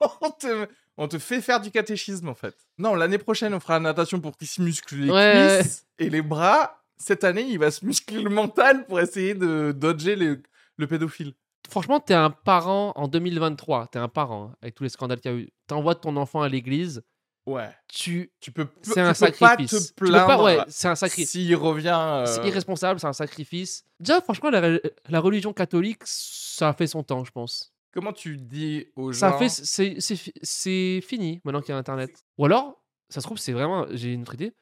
on 0.20 0.30
te, 0.30 0.68
on 0.98 1.08
te 1.08 1.18
fait 1.18 1.40
faire 1.40 1.60
du 1.60 1.70
catéchisme 1.70 2.28
en 2.28 2.34
fait. 2.34 2.54
Non, 2.78 2.94
l'année 2.94 3.18
prochaine, 3.18 3.54
on 3.54 3.60
fera 3.60 3.74
la 3.74 3.80
natation 3.80 4.20
pour 4.20 4.36
qu'il 4.36 4.48
se 4.48 4.60
muscle 4.62 4.94
les 4.96 5.10
Ouais. 5.10 5.58
cuisses 5.60 5.86
et 5.98 6.10
les 6.10 6.22
bras. 6.22 6.78
Cette 6.98 7.24
année, 7.24 7.42
il 7.42 7.58
va 7.58 7.70
se 7.70 7.84
muscler 7.84 8.22
le 8.22 8.30
mental 8.30 8.86
pour 8.86 9.00
essayer 9.00 9.34
de 9.34 9.72
dodger 9.76 10.14
le, 10.16 10.42
le 10.76 10.86
pédophile. 10.86 11.34
Franchement, 11.68 11.98
t'es 12.00 12.14
un 12.14 12.30
parent 12.30 12.92
en 12.96 13.08
2023. 13.08 13.88
T'es 13.88 13.98
un 13.98 14.08
parent 14.08 14.50
hein, 14.52 14.56
avec 14.62 14.74
tous 14.74 14.82
les 14.84 14.88
scandales 14.88 15.20
qu'il 15.20 15.30
y 15.32 15.34
a 15.34 15.38
eu. 15.38 15.48
T'envoies 15.66 15.94
ton 15.94 16.16
enfant 16.16 16.42
à 16.42 16.48
l'église. 16.48 17.02
Ouais. 17.46 17.70
Tu. 17.88 18.30
Tu 18.40 18.52
peux, 18.52 18.68
C'est 18.82 18.92
tu 18.94 19.00
un 19.00 19.08
peux 19.08 19.14
sacrifice. 19.14 19.40
pas 19.40 19.56
te 19.80 19.86
Tu 19.88 19.92
peux 19.94 20.06
plaindre 20.06 20.26
pas- 20.28 20.42
ouais, 20.44 20.58
c'est 20.68 20.86
un 20.88 20.94
sacrifice. 20.94 21.30
s'il 21.30 21.56
revient. 21.56 21.88
euh, 21.98 22.26
C'est 22.26 22.46
irresponsable, 22.46 23.00
c'est 23.00 23.06
un 23.08 23.12
sacrifice. 23.12 23.84
Déjà, 23.98 24.20
franchement, 24.20 24.50
la, 24.50 24.78
la 25.08 25.20
religion 25.20 25.52
catholique, 25.52 26.02
ça 26.04 26.68
a 26.68 26.72
fait 26.72 26.86
son 26.86 27.02
temps, 27.02 27.24
je 27.24 27.32
pense. 27.32 27.71
Comment 27.92 28.12
tu 28.12 28.36
dis 28.38 28.86
aux 28.96 29.12
gens 29.12 29.18
Ça 29.18 29.28
a 29.36 29.38
fait, 29.38 29.48
c'est, 29.48 29.96
c'est, 30.00 30.16
fi- 30.16 30.32
c'est 30.42 31.00
fini 31.06 31.40
maintenant 31.44 31.60
qu'il 31.60 31.70
y 31.72 31.74
a 31.74 31.78
Internet. 31.78 32.24
Ou 32.38 32.46
alors, 32.46 32.82
ça 33.08 33.20
se 33.20 33.26
trouve, 33.26 33.38
c'est 33.38 33.52
vraiment, 33.52 33.86
j'ai 33.90 34.12
une 34.12 34.22
autre 34.22 34.34
idée. 34.34 34.54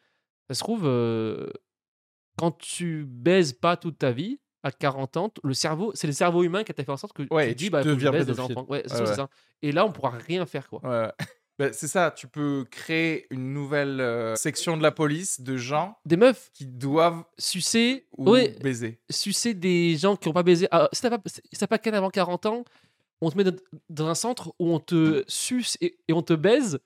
Ça 0.48 0.54
se 0.54 0.60
trouve, 0.60 0.82
euh, 0.84 1.48
quand 2.36 2.50
tu 2.58 3.04
baises 3.06 3.52
pas 3.52 3.76
toute 3.76 3.98
ta 3.98 4.10
vie, 4.12 4.40
à 4.62 4.70
40 4.72 5.16
ans, 5.16 5.32
le 5.42 5.54
cerveau, 5.54 5.92
c'est 5.94 6.06
le 6.06 6.12
cerveau 6.12 6.42
humain 6.42 6.64
qui 6.64 6.74
t'a 6.74 6.84
fait 6.84 6.90
en 6.92 6.96
sorte 6.96 7.14
que 7.14 7.22
Ouais, 7.32 7.48
tu 7.48 7.54
dis, 7.54 7.64
tu 7.66 7.70
bah, 7.70 7.82
faut 7.82 7.96
que 7.96 8.22
des 8.24 8.40
enfants. 8.40 8.66
Ouais, 8.68 8.82
ça. 8.86 9.28
Et 9.62 9.72
là, 9.72 9.86
on 9.86 9.92
pourra 9.92 10.10
rien 10.10 10.44
faire, 10.46 10.68
quoi. 10.68 10.80
Ouais. 10.84 11.10
Bah, 11.58 11.74
c'est 11.74 11.88
ça, 11.88 12.10
tu 12.10 12.26
peux 12.26 12.64
créer 12.70 13.26
une 13.28 13.52
nouvelle 13.52 14.00
euh, 14.00 14.34
section 14.34 14.78
de 14.78 14.82
la 14.82 14.92
police 14.92 15.42
de 15.42 15.58
gens 15.58 15.94
Des 16.06 16.16
meufs 16.16 16.50
qui 16.54 16.64
doivent 16.64 17.22
sucer, 17.36 18.06
ou 18.16 18.34
baiser. 18.62 18.98
sucer 19.10 19.52
des 19.52 19.98
gens 19.98 20.16
qui 20.16 20.30
n'ont 20.30 20.32
pas 20.32 20.42
baisé. 20.42 20.68
Ah, 20.70 20.88
si 20.90 21.02
t'as 21.02 21.10
pas, 21.10 21.18
si 21.26 21.66
pas 21.66 21.78
avant 21.92 22.08
40 22.08 22.46
ans, 22.46 22.64
on 23.20 23.30
te 23.30 23.36
met 23.36 23.44
dans- 23.88 24.06
un 24.08 24.14
centre 24.14 24.54
où 24.58 24.72
on 24.72 24.80
te 24.80 25.22
suce 25.28 25.76
et, 25.80 25.98
et 26.08 26.12
on 26.12 26.22
te 26.22 26.32
baise 26.32 26.78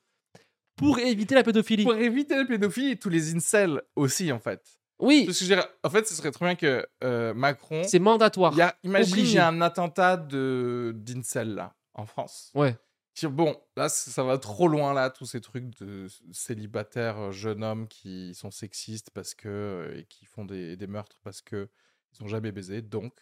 pour 0.76 0.98
éviter 0.98 1.34
la 1.34 1.42
pédophilie. 1.44 1.84
Pour 1.84 1.94
éviter 1.94 2.36
la 2.36 2.44
pédophilie 2.44 2.90
et 2.92 2.96
tous 2.98 3.08
les 3.10 3.34
incels 3.34 3.80
aussi, 3.96 4.32
en 4.32 4.40
fait. 4.40 4.62
Oui, 5.00 5.24
Parce 5.26 5.38
que 5.38 5.44
je 5.44 5.54
dirais, 5.54 5.66
en 5.82 5.90
fait, 5.90 6.06
ce 6.06 6.14
serait 6.14 6.30
trop 6.30 6.44
bien 6.44 6.54
que 6.54 6.86
euh, 7.02 7.34
Macron. 7.34 7.82
c'est 7.84 7.98
mandatoire. 7.98 8.56
y 8.56 8.62
a- 8.62 8.76
imagine, 8.84 9.14
il 9.16 9.20
obligé. 9.20 9.36
y 9.36 9.38
a 9.38 9.48
un 9.48 9.60
attentat 9.60 10.16
de 10.16 10.92
d'incel 10.96 11.54
là, 11.54 11.74
en 11.94 12.06
France. 12.06 12.50
Ouais. 12.54 12.76
Bon, 13.24 13.56
là, 13.76 13.88
ça 13.88 14.24
va 14.24 14.38
trop 14.38 14.66
loin, 14.66 14.92
là, 14.92 15.08
tous 15.10 15.26
ces 15.26 15.40
trucs 15.40 15.70
de 15.80 16.08
célibataires 16.32 17.18
euh, 17.18 17.30
jeunes 17.30 17.62
hommes 17.62 17.86
qui 17.86 18.34
sont 18.34 18.50
sexistes 18.50 19.10
parce 19.10 19.34
que. 19.34 19.48
euh, 19.48 19.98
et 20.00 20.04
qui 20.06 20.24
font 20.26 20.44
des, 20.44 20.76
des 20.76 20.86
meurtres 20.88 21.18
parce 21.22 21.40
que 21.42 21.68
ils 22.12 22.24
ont 22.24 22.28
jamais 22.28 22.50
baisé. 22.52 22.82
Donc, 22.82 23.14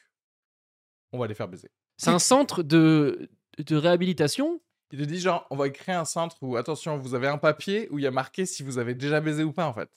on 1.12 1.18
va 1.18 1.26
les 1.26 1.34
faire 1.34 1.48
baiser. 1.48 1.70
C'est 2.04 2.10
un 2.10 2.18
centre 2.18 2.62
de, 2.62 3.28
de 3.58 3.76
réhabilitation. 3.76 4.60
Il 4.92 4.98
te 4.98 5.04
dit, 5.04 5.20
genre, 5.20 5.46
on 5.50 5.56
va 5.56 5.70
créer 5.70 5.94
un 5.94 6.04
centre 6.04 6.36
où, 6.42 6.56
attention, 6.56 6.98
vous 6.98 7.14
avez 7.14 7.28
un 7.28 7.38
papier 7.38 7.88
où 7.90 7.98
il 7.98 8.02
y 8.02 8.06
a 8.06 8.10
marqué 8.10 8.44
si 8.44 8.62
vous 8.62 8.78
avez 8.78 8.94
déjà 8.94 9.20
baisé 9.20 9.42
ou 9.44 9.52
pas, 9.52 9.66
en 9.66 9.72
fait. 9.72 9.88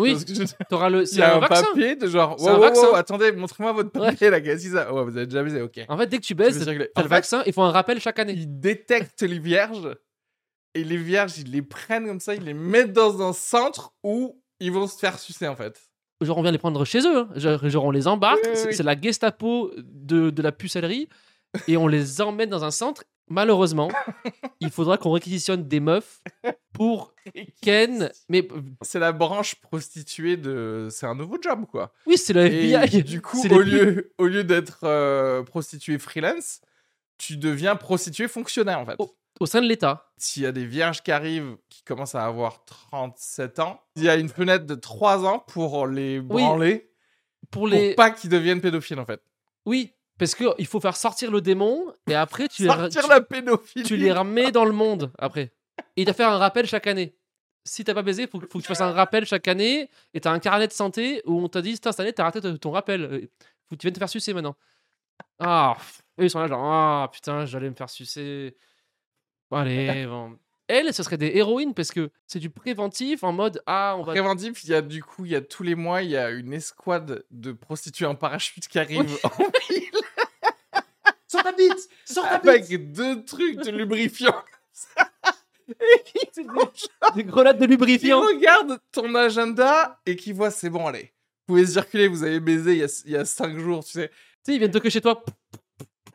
Oui, 0.00 0.16
t'auras 0.68 0.90
le. 0.90 1.06
C'est 1.06 1.22
a 1.22 1.34
un, 1.34 1.36
un, 1.38 1.40
vaccin. 1.40 1.64
papier 1.72 1.96
de 1.96 2.06
genre, 2.06 2.36
un 2.38 2.42
wow, 2.44 2.52
wow, 2.54 2.60
vaccin. 2.60 2.86
wow, 2.88 2.94
attendez, 2.94 3.32
montrez-moi 3.32 3.72
votre 3.72 3.90
papier, 3.90 4.30
là, 4.30 4.40
qu'est-ce 4.40 4.64
que 4.64 4.70
c'est 4.70 4.76
ça 4.76 4.92
Ouais, 4.92 5.02
vous 5.02 5.16
avez 5.16 5.26
déjà 5.26 5.42
baisé, 5.42 5.60
ok. 5.62 5.80
En 5.88 5.96
fait, 5.96 6.06
dès 6.06 6.18
que 6.18 6.22
tu 6.24 6.34
baises, 6.34 6.64
t'as 6.64 6.72
le 6.72 6.78
fait, 6.94 7.02
vaccin. 7.08 7.42
Il 7.46 7.52
faut 7.52 7.62
un 7.62 7.70
rappel 7.72 8.00
chaque 8.00 8.18
année. 8.18 8.34
Ils 8.34 8.60
détectent 8.60 9.22
les 9.22 9.38
vierges 9.38 9.96
et 10.74 10.84
les 10.84 10.96
vierges, 10.98 11.38
ils 11.38 11.50
les 11.50 11.62
prennent 11.62 12.06
comme 12.06 12.20
ça, 12.20 12.34
ils 12.34 12.44
les 12.44 12.54
mettent 12.54 12.92
dans 12.92 13.22
un 13.22 13.32
centre 13.32 13.92
où 14.04 14.40
ils 14.60 14.70
vont 14.70 14.86
se 14.86 14.98
faire 14.98 15.18
sucer, 15.18 15.48
en 15.48 15.56
fait. 15.56 15.80
Genre, 16.20 16.36
on 16.36 16.42
vient 16.42 16.52
les 16.52 16.58
prendre 16.58 16.84
chez 16.84 17.00
eux. 17.00 17.18
hein. 17.18 17.28
Genre, 17.36 17.84
on 17.84 17.90
les 17.90 18.06
embarque. 18.08 18.38
Oui, 18.44 18.50
oui, 18.50 18.56
c'est 18.56 18.66
oui. 18.68 18.74
c'est 18.74 18.82
la 18.82 19.00
Gestapo 19.00 19.72
de, 19.78 20.30
de 20.30 20.42
la 20.42 20.52
pucellerie. 20.52 21.08
Et 21.66 21.76
on 21.76 21.86
les 21.86 22.20
emmène 22.20 22.50
dans 22.50 22.64
un 22.64 22.70
centre. 22.70 23.04
Malheureusement, 23.30 23.90
il 24.60 24.70
faudra 24.70 24.96
qu'on 24.96 25.10
réquisitionne 25.10 25.68
des 25.68 25.80
meufs 25.80 26.22
pour 26.72 27.12
Ken. 27.60 28.10
Mais 28.30 28.48
C'est 28.80 28.98
la 28.98 29.12
branche 29.12 29.56
prostituée 29.56 30.38
de. 30.38 30.88
C'est 30.90 31.04
un 31.04 31.14
nouveau 31.14 31.36
job, 31.40 31.66
quoi. 31.70 31.92
oui, 32.06 32.16
c'est 32.16 32.32
le 32.32 32.46
Et 32.46 32.70
FBI. 32.72 33.02
du 33.04 33.20
coup, 33.20 33.46
au 33.50 33.60
lieu, 33.60 34.14
au 34.16 34.26
lieu 34.26 34.44
d'être 34.44 34.78
euh, 34.84 35.42
prostituée 35.42 35.98
freelance, 35.98 36.62
tu 37.18 37.36
deviens 37.36 37.76
prostituée 37.76 38.28
fonctionnaire, 38.28 38.78
en 38.78 38.86
fait. 38.86 38.96
Oh. 38.98 39.14
Au 39.40 39.46
sein 39.46 39.60
de 39.60 39.66
l'État. 39.68 40.10
S'il 40.16 40.42
y 40.42 40.46
a 40.46 40.52
des 40.52 40.64
vierges 40.66 41.02
qui 41.02 41.12
arrivent, 41.12 41.58
qui 41.68 41.82
commencent 41.84 42.14
à 42.16 42.24
avoir 42.24 42.64
37 42.64 43.58
ans, 43.60 43.80
il 43.94 44.04
y 44.04 44.08
a 44.08 44.16
une 44.16 44.28
fenêtre 44.30 44.64
de 44.66 44.74
3 44.74 45.26
ans 45.26 45.38
pour 45.46 45.86
les 45.86 46.20
branler, 46.20 46.90
Pour 47.50 47.60
pour 47.60 47.68
les. 47.68 47.94
pas 47.94 48.10
qu'ils 48.10 48.30
deviennent 48.30 48.60
pédophiles, 48.62 48.98
en 48.98 49.04
fait. 49.06 49.20
Oui, 49.66 49.92
parce 50.18 50.34
qu'il 50.34 50.66
faut 50.66 50.80
faire 50.80 50.96
sortir 50.96 51.30
le 51.30 51.40
démon 51.40 51.92
et 52.08 52.14
après, 52.14 52.48
tu 52.48 52.62
les, 52.62 52.68
Sortir 52.68 53.02
tu- 53.04 53.08
la 53.08 53.20
pédophilie. 53.20 53.84
tu 53.86 53.96
les 53.96 54.12
remets 54.12 54.50
dans 54.52 54.64
le 54.64 54.72
monde 54.72 55.12
après. 55.18 55.52
Et 55.96 56.02
il 56.02 56.04
doit 56.04 56.14
faire 56.14 56.30
un 56.30 56.38
rappel 56.38 56.66
chaque 56.66 56.86
année. 56.86 57.14
Si 57.64 57.84
t'as 57.84 57.94
pas 57.94 58.02
baisé, 58.02 58.26
faut, 58.26 58.40
faut 58.40 58.46
que 58.58 58.62
tu 58.62 58.68
fasses 58.68 58.80
un 58.80 58.92
rappel 58.92 59.26
chaque 59.26 59.46
année 59.46 59.90
et 60.14 60.20
t'as 60.20 60.30
un 60.32 60.38
carnet 60.38 60.66
de 60.66 60.72
santé 60.72 61.22
où 61.26 61.38
on 61.40 61.48
t'a 61.48 61.60
dit 61.62 61.76
cette 61.76 62.00
année 62.00 62.12
t'as 62.12 62.24
raté 62.24 62.40
ton- 62.58 62.70
rappel. 62.70 63.28
Faut 63.68 63.76
que 63.76 63.80
tu 63.80 63.86
viennes 63.86 63.94
te 63.94 63.98
faire 63.98 64.08
sucer 64.08 64.32
maintenant. 64.34 64.56
Ah, 65.38 65.76
eux 66.20 66.24
ils 66.24 66.30
sont 66.30 66.40
là 66.40 66.46
genre 66.48 66.64
Ah 66.64 67.10
putain, 67.12 67.44
j'allais 67.46 67.68
me 67.70 67.74
faire 67.74 67.90
sucer. 67.90 68.56
Allez, 69.50 70.06
bon. 70.06 70.38
Elles, 70.70 70.92
ce 70.92 71.02
serait 71.02 71.16
des 71.16 71.32
héroïnes 71.34 71.72
parce 71.74 71.90
que 71.90 72.10
c'est 72.26 72.38
du 72.40 72.50
préventif 72.50 73.24
en 73.24 73.32
mode 73.32 73.62
Ah, 73.66 73.94
on 73.98 74.02
va. 74.02 74.12
Préventif, 74.12 74.64
il 74.64 74.70
y 74.70 74.74
a 74.74 74.82
du 74.82 75.02
coup, 75.02 75.24
il 75.24 75.30
y 75.32 75.36
a 75.36 75.40
tous 75.40 75.62
les 75.62 75.74
mois, 75.74 76.02
il 76.02 76.10
y 76.10 76.16
a 76.16 76.30
une 76.30 76.52
escouade 76.52 77.24
de 77.30 77.52
prostituées 77.52 78.04
en 78.06 78.14
parachute 78.14 78.68
qui 78.68 78.78
arrive 78.78 79.00
en 79.00 79.28
ville 79.70 79.90
Sors 81.28 81.42
ta 81.42 81.52
bite 81.52 81.88
Sors 82.04 82.28
ta 82.28 82.38
bite 82.38 82.48
avec 82.48 82.92
deux 82.92 83.24
trucs 83.24 83.56
de 83.56 83.70
lubrifiant. 83.70 84.34
C'est 86.32 86.42
des, 86.42 86.48
des 87.14 87.24
grenades 87.24 87.58
de 87.58 87.64
Qui 87.66 87.70
lubrifiant. 87.70 88.20
regarde 88.22 88.80
ton 88.90 89.14
agenda 89.14 90.00
et 90.06 90.16
qui 90.16 90.32
voit, 90.32 90.50
c'est 90.50 90.70
bon, 90.70 90.86
allez. 90.86 91.12
Vous 91.46 91.54
pouvez 91.54 91.66
circuler, 91.66 92.08
vous 92.08 92.22
avez 92.22 92.40
baisé 92.40 92.72
il 92.72 92.78
y 92.78 92.84
a, 92.84 93.02
il 93.04 93.10
y 93.12 93.16
a 93.16 93.24
cinq 93.26 93.58
jours, 93.58 93.84
tu 93.84 93.92
sais. 93.92 94.08
Tu 94.08 94.14
sais, 94.44 94.54
ils 94.54 94.58
viennent 94.58 94.70
toquer 94.70 94.88
chez 94.88 95.02
toi. 95.02 95.22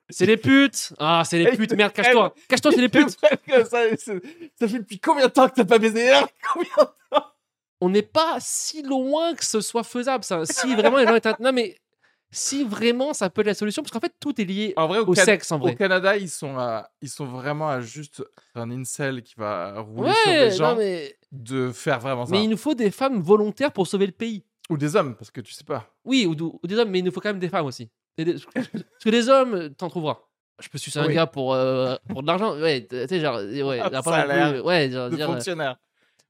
C'est 0.10 0.26
les 0.26 0.38
putes. 0.38 0.93
Ah, 0.99 1.23
c'est 1.26 1.38
les 1.38 1.52
putes. 1.56 1.73
Merde, 1.73 1.93
cache-toi. 1.93 2.34
Cache-toi, 2.47 2.71
c'est 2.71 2.82
les 2.82 2.89
putes. 2.89 3.10
Ça, 3.12 4.67
fait 4.67 4.80
depuis 4.80 4.99
combien 4.99 5.28
de 5.28 5.32
temps 5.32 5.47
que 5.47 5.56
t'as 5.56 5.65
pas 5.65 5.78
baisé? 5.80 6.12
Hein? 6.12 6.28
Combien 6.54 6.93
On 7.82 7.89
n'est 7.89 8.02
pas 8.02 8.38
si 8.39 8.82
loin 8.82 9.36
que 9.36 9.45
ce 9.45 9.62
soit 9.62 9.84
faisable, 9.84 10.23
ça. 10.23 10.45
Si 10.45 10.73
vraiment 10.76 10.97
les 10.97 11.06
gens 11.06 11.15
étaient. 11.15 11.34
Non, 11.39 11.52
mais 11.52 11.78
si 12.34 12.63
vraiment 12.63 13.13
ça 13.13 13.30
peut 13.30 13.41
être 13.41 13.48
la 13.48 13.54
solution, 13.54 13.82
parce 13.84 13.91
qu'en 13.91 14.00
fait, 14.00 14.13
tout 14.19 14.39
est 14.41 14.46
lié 14.46 14.74
En 14.76 14.88
vrai, 14.88 15.00
au, 15.00 15.04
au 15.06 15.13
Can- 15.13 15.24
sexe, 15.24 15.52
en 15.52 15.58
au 15.58 15.60
vrai. 15.63 15.76
Canada, 15.76 16.17
ils 16.17 16.30
sont, 16.30 16.58
à- 16.58 16.89
ils 17.02 17.10
sont 17.10 17.26
vraiment 17.26 17.69
à 17.69 17.80
juste 17.80 18.24
un 18.56 18.69
incel 18.72 19.24
qui 19.24 19.36
va 19.38 19.80
rouler 19.80 20.12
sur 20.24 20.32
Ouais, 20.32 20.50
des 20.50 20.56
gens 20.56 20.72
non, 20.72 20.78
mais. 20.78 21.15
de 21.32 21.72
faire 21.72 22.00
vraiment 22.00 22.26
ça. 22.26 22.32
Mais 22.32 22.43
il 22.43 22.50
nous 22.50 22.58
faut 22.58 22.74
des 22.76 22.91
femmes 22.91 23.22
volontaires 23.22 23.72
pour 23.72 23.88
sauver 23.88 24.06
le 24.08 24.12
pays. 24.12 24.43
Ou 24.69 24.78
des 24.78 24.96
hommes, 24.96 25.15
parce 25.15 25.32
que 25.32 25.41
tu 25.41 25.54
sais 25.54 25.63
pas. 25.63 25.89
Oui, 26.06 26.26
ou, 26.26 26.60
ou 26.62 26.67
des 26.67 26.78
hommes, 26.78 26.89
mais 26.89 27.00
il 27.00 27.06
nous 27.06 27.12
faut 27.12 27.19
quand 27.22 27.30
même 27.30 27.39
des 27.39 27.50
femmes 27.50 27.65
aussi. 27.65 27.89
Et 28.17 28.26
des- 28.26 28.34
Parce 28.54 28.67
que 29.04 29.10
des 29.10 29.30
hommes, 29.30 29.69
t'en 29.76 29.89
trouveras. 29.89 30.19
Je 30.62 30.69
peux 30.69 30.78
sucer 30.78 31.00
un 31.00 31.08
Oui. 31.08 31.15
gars 31.15 31.26
pour, 31.28 31.54
euh, 31.54 31.96
pour 32.10 32.22
de 32.22 32.28
l'argent. 32.28 32.56
Ouais, 32.60 32.86
tu 32.88 32.96
sais, 33.08 33.19
genre. 33.19 33.38
Ouais, 33.38 33.80
Ah, 33.84 33.89
non 33.89 34.02
plus- 34.02 34.60
Ouais, 34.62 34.89
genre, 34.91 35.10
De 35.10 35.15
dire, 35.15 35.30
euh, 35.30 35.34
fonctionnaire. 35.34 35.78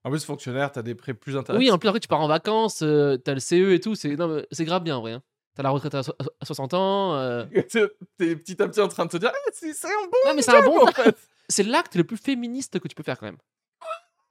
En 0.05 0.09
plus, 0.09 0.23
fonctionnaire, 0.25 0.71
t'as 0.71 0.81
des 0.81 0.95
prêts 0.95 1.13
plus 1.13 1.37
intéressants. 1.37 1.59
Oui, 1.59 1.69
en 1.71 1.77
plus, 1.77 1.87
après, 1.89 1.99
tu 1.99 2.07
pars 2.07 2.21
en 2.21 2.27
vacances, 2.27 2.81
euh, 2.81 3.17
t'as 3.17 3.33
le 3.33 3.39
CE 3.39 3.73
et 3.73 3.79
tout. 3.79 3.95
C'est 3.95 4.15
non, 4.15 4.27
mais 4.27 4.47
c'est 4.51 4.65
grave 4.65 4.83
bien, 4.83 4.97
en 4.97 5.01
vrai. 5.01 5.13
hein. 5.13 5.21
T'as 5.55 5.63
la 5.63 5.69
retraite 5.69 5.93
à, 5.93 6.01
so- 6.03 6.15
à 6.39 6.45
60 6.45 6.73
ans. 6.73 7.15
euh. 7.15 7.45
T'es 8.17 8.35
petit 8.35 8.61
à 8.61 8.67
petit 8.67 8.81
en 8.81 8.87
train 8.87 9.05
de 9.05 9.11
te 9.11 9.17
dire, 9.17 9.31
ah, 9.33 9.49
c'est 9.53 9.69
un 9.85 9.89
bon 10.11 10.17
Non, 10.27 10.33
mais 10.35 10.41
c'est 10.41 10.55
un 10.55 10.61
bon. 10.63 10.81
en 10.83 10.87
fait. 10.91 11.15
C'est 11.47 11.63
l'acte 11.63 11.95
le 11.95 12.03
plus 12.03 12.17
féministe 12.17 12.79
que 12.79 12.87
tu 12.87 12.95
peux 12.95 13.03
faire, 13.03 13.19
quand 13.19 13.25
même. 13.27 13.37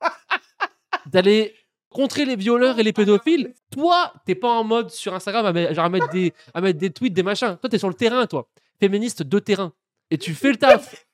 D'aller 1.07 1.55
contrer 1.91 2.25
les 2.25 2.37
violeurs 2.37 2.79
et 2.79 2.83
les 2.83 2.93
pédophiles. 2.93 3.55
Toi, 3.71 4.13
t'es 4.25 4.35
pas 4.35 4.49
en 4.49 4.65
mode 4.65 4.91
sur 4.91 5.15
Instagram 5.15 5.45
à, 5.47 5.53
mettre- 5.53 5.75
genre, 5.75 5.85
à, 5.85 5.89
mettre 5.91 6.09
des, 6.11 6.33
à 6.55 6.61
mettre 6.61 6.79
des 6.79 6.91
tweets, 6.91 7.13
des 7.15 7.23
machins. 7.23 7.57
Toi, 7.61 7.69
t'es 7.71 7.79
sur 7.79 7.89
le 7.89 7.95
terrain, 7.95 8.27
toi. 8.27 8.49
Féministe 8.81 9.23
de 9.23 9.39
terrain. 9.39 9.73
Et 10.11 10.19
tu 10.19 10.35
fais 10.35 10.51
le 10.51 10.57
taf. 10.57 11.07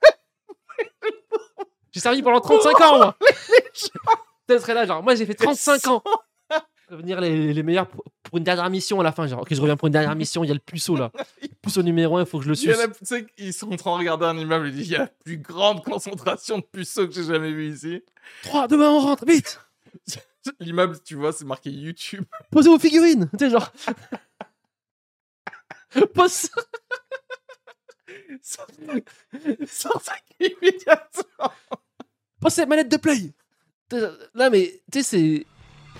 J'ai 1.92 2.01
servi 2.01 2.23
pendant 2.23 2.40
35 2.40 2.81
ans, 2.81 2.97
moi. 2.99 3.16
Serais 4.49 4.75
là, 4.75 4.87
genre, 4.87 5.03
moi, 5.03 5.14
j'ai 5.14 5.27
fait 5.27 5.35
35 5.35 5.87
ans. 5.88 6.03
Venir 6.90 7.21
les, 7.21 7.53
les 7.53 7.62
meilleurs 7.62 7.88
pour, 8.30 8.38
une 8.38 8.44
dernière 8.44 8.68
mission 8.70 9.00
à 9.00 9.02
la 9.04 9.12
fin. 9.12 9.26
Genre, 9.26 9.40
ok, 9.42 9.52
je 9.54 9.60
reviens 9.60 9.76
pour 9.76 9.86
une 9.86 9.92
dernière 9.92 10.14
mission. 10.14 10.44
Il 10.44 10.48
y 10.48 10.50
a 10.50 10.54
le 10.54 10.60
puceau, 10.60 10.96
là. 10.96 11.10
Le 11.42 11.48
puceau 11.62 11.82
numéro 11.82 12.16
1, 12.16 12.20
il 12.22 12.26
faut 12.26 12.38
que 12.38 12.44
je 12.44 12.50
le 12.50 12.56
Il 12.56 12.64
y 12.64 12.70
a 12.70 12.74
suce. 12.74 12.82
la- 12.86 12.88
Tu 12.94 13.04
sais 13.04 13.26
qu'ils 13.26 13.52
sont 13.52 13.72
en 13.72 13.76
train 13.76 13.92
de 13.92 13.98
regarder 13.98 14.26
un 14.26 14.36
immeuble 14.38 14.66
et 14.66 14.70
ils 14.70 14.74
disent, 14.76 14.88
il 14.88 14.92
y 14.92 14.96
a 14.96 15.00
la 15.00 15.06
plus 15.06 15.38
grande 15.38 15.84
concentration 15.84 16.58
de 16.58 16.64
puceaux 16.64 17.06
que 17.06 17.14
j'ai 17.14 17.24
jamais 17.24 17.52
vu 17.52 17.72
ici. 17.72 18.02
3, 18.44 18.68
demain, 18.68 18.90
on 18.90 19.00
rentre, 19.00 19.24
vite 19.26 19.60
L'immeuble, 20.60 20.98
tu 21.04 21.14
vois, 21.16 21.32
c'est 21.32 21.44
marqué 21.44 21.70
YouTube. 21.70 22.24
Posez 22.50 22.68
vos 22.70 22.78
figurines 22.78 23.28
Tu 23.38 23.44
sais, 23.46 23.50
genre. 23.50 23.70
Pose 26.14 26.32
ça. 26.32 26.48
Sortez 29.66 30.12
immédiatement. 30.40 31.52
Pose 32.40 32.52
cette 32.52 32.68
manette 32.68 32.88
de 32.90 32.96
play 32.96 33.32
Là, 34.34 34.50
mais, 34.50 34.80
tu 34.92 35.02
sais, 35.02 35.02
c'est. 35.02 35.46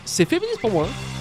C'est 0.05 0.25
féministe 0.25 0.61
pour 0.61 0.71
moi. 0.71 0.87
hein. 0.87 1.18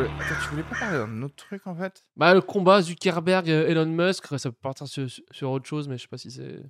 Attends, 0.00 0.34
tu 0.42 0.48
voulais 0.50 0.62
pas 0.62 0.78
parler 0.78 0.98
d'un 0.98 1.22
autre 1.22 1.36
truc 1.36 1.66
en 1.66 1.74
fait? 1.74 2.04
Bah, 2.16 2.32
le 2.34 2.40
combat 2.40 2.80
Zuckerberg-Elon 2.82 3.86
Musk, 3.86 4.26
ça 4.38 4.50
peut 4.50 4.56
partir 4.60 4.86
sur, 4.88 5.06
sur 5.30 5.50
autre 5.50 5.66
chose, 5.66 5.88
mais 5.88 5.96
je 5.98 6.02
sais 6.02 6.08
pas 6.08 6.18
si 6.18 6.30
c'est. 6.30 6.60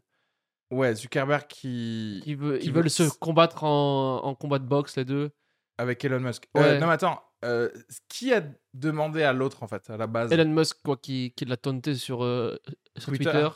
Ouais, 0.71 0.95
Zuckerberg 0.95 1.47
qui. 1.49 2.21
Ils, 2.27 2.37
veulent- 2.37 2.59
Qui 2.59 2.67
ils 2.67 2.73
veulent 2.73 2.91
se 2.91 3.09
combattre 3.19 3.65
en, 3.65 4.25
en 4.25 4.35
combat 4.35 4.59
de 4.59 4.67
boxe, 4.67 4.97
les 4.97 5.05
deux. 5.05 5.31
Avec 5.79 6.05
Elon 6.05 6.21
Musk. 6.21 6.49
Ouais. 6.55 6.63
Euh, 6.63 6.79
non, 6.81 6.87
mais 6.87 6.95
attends. 6.95 7.23
euh, 7.45 7.69
qui 8.09 8.33
a 8.33 8.43
demandé 8.75 9.23
à 9.23 9.33
l'autre 9.33 9.63
en 9.63 9.67
fait, 9.69 9.89
à 9.91 9.97
la 9.97 10.07
base 10.07 10.33
Elon 10.33 10.51
Musk, 10.51 10.79
quoi, 10.85 10.97
qui, 10.97 11.33
qui 11.37 11.45
l'a 11.45 11.57
taunté 11.57 11.95
sur, 11.95 12.25
euh, 12.25 12.57
sur 12.97 13.09
Twitter. 13.09 13.31
Twitter. 13.31 13.49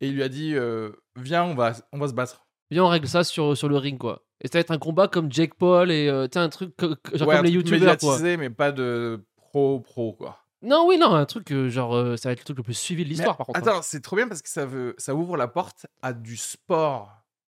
Et 0.00 0.08
il 0.08 0.14
lui 0.14 0.22
a 0.22 0.28
dit 0.28 0.54
euh, 0.54 0.92
Viens, 1.16 1.44
on 1.44 1.54
va, 1.54 1.72
on 1.92 1.98
va 1.98 2.08
se 2.08 2.12
battre. 2.14 2.46
Viens, 2.70 2.84
on 2.84 2.88
règle 2.88 3.08
ça 3.08 3.24
sur, 3.24 3.56
sur 3.56 3.68
le 3.68 3.76
ring, 3.78 3.98
quoi. 3.98 4.24
Et 4.40 4.48
ça 4.48 4.52
va 4.54 4.60
être 4.60 4.70
un 4.70 4.78
combat 4.78 5.08
comme 5.08 5.32
Jake 5.32 5.54
Paul 5.54 5.90
et 5.90 6.08
euh, 6.08 6.28
un 6.34 6.48
truc 6.48 6.76
co- 6.76 6.94
co- 7.02 7.16
genre 7.16 7.28
Ouais, 7.28 7.36
comme 7.36 7.46
un 7.46 7.48
les 7.48 7.52
truc 7.54 7.66
youtubeurs, 7.68 7.98
quoi. 7.98 8.18
mais 8.36 8.50
pas 8.50 8.70
de 8.72 9.24
pro-pro 9.36 10.12
quoi. 10.12 10.38
Non, 10.62 10.86
oui, 10.88 10.98
non, 10.98 11.14
un 11.14 11.24
truc 11.24 11.52
euh, 11.52 11.68
genre, 11.68 11.94
euh, 11.94 12.16
ça 12.16 12.28
va 12.28 12.32
être 12.32 12.40
le 12.40 12.44
truc 12.44 12.56
le 12.56 12.62
plus 12.64 12.74
suivi 12.74 13.04
de 13.04 13.08
l'histoire, 13.08 13.36
par 13.36 13.46
contre. 13.46 13.58
hein. 13.60 13.62
Attends, 13.62 13.82
c'est 13.82 14.00
trop 14.00 14.16
bien 14.16 14.26
parce 14.28 14.42
que 14.42 14.48
ça, 14.48 14.66
veut, 14.66 14.94
ça 14.98 15.14
ouvre 15.14 15.36
la 15.36 15.46
porte 15.48 15.86
à 16.02 16.12
du 16.12 16.36
sport 16.36 17.12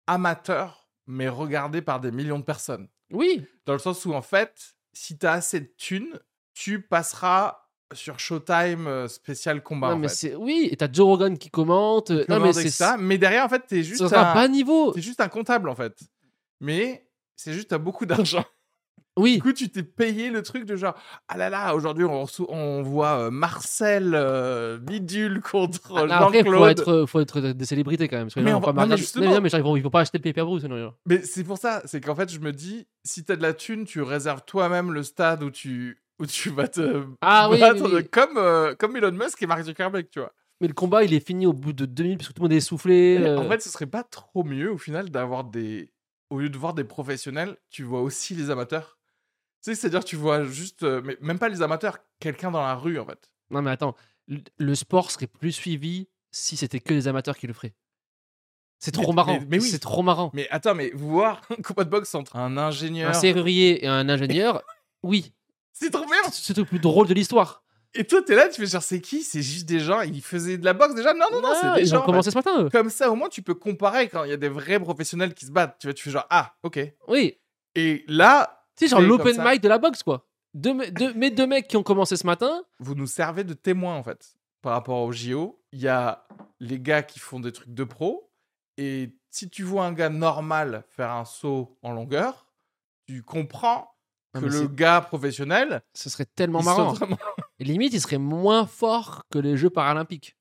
amateur, 0.06 0.88
mais 1.06 1.28
regardé 1.28 1.82
par 1.82 2.00
des 2.00 2.10
millions 2.12 2.38
de 2.38 2.44
personnes. 2.44 2.88
Oui, 3.10 3.44
Dans 3.66 3.72
le 3.72 3.78
sens 3.78 4.04
où, 4.06 4.12
en 4.14 4.22
fait, 4.22 4.74
si 4.92 5.18
t'as 5.18 5.32
assez 5.32 5.60
de 5.60 5.70
thunes, 5.76 6.18
tu 6.54 6.80
passeras 6.80 7.58
sur 7.92 8.18
Showtime 8.18 8.86
euh, 8.86 9.08
spécial 9.08 9.62
combat. 9.62 9.88
non, 9.88 9.94
en 9.94 9.98
mais 9.98 10.08
c'est 10.08 10.34
oui, 10.34 10.68
et 10.70 10.76
t'as 10.76 10.90
Joe 10.90 11.06
Rogan 11.06 11.36
qui 11.36 11.50
commente. 11.50 12.10
euh, 12.10 12.24
Non, 12.28 12.40
mais 12.40 12.52
c'est 12.52 12.70
ça. 12.70 12.96
Mais 12.98 13.18
derrière, 13.18 13.44
en 13.44 13.48
fait, 13.48 13.64
t'es 13.66 13.82
juste, 13.82 14.00
un... 14.02 14.08
bas 14.34 14.48
niveau. 14.48 14.92
t'es 14.92 15.02
juste 15.02 15.20
un 15.20 15.28
comptable, 15.28 15.68
en 15.68 15.74
fait. 15.74 15.98
Mais 16.62 17.06
c'est 17.36 17.52
juste, 17.52 17.68
t'as 17.68 17.78
beaucoup 17.78 18.06
d'argent. 18.06 18.44
Oui, 19.18 19.34
Du 19.36 19.42
coup, 19.42 19.52
tu 19.52 19.68
t'es 19.68 19.82
payé 19.82 20.30
le 20.30 20.42
truc 20.42 20.64
de 20.64 20.74
genre, 20.74 20.94
ah 21.28 21.36
là 21.36 21.50
là, 21.50 21.74
aujourd'hui, 21.74 22.04
on, 22.06 22.24
on 22.48 22.80
voit 22.82 23.24
euh, 23.26 23.30
Marcel 23.30 24.12
euh, 24.14 24.78
Bidule 24.78 25.42
contre 25.42 25.92
euh, 25.92 26.06
Ah, 26.08 26.24
après, 26.24 26.38
faut 26.42 26.50
Jean-Claude. 26.52 26.70
être, 26.70 26.88
euh, 26.88 27.06
faut 27.06 27.20
être 27.20 27.40
des 27.40 27.64
célébrités 27.66 28.08
quand 28.08 28.16
même. 28.16 28.28
Parce 28.28 28.34
que 28.36 28.40
les 28.40 28.46
Mais 28.46 28.54
on 28.54 28.60
va- 28.60 28.72
pas 28.72 28.82
non, 28.86 28.88
mais 28.92 28.96
justement. 28.96 29.26
Non, 29.30 29.40
mais 29.42 29.50
genre, 29.50 29.76
ils 29.76 29.82
vont, 29.82 29.90
pas 29.90 30.00
acheter 30.00 30.16
le 30.16 30.22
pay-per-view, 30.22 30.60
sinon. 30.60 30.94
Mais 31.04 31.20
c'est 31.22 31.44
pour 31.44 31.58
ça, 31.58 31.82
c'est 31.84 32.00
qu'en 32.00 32.14
fait, 32.14 32.32
je 32.32 32.38
me 32.40 32.52
dis, 32.52 32.86
si 33.04 33.22
t'as 33.22 33.36
de 33.36 33.42
la 33.42 33.52
thune, 33.52 33.84
tu 33.84 34.00
réserves 34.00 34.44
toi-même 34.46 34.92
le 34.92 35.02
stade 35.02 35.42
où 35.42 35.50
tu, 35.50 36.02
où 36.18 36.24
tu 36.24 36.48
vas 36.48 36.68
te 36.68 37.04
Ah 37.20 37.50
battre, 37.50 37.84
oui, 37.84 37.90
oui. 37.96 38.08
Comme, 38.10 38.38
euh, 38.38 38.74
comme 38.78 38.96
Elon 38.96 39.12
Musk 39.12 39.42
et 39.42 39.46
Mark 39.46 39.62
Zuckerberg, 39.64 40.06
tu 40.10 40.20
vois. 40.20 40.32
Mais 40.62 40.68
le 40.68 40.74
combat, 40.74 41.04
il 41.04 41.12
est 41.12 41.20
fini 41.26 41.44
au 41.46 41.52
bout 41.52 41.74
de 41.74 41.84
deux 41.84 42.04
minutes 42.04 42.20
parce 42.20 42.28
que 42.28 42.32
tout 42.34 42.40
le 42.40 42.44
monde 42.44 42.52
est 42.54 42.58
essoufflé. 42.58 43.18
Euh, 43.20 43.36
En 43.36 43.46
fait, 43.50 43.60
ce 43.60 43.68
serait 43.68 43.84
pas 43.84 44.04
trop 44.04 44.42
mieux, 44.42 44.72
au 44.72 44.78
final, 44.78 45.10
d'avoir 45.10 45.44
des... 45.44 45.91
Au 46.32 46.38
lieu 46.38 46.48
de 46.48 46.56
voir 46.56 46.72
des 46.72 46.84
professionnels, 46.84 47.58
tu 47.68 47.82
vois 47.82 48.00
aussi 48.00 48.34
les 48.34 48.48
amateurs. 48.48 48.98
Tu 49.62 49.70
sais, 49.70 49.74
c'est-à-dire, 49.74 50.02
tu 50.02 50.16
vois 50.16 50.44
juste... 50.44 50.82
euh, 50.82 51.02
mais 51.04 51.18
même 51.20 51.38
pas 51.38 51.50
les 51.50 51.60
amateurs, 51.60 51.98
quelqu'un 52.20 52.50
dans 52.50 52.62
la 52.62 52.74
rue, 52.74 52.98
en 52.98 53.04
fait. 53.04 53.30
Non, 53.50 53.60
mais 53.60 53.70
attends, 53.70 53.94
le, 54.28 54.38
le 54.56 54.74
sport 54.74 55.10
serait 55.10 55.26
plus 55.26 55.52
suivi 55.52 56.08
si 56.30 56.56
c'était 56.56 56.80
que 56.80 56.94
les 56.94 57.06
amateurs 57.06 57.36
qui 57.36 57.46
le 57.46 57.52
feraient. 57.52 57.74
C'est 58.78 58.96
Mais- 58.96 59.02
trop 59.02 59.12
marrant. 59.12 59.38
mais- 59.40 59.46
mais 59.46 59.60
oui. 59.60 59.68
C'est 59.68 59.78
trop 59.78 60.02
marrant. 60.02 60.30
Mais 60.32 60.48
attends, 60.48 60.74
mais 60.74 60.90
voir 60.94 61.42
un 61.50 61.60
combat 61.62 61.84
de 61.84 61.90
boxe 61.90 62.14
entre 62.14 62.36
un 62.36 62.56
Un 62.56 62.68
ingénieur... 62.68 63.14
serrurier 63.14 63.84
et 63.84 63.88
un 63.88 64.08
ingénieur, 64.08 64.62
oui, 65.02 65.32
C'est 65.74 65.90
trop 65.90 66.06
bien 66.06 66.16
c'est 66.32 66.56
le 66.56 66.64
plus 66.64 66.78
drôle 66.78 67.06
de 67.08 67.14
l'histoire. 67.14 67.61
Et 67.94 68.04
toi, 68.04 68.22
t'es 68.22 68.34
là, 68.34 68.48
tu 68.48 68.60
fais 68.60 68.66
genre, 68.66 68.82
c'est 68.82 69.00
qui? 69.00 69.22
C'est 69.22 69.42
juste 69.42 69.66
des 69.66 69.80
gens, 69.80 70.00
ils 70.00 70.22
faisaient 70.22 70.56
de 70.56 70.64
la 70.64 70.72
boxe 70.72 70.94
déjà? 70.94 71.12
Non, 71.12 71.26
non, 71.30 71.42
non, 71.42 71.54
c'est 71.60 71.74
des 71.74 71.80
ils 71.82 71.86
gens. 71.88 71.98
ont 71.98 72.02
en 72.02 72.06
commencé 72.06 72.30
ce 72.30 72.36
matin, 72.36 72.62
eux. 72.64 72.70
Comme 72.70 72.88
ça, 72.88 73.10
au 73.10 73.14
moins, 73.14 73.28
tu 73.28 73.42
peux 73.42 73.54
comparer 73.54 74.08
quand 74.08 74.24
il 74.24 74.30
y 74.30 74.32
a 74.32 74.38
des 74.38 74.48
vrais 74.48 74.80
professionnels 74.80 75.34
qui 75.34 75.44
se 75.44 75.50
battent. 75.50 75.76
Tu 75.78 75.86
vois, 75.86 75.94
tu 75.94 76.02
fais 76.04 76.10
genre, 76.10 76.26
ah, 76.30 76.54
ok. 76.62 76.80
Oui, 77.08 77.38
Et 77.74 78.04
là, 78.08 78.64
c'est 78.76 78.88
genre 78.88 79.00
Et 79.00 79.06
comme 79.06 79.18
l'open 79.18 79.44
mic 79.44 79.60
de 79.60 79.68
la 79.68 79.78
boxe, 79.78 80.02
quoi. 80.02 80.26
Deux, 80.54 80.74
deux, 80.90 81.12
mes 81.14 81.30
deux 81.30 81.46
mecs 81.46 81.68
qui 81.68 81.76
ont 81.76 81.82
commencé 81.82 82.16
ce 82.16 82.26
matin, 82.26 82.62
vous 82.78 82.94
nous 82.94 83.06
servez 83.06 83.44
de 83.44 83.54
témoins, 83.54 83.96
en 83.96 84.02
fait, 84.02 84.36
par 84.62 84.72
rapport 84.72 85.00
au 85.02 85.12
JO. 85.12 85.62
Il 85.72 85.80
y 85.80 85.88
a 85.88 86.26
les 86.60 86.78
gars 86.78 87.02
qui 87.02 87.18
font 87.18 87.40
des 87.40 87.52
trucs 87.52 87.72
de 87.72 87.84
pro. 87.84 88.30
Et 88.78 89.10
si 89.30 89.50
tu 89.50 89.62
vois 89.64 89.84
un 89.84 89.92
gars 89.92 90.08
normal 90.08 90.84
faire 90.88 91.10
un 91.10 91.24
saut 91.26 91.78
en 91.82 91.92
longueur, 91.92 92.46
tu 93.06 93.22
comprends 93.22 93.94
que 94.34 94.40
le 94.46 94.66
gars 94.66 95.02
professionnel, 95.02 95.82
ce 95.94 96.08
serait 96.08 96.24
tellement 96.24 96.62
marrant. 96.62 96.92
vraiment. 96.94 97.18
Limite, 97.64 97.92
il 97.94 98.00
serait 98.00 98.18
moins 98.18 98.66
fort 98.66 99.24
que 99.30 99.38
les 99.38 99.56
Jeux 99.56 99.70
paralympiques. 99.70 100.36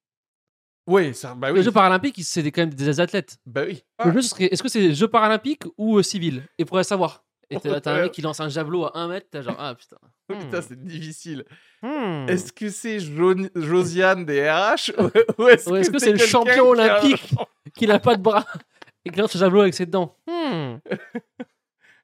Oui, 0.88 1.14
ça, 1.14 1.36
bah 1.36 1.52
Les. 1.52 1.62
Jeux 1.64 1.72
paralympiques, 1.72 2.20
c'est 2.24 2.44
quand 2.52 2.62
même 2.64 2.74
des 2.74 3.00
athlètes. 3.00 3.38
Bah 3.46 3.64
oui. 3.66 3.84
Le 4.04 4.12
jeu, 4.14 4.22
serait, 4.24 4.46
est-ce 4.46 4.64
que 4.64 4.70
c'est 4.70 4.94
Jeux 4.94 5.08
paralympiques 5.08 5.64
ou 5.78 5.98
euh, 6.00 6.04
civil 6.04 6.44
Et 6.58 6.66
pourrait 6.66 6.84
savoir. 6.84 7.24
Et 7.52 7.60
t'as 7.60 7.92
un 7.94 8.02
mec 8.04 8.12
qui 8.12 8.22
lance 8.22 8.40
un 8.40 8.50
javelot 8.50 8.86
à 8.86 8.98
1 8.98 9.08
mètre, 9.10 9.28
t'as 9.30 9.42
genre, 9.42 9.56
ah 9.60 9.76
putain. 9.76 9.98
Putain, 10.28 10.60
Hmm. 10.60 10.64
c'est 10.68 10.84
difficile. 10.84 11.46
Hmm. 11.82 12.26
Est-ce 12.30 12.52
que 12.54 12.70
c'est 12.70 13.00
Jo- 13.00 13.36
Josiane 13.56 14.26
des 14.26 14.50
RH 14.50 14.92
ou 15.38 15.48
est-ce 15.50 15.70
que 15.92 16.00
c'est 16.00 16.06
c'est 16.06 16.12
le 16.14 16.18
champion 16.20 16.70
olympique 16.70 17.30
Qui 17.76 17.86
n'a 17.88 18.00
pas 18.00 18.16
de 18.16 18.22
bras 18.22 18.46
et 19.06 19.10
qui 19.10 19.20
lance 19.20 19.36
un 19.36 19.40
javelot 19.40 19.62
avec 19.62 19.74
ses 19.74 19.86
dents? 19.86 20.16
Hmm. 20.28 20.78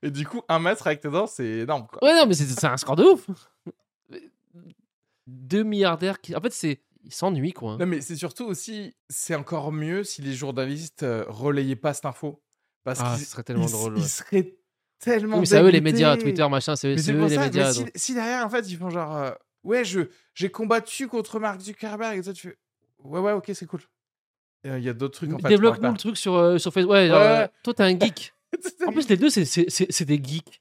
Et 0.03 0.11
du 0.11 0.25
coup, 0.27 0.41
un 0.47 0.59
mètre 0.59 0.85
avec 0.85 0.99
tes 1.01 1.09
dents, 1.09 1.25
c'est 1.27 1.45
énorme, 1.45 1.87
quoi. 1.87 2.03
Ouais, 2.07 2.13
non, 2.15 2.25
mais 2.27 2.33
c'est 2.35 2.65
un 2.65 2.77
score 2.77 2.95
de 2.95 3.03
ouf. 3.03 3.27
Deux 5.27 5.63
milliardaires 5.63 6.19
qui. 6.21 6.35
En 6.35 6.41
fait, 6.41 6.53
c'est. 6.53 6.81
Ils 7.03 7.13
s'ennuient, 7.13 7.53
quoi. 7.53 7.73
hein. 7.73 7.77
Non, 7.79 7.85
mais 7.85 8.01
c'est 8.01 8.15
surtout 8.17 8.45
aussi, 8.45 8.93
c'est 9.09 9.35
encore 9.35 9.71
mieux 9.71 10.03
si 10.03 10.21
les 10.21 10.33
journalistes 10.33 11.03
euh, 11.03 11.23
relayaient 11.27 11.75
pas 11.77 11.93
cette 11.93 12.05
info. 12.05 12.41
Parce 12.83 12.99
Ah, 13.01 13.15
ce 13.17 13.23
serait 13.23 13.43
tellement 13.43 13.65
ils- 13.67 13.71
drôle. 13.71 13.93
Ils 13.97 14.01
ouais. 14.01 14.07
seraient 14.07 14.55
tellement. 14.99 15.39
Oui, 15.39 15.47
c'est 15.47 15.57
à 15.57 15.63
eux 15.63 15.69
les 15.69 15.79
médias, 15.81 16.17
Twitter, 16.17 16.45
machin, 16.49 16.75
c'est 16.75 16.87
eux 16.89 16.95
les 16.95 17.37
médias. 17.37 17.73
si, 17.95 18.13
derrière, 18.13 18.45
en 18.45 18.49
fait, 18.49 18.69
ils 18.69 18.75
font 18.77 18.89
genre, 18.89 19.15
euh, 19.15 19.31
ouais, 19.63 19.85
je, 19.85 20.01
j'ai 20.33 20.49
combattu 20.49 21.07
contre 21.07 21.39
Mark 21.39 21.61
Zuckerberg, 21.61 22.17
et 22.17 22.21
toi, 22.23 22.33
tu 22.33 22.49
fais, 22.49 22.57
ouais, 23.03 23.19
ouais, 23.21 23.31
ok, 23.33 23.51
c'est 23.53 23.65
cool. 23.67 23.81
Euh, 24.65 24.77
Il 24.79 24.83
y 24.83 24.89
a 24.89 24.93
d'autres 24.93 25.15
trucs 25.17 25.31
en 25.33 25.37
fait. 25.39 25.47
Développe-nous 25.49 25.91
le 25.91 25.97
truc 25.97 26.17
sur, 26.17 26.59
sur 26.59 26.73
Facebook. 26.73 26.91
Ouais, 26.93 27.07
genre, 27.07 27.21
Ouais, 27.21 27.37
ouais. 27.39 27.49
toi, 27.63 27.73
t'es 27.73 27.83
un 27.83 27.97
geek. 27.99 28.33
En 28.87 28.91
plus, 28.91 29.07
les 29.07 29.17
deux, 29.17 29.29
c'est- 29.29 29.45
c'est 29.45 29.69
c'est- 29.69 29.91
c'est 29.91 30.05
des 30.05 30.21
geeks. 30.21 30.59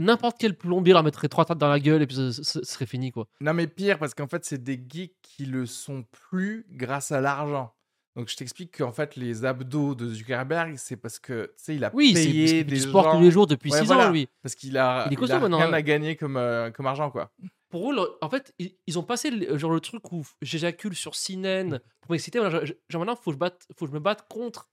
N'importe 0.00 0.36
quel 0.38 0.56
plombier 0.56 0.92
leur 0.92 1.02
mettrait 1.02 1.28
trois 1.28 1.44
tables 1.44 1.60
dans 1.60 1.68
la 1.68 1.78
gueule 1.80 2.02
et 2.02 2.06
puis 2.06 2.16
ce, 2.16 2.32
serait 2.64 2.86
fini, 2.86 3.12
quoi. 3.12 3.26
Non, 3.40 3.54
mais 3.54 3.66
pire, 3.66 3.98
parce 3.98 4.14
qu'en 4.14 4.26
fait, 4.28 4.44
c'est 4.44 4.62
des 4.62 4.82
geeks 4.88 5.14
qui 5.22 5.46
le 5.46 5.66
sont 5.66 6.04
plus 6.10 6.66
grâce 6.70 7.12
à 7.12 7.20
l'argent. 7.20 7.74
Donc, 8.16 8.28
je 8.28 8.36
t'explique 8.36 8.76
qu'en 8.78 8.90
fait, 8.92 9.14
les 9.16 9.44
abdos 9.44 9.94
de 9.94 10.08
Zuckerberg, 10.08 10.74
c'est 10.76 10.96
parce 10.96 11.18
que, 11.20 11.44
tu 11.56 11.64
sais, 11.64 11.74
il 11.76 11.84
a 11.84 11.90
Oui, 11.94 12.12
c'est 12.16 12.24
payé 12.24 12.48
fait 12.48 12.64
des 12.64 12.80
sport 12.80 13.04
gens 13.04 13.12
tous 13.16 13.20
les 13.22 13.30
jours 13.30 13.46
depuis 13.46 13.70
Ouais, 13.70 13.78
6 13.80 13.86
voilà. 13.86 14.08
ans, 14.08 14.12
lui. 14.12 14.28
parce 14.42 14.54
qu'il 14.56 14.76
a, 14.78 15.06
Il 15.10 15.12
il 15.12 15.24
rien 15.24 15.40
ouais. 15.68 15.74
à 15.74 15.82
gagner 15.82 16.16
comme, 16.16 16.36
euh, 16.36 16.70
comme 16.72 16.86
argent, 16.86 17.10
quoi. 17.10 17.30
Pour 17.68 17.92
eux, 17.92 17.94
le- 17.94 18.10
en 18.20 18.28
fait, 18.28 18.52
ils, 18.58 18.74
ils 18.88 18.98
ont 18.98 19.04
passé 19.04 19.30
le, 19.30 19.56
genre 19.56 19.70
le 19.70 19.78
truc 19.80 20.10
où 20.10 20.26
j'éjacule 20.42 20.96
sur 20.96 21.14
CNN 21.14 21.78
pour 22.00 22.10
m'exciter. 22.10 22.40
Genre 22.40 23.00
maintenant, 23.00 23.14
faut 23.14 23.30
que 23.30 23.34
je, 23.34 23.38
batte, 23.38 23.64
faut 23.78 23.84
que 23.84 23.90
je 23.92 23.94
me 23.94 24.00
batte 24.00 24.26
contre. 24.28 24.68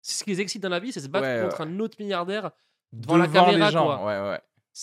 C'est 0.00 0.20
ce 0.20 0.22
qui 0.24 0.30
les 0.30 0.40
excite 0.40 0.62
dans 0.62 0.68
la 0.68 0.78
vie, 0.78 0.92
c'est 0.92 1.00
se 1.00 1.08
battre 1.08 1.26
Ouais, 1.26 1.42
contre 1.42 1.62
un 1.62 1.80
autre 1.80 1.96
milliardaire 1.98 2.52
devant, 2.92 3.16
la 3.16 3.26
caméra, 3.26 3.50
les 3.66 3.72
gens. 3.72 3.84
quoi. 3.84 4.06
Ouais, 4.06 4.30
ouais. 4.30 4.40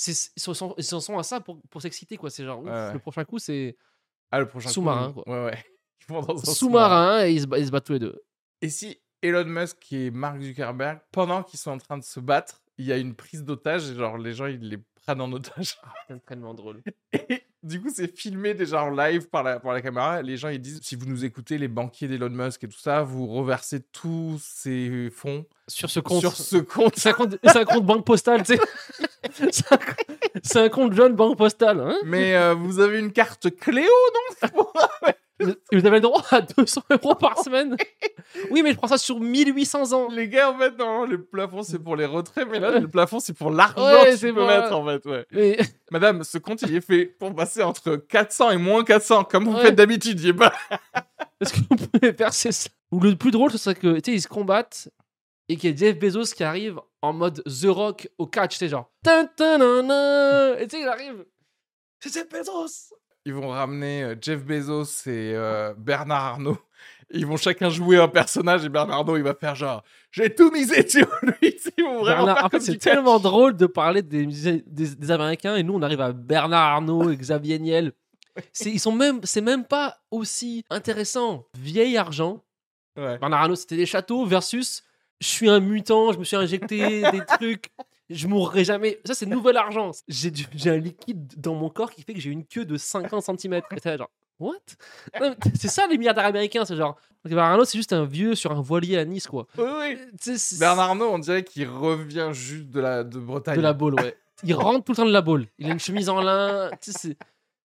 Ils 0.07 0.15
s'en 0.41 0.99
sont, 0.99 1.17
à 1.19 1.23
ça 1.23 1.39
pour, 1.39 1.61
pour 1.69 1.81
s'exciter, 1.81 2.17
quoi. 2.17 2.29
C'est 2.29 2.43
genre, 2.43 2.59
ouf, 2.59 2.65
Ouais, 2.65 2.71
ouais. 2.71 2.93
le 2.93 2.99
prochain 2.99 3.23
coup, 3.25 3.37
c'est 3.39 3.77
Ah, 4.31 4.39
le 4.39 4.47
prochain 4.47 4.69
Sous-marin, 4.69 5.13
quoi. 5.13 5.23
Ouais, 5.27 5.45
ouais. 5.51 5.65
Ils 6.01 6.13
vont 6.13 6.21
dans 6.21 6.37
un 6.37 6.53
sous-marin 6.53 7.25
et 7.25 7.31
ils 7.33 7.41
se, 7.41 7.47
ils 7.57 7.65
se 7.65 7.71
battent 7.71 7.85
tous 7.85 7.93
les 7.93 7.99
deux. 7.99 8.21
Et 8.61 8.69
si 8.69 8.99
Elon 9.21 9.45
Musk 9.45 9.93
et 9.93 10.11
Mark 10.11 10.41
Zuckerberg, 10.41 10.99
pendant 11.11 11.43
qu'ils 11.43 11.59
sont 11.59 11.71
en 11.71 11.77
train 11.77 11.97
de 11.97 12.03
se 12.03 12.19
battre, 12.19 12.61
il 12.77 12.85
y 12.85 12.91
a 12.91 12.97
une 12.97 13.15
prise 13.15 13.45
d'otage 13.45 13.89
et 13.89 13.95
genre 13.95 14.17
les 14.17 14.33
gens 14.33 14.47
ils 14.47 14.67
les 14.67 14.79
prennent 14.95 15.21
en 15.21 15.31
otage. 15.31 15.77
C'est 16.09 16.25
tellement 16.25 16.53
drôle. 16.53 16.81
Et 17.13 17.43
du 17.63 17.81
coup, 17.81 17.89
c'est 17.93 18.15
filmé 18.15 18.53
déjà 18.53 18.83
en 18.83 18.89
live 18.89 19.29
par 19.29 19.43
la, 19.43 19.59
par 19.59 19.73
la 19.73 19.81
caméra. 19.81 20.21
Les 20.21 20.37
gens 20.37 20.49
ils 20.49 20.59
disent 20.59 20.79
si 20.83 20.95
vous 20.95 21.05
nous 21.05 21.23
écoutez, 21.23 21.57
les 21.57 21.67
banquiers 21.67 22.07
d'Elon 22.07 22.29
Musk 22.29 22.63
et 22.63 22.67
tout 22.67 22.79
ça, 22.79 23.01
vous 23.03 23.25
reversez 23.27 23.81
tous 23.81 24.37
ces 24.43 25.09
fonds 25.09 25.45
Sur 25.67 25.89
ce 25.89 25.99
compte. 25.99 26.19
sur 26.19 26.35
ce 26.35 26.57
compte. 26.57 26.95
C'est 26.97 27.09
un 27.09 27.13
compte, 27.13 27.37
c'est 27.43 27.57
un 27.57 27.65
compte 27.65 27.85
banque 27.85 28.05
postale, 28.05 28.43
tu 28.43 28.55
sais. 28.55 28.59
C'est 30.43 30.59
un, 30.59 30.69
compte 30.69 30.93
jeune 30.93 31.15
banque 31.15 31.37
postale. 31.37 31.79
Hein 31.79 31.95
Mais 32.03 32.35
euh, 32.35 32.53
vous 32.53 32.79
avez 32.79 32.99
une 32.99 33.13
carte 33.13 33.55
Cléo, 33.55 33.89
non 34.43 35.11
vous 35.39 35.85
avez 35.85 35.97
le 35.97 35.99
droit 36.01 36.23
à 36.31 36.41
200 36.41 36.81
euros 36.91 37.15
par 37.15 37.37
semaine. 37.39 37.75
Oui, 38.51 38.61
mais 38.63 38.71
je 38.71 38.77
prends 38.77 38.87
ça 38.87 38.97
sur 38.97 39.19
1800 39.19 39.91
ans. 39.93 40.07
Les 40.09 40.27
gars, 40.29 40.51
en 40.51 40.57
fait, 40.57 40.77
non, 40.77 41.05
le 41.05 41.23
plafond 41.23 41.63
c'est 41.63 41.79
pour 41.79 41.95
les 41.95 42.05
retraits, 42.05 42.47
mais 42.49 42.59
là, 42.59 42.79
le 42.79 42.87
plafond 42.87 43.19
c'est 43.19 43.33
pour 43.33 43.51
l'argent 43.51 43.83
Ouais, 43.85 44.05
que 44.05 44.11
tu 44.11 44.17
c'est 44.17 44.33
peux 44.33 44.45
mettre 44.45 44.71
en 44.73 44.85
fait. 44.85 45.05
Ouais. 45.05 45.25
Mais 45.31 45.57
Madame, 45.91 46.23
ce 46.23 46.37
compte 46.37 46.61
il 46.61 46.75
est 46.75 46.81
fait 46.81 47.05
pour 47.05 47.33
passer 47.35 47.63
entre 47.63 47.95
400 47.95 48.51
et 48.51 48.57
moins 48.57 48.83
400, 48.83 49.23
comme 49.25 49.45
vous 49.45 49.55
Ouais. 49.55 49.61
faites 49.63 49.75
d'habitude. 49.75 50.19
Il 50.21 50.29
est 50.29 50.33
pas. 50.33 50.53
est-ce 51.41 51.53
que 51.53 51.59
vous 51.69 51.75
pouvez 51.87 52.13
percer 52.13 52.51
ça? 52.51 52.69
Ou 52.91 52.99
le 52.99 53.15
plus 53.15 53.31
drôle, 53.31 53.51
ce 53.51 53.57
serait 53.57 53.75
que, 53.75 53.95
tu 53.99 54.11
sais, 54.11 54.17
ils 54.17 54.21
se 54.21 54.27
combattent 54.27 54.89
et 55.49 55.57
qu'il 55.57 55.69
y 55.69 55.73
ait 55.73 55.77
Jeff 55.77 55.97
Bezos 55.99 56.33
qui 56.35 56.43
arrive 56.43 56.79
en 57.01 57.11
mode 57.11 57.43
The 57.45 57.65
Rock 57.67 58.07
au 58.17 58.27
catch, 58.27 58.51
tu 58.53 58.57
sais, 58.59 58.69
genre. 58.69 58.89
Et 59.05 59.09
tu 59.37 59.43
sais, 59.43 60.81
il 60.81 60.87
arrive. 60.87 61.25
C'est 61.99 62.13
Jeff 62.13 62.29
Bezos 62.29 62.93
Ils 63.25 63.33
vont 63.33 63.49
ramener 63.49 64.03
euh, 64.03 64.15
Jeff 64.21 64.43
Bezos 64.43 65.07
et 65.07 65.33
euh, 65.35 65.73
Bernard 65.77 66.23
Arnault. 66.25 66.57
Ils 67.11 67.25
vont 67.25 67.37
chacun 67.37 67.69
jouer 67.69 67.97
un 67.97 68.07
personnage 68.07 68.65
et 68.65 68.69
Bernard 68.69 68.99
Arnault 68.99 69.17
il 69.17 69.23
va 69.23 69.35
faire 69.35 69.55
genre 69.55 69.83
j'ai 70.11 70.33
tout 70.33 70.49
misé 70.51 70.87
sur 70.87 71.07
lui. 71.21 71.55
Ils 71.77 71.83
vont 71.83 71.99
vraiment 71.99 72.25
Bernard- 72.25 72.35
faire 72.37 72.45
en 72.45 72.49
fait, 72.49 72.59
c'est 72.59 72.77
tellement 72.77 73.19
drôle 73.19 73.55
de 73.55 73.65
parler 73.67 74.01
des, 74.01 74.25
des, 74.25 74.61
des 74.95 75.11
Américains 75.11 75.55
et 75.55 75.63
nous, 75.63 75.73
on 75.75 75.81
arrive 75.81 76.01
à 76.01 76.11
Bernard 76.11 76.73
Arnault 76.73 77.11
et 77.11 77.15
Xavier 77.17 77.59
Niel. 77.59 77.93
C'est, 78.51 78.71
ils 78.71 78.79
sont 78.79 78.91
même, 78.91 79.19
c'est 79.23 79.41
même 79.41 79.63
pas 79.63 79.99
aussi 80.09 80.65
intéressant. 80.71 81.45
Vieil 81.55 81.97
argent. 81.97 82.43
Ouais. 82.97 83.19
Bernard 83.19 83.41
Arnault, 83.43 83.55
c'était 83.55 83.77
des 83.77 83.85
châteaux 83.85 84.25
versus 84.25 84.83
je 85.21 85.27
suis 85.27 85.49
un 85.49 85.59
mutant, 85.59 86.11
je 86.13 86.17
me 86.17 86.23
suis 86.23 86.35
injecté 86.35 87.03
des 87.11 87.21
trucs, 87.37 87.69
je 88.09 88.27
mourrai 88.27 88.63
jamais. 88.63 88.99
Ça, 89.05 89.13
c'est 89.13 89.25
nouvel 89.25 89.57
argent. 89.57 89.91
J'ai, 90.07 90.31
du- 90.31 90.45
un 90.69 90.77
liquide 90.77 91.33
dans 91.37 91.55
mon 91.55 91.69
corps 91.69 91.91
qui 91.91 92.01
fait 92.03 92.13
que 92.13 92.19
j'ai 92.19 92.29
une 92.31 92.45
queue 92.45 92.65
de 92.65 92.77
50 92.77 93.23
cm. 93.39 93.61
Et 93.85 93.97
genre, 93.97 94.09
what? 94.39 94.55
C'est 95.55 95.67
ça 95.69 95.87
les 95.87 95.97
milliardaires 95.97 96.25
américains, 96.25 96.65
c'est 96.65 96.75
genre. 96.75 96.95
Bernard 97.25 97.51
Arnault, 97.51 97.65
c'est 97.65 97.77
juste 97.77 97.93
un 97.93 98.05
vieux 98.05 98.35
sur 98.35 98.51
un 98.51 98.61
voilier 98.61 98.97
à 98.97 99.05
Nice, 99.05 99.27
quoi. 99.27 99.47
Oui, 99.57 99.65
oui. 99.79 99.97
C'est- 100.19 100.59
Bernard 100.59 100.89
Arnault, 100.89 101.09
on 101.11 101.19
dirait 101.19 101.43
qu'il 101.43 101.67
revient 101.69 102.29
juste 102.33 102.69
de, 102.69 102.79
la, 102.81 103.03
de 103.03 103.17
Bretagne. 103.19 103.55
De 103.55 103.61
la 103.61 103.73
boule, 103.73 103.95
ouais. 103.95 104.15
Il 104.43 104.53
rentre 104.55 104.83
tout 104.83 104.91
le 104.91 104.95
temps 104.97 105.05
de 105.05 105.11
la 105.11 105.21
boule. 105.21 105.47
Il 105.57 105.67
a 105.67 105.71
une 105.73 105.79
chemise 105.79 106.09
en 106.09 106.21
lin. 106.21 106.69
C'est- 106.81 107.17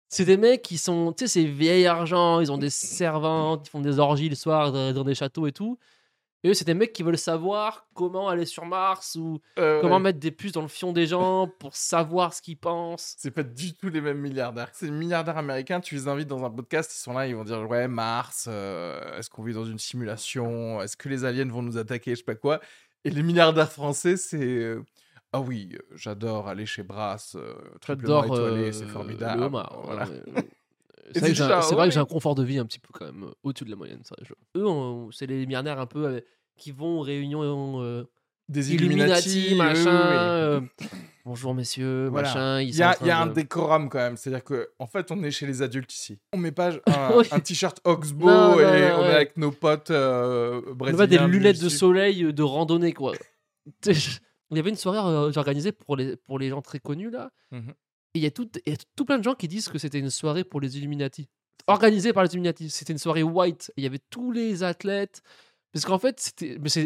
c'est 0.10 0.24
des 0.26 0.38
mecs 0.38 0.62
qui 0.62 0.78
sont, 0.78 1.12
tu 1.12 1.26
sais, 1.28 1.42
c'est 1.42 1.46
vieil 1.46 1.86
argent. 1.88 2.40
Ils 2.40 2.52
ont 2.52 2.58
des 2.58 2.70
servantes, 2.70 3.68
ils 3.68 3.70
font 3.72 3.82
des 3.82 4.00
orgies 4.00 4.30
le 4.30 4.36
soir 4.36 4.72
dans 4.72 4.94
dans 4.94 5.04
des 5.04 5.16
châteaux 5.16 5.48
et 5.48 5.52
tout. 5.52 5.78
Et 6.48 6.52
eux, 6.52 6.54
c'est 6.54 6.64
des 6.64 6.74
mecs 6.74 6.94
qui 6.94 7.04
veulent 7.04 7.18
savoir 7.18 7.88
comment 7.94 8.30
aller 8.30 8.46
sur 8.46 8.64
Mars 8.66 9.16
ou 9.20 9.42
Euh, 9.60 9.82
comment 9.82 9.96
ouais. 9.96 10.02
mettre 10.02 10.20
des 10.20 10.32
puces 10.32 10.54
dans 10.54 10.62
le 10.62 10.70
fion 10.70 10.94
des 10.94 11.06
gens 11.06 11.50
pour 11.60 11.76
savoir 11.76 12.34
ce 12.34 12.42
qu'ils 12.42 12.56
pensent. 12.58 13.16
C'est 13.18 13.32
pas 13.32 13.44
du 13.44 13.74
tout 13.74 13.90
les 13.90 14.00
mêmes 14.00 14.20
milliardaires. 14.20 14.70
Ces 14.72 14.90
milliardaires 14.90 15.38
américains, 15.38 15.82
tu 15.82 15.96
les 15.96 16.08
invites 16.08 16.28
dans 16.30 16.46
un 16.46 16.50
podcast, 16.50 16.90
ils 16.96 17.00
sont 17.02 17.12
là, 17.12 17.28
ils 17.28 17.36
vont 17.36 17.44
dire 17.44 17.68
Ouais, 17.70 17.90
Mars, 17.90 18.46
euh, 18.50 19.18
est-ce 19.18 19.30
qu'on 19.30 19.44
vit 19.44 19.54
dans 19.54 19.66
une 19.66 19.80
simulation? 19.80 20.82
Est-ce 20.82 20.96
que 20.96 21.10
les 21.10 21.26
aliens 21.26 21.50
vont 21.50 21.62
nous 21.64 21.78
attaquer? 21.78 22.12
Je 22.12 22.18
sais 22.20 22.24
pas 22.24 22.36
quoi. 22.36 22.62
Et 23.04 23.10
les 23.10 23.24
milliardaires 23.24 23.72
français, 23.72 24.16
c'est 24.16 24.38
euh, 24.40 24.82
Ah 25.34 25.42
oui, 25.42 25.76
j'adore 25.96 26.48
aller 26.48 26.66
chez 26.66 26.84
Brass, 26.84 27.36
euh, 27.36 27.56
triplement 27.82 28.22
J'adore 28.22 28.38
étoilé, 28.38 28.72
c'est 28.72 28.86
formidable. 28.86 29.40
le 29.42 29.46
homard. 29.48 29.82
Voilà. 29.84 30.06
C'est 31.14 31.20
vrai, 31.22 31.30
que 31.30 31.36
j'ai 31.36 32.00
un- 32.00 32.02
ouais. 32.04 32.08
confort 32.10 32.36
de 32.36 32.44
vie 32.44 32.60
un 32.60 32.66
petit 32.66 32.80
peu 32.80 32.90
quand 32.92 33.06
même 33.06 33.32
au-dessus 33.42 33.64
de 33.64 33.70
la 33.70 33.78
moyenne. 33.78 34.02
ça, 34.04 34.14
Eux, 34.58 34.66
c'est 35.14 35.26
les 35.26 35.46
milliardaires 35.46 35.80
un 35.80 35.86
peu 35.86 36.22
qui 36.58 36.72
vont 36.72 37.00
aux 37.00 37.02
réunions 37.02 37.82
euh, 37.82 38.04
Des 38.50 38.74
Illuminati, 38.74 39.56
machin. 39.56 39.84
oui, 39.84 40.08
oui. 40.10 40.16
euh, 40.18 40.62
bonjour 41.26 41.54
messieurs, 41.54 42.08
Voilà. 42.10 42.28
machin. 42.28 42.62
Il 42.62 42.76
y 42.76 42.82
a, 42.84 42.96
y 43.06 43.10
a 43.10 43.20
un 43.22 43.28
décorum 43.28 43.90
quand 43.90 44.00
même. 44.00 44.18
C'est-à-dire 44.18 44.44
que 44.44 44.70
en 44.80 44.88
fait, 44.88 45.12
on 45.12 45.24
est 45.24 45.32
chez 45.32 45.46
les 45.48 45.62
adultes 45.62 45.94
ici. 45.94 46.18
On 46.34 46.38
met 46.38 46.52
pas 46.52 46.72
un, 47.32 47.40
t-shirt 47.40 47.80
Oxbow 47.84 48.26
Non, 48.28 48.60
et 48.60 48.64
non, 48.64 48.98
on 48.98 49.02
ouais. 49.02 49.08
est 49.12 49.16
avec 49.16 49.38
nos 49.38 49.52
potes 49.52 49.92
euh, 49.92 50.62
On 50.68 50.74
brésiliens. 50.74 51.04
avait 51.04 51.18
des 51.18 51.24
du 51.26 51.32
lunettes 51.32 51.62
de 51.62 51.70
soleil 51.70 52.24
euh, 52.24 52.34
de 52.34 52.44
randonnée, 52.44 52.94
quoi. 52.94 53.14
Il 53.86 54.56
y 54.56 54.60
avait 54.60 54.70
une 54.70 54.78
soirée 54.78 55.00
organisée 55.38 55.74
pour 55.74 55.98
les, 55.98 56.16
pour 56.16 56.40
les 56.40 56.50
gens 56.50 56.62
très 56.62 56.80
connus, 56.80 57.10
là. 57.12 57.32
Mhm. 57.52 57.74
Et 58.14 58.20
il 58.20 58.24
y, 58.24 58.26
a 58.26 58.32
tout, 58.32 58.50
y 58.66 58.72
a 58.72 58.76
tout 58.96 59.04
plein 59.04 59.18
de 59.20 59.24
gens 59.24 59.36
qui 59.36 59.50
disent 59.50 59.68
que 59.68 59.78
c'était 59.78 60.00
une 60.00 60.10
soirée 60.10 60.46
pour 60.46 60.62
les 60.62 60.78
Illuminati. 60.78 61.28
Organisée 61.68 62.14
par 62.14 62.24
les 62.24 62.30
Illuminati. 62.32 62.70
C'était 62.70 62.94
une 62.94 62.98
soirée 62.98 63.22
white. 63.24 63.72
Il 63.76 63.84
y 63.84 63.86
avait 63.88 64.00
tous 64.10 64.32
les 64.32 64.64
athlètes. 64.64 65.22
Parce 65.74 65.86
qu'en 65.86 66.00
fait, 66.00 66.20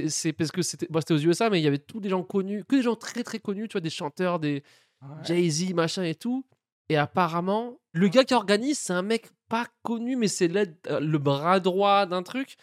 c'est 0.09 0.33
parce 0.33 0.51
que 0.51 0.61
c'était 0.61 0.87
bon, 0.89 0.99
aux 1.09 1.17
USA, 1.17 1.49
mais 1.49 1.59
il 1.59 1.63
y 1.63 1.67
avait 1.67 1.77
tous 1.79 1.99
des 1.99 2.09
gens 2.09 2.23
connus, 2.23 2.65
que 2.65 2.75
des 2.75 2.81
gens 2.81 2.95
très 2.95 3.23
très 3.23 3.39
connus, 3.39 3.67
tu 3.67 3.73
vois, 3.73 3.81
des 3.81 3.89
chanteurs, 3.89 4.39
des 4.39 4.63
Ouais. 5.01 5.23
Jay-Z, 5.23 5.73
machin 5.73 6.03
et 6.03 6.13
tout. 6.13 6.45
Et 6.89 6.95
apparemment, 6.95 7.79
le 7.91 8.07
gars 8.07 8.23
qui 8.23 8.35
organise, 8.35 8.77
c'est 8.77 8.93
un 8.93 9.01
mec 9.01 9.29
pas 9.49 9.65
connu, 9.81 10.15
mais 10.15 10.27
c'est 10.27 10.55
euh, 10.55 10.99
le 10.99 11.17
bras 11.17 11.59
droit 11.59 12.05
d'un 12.05 12.21
truc. 12.21 12.55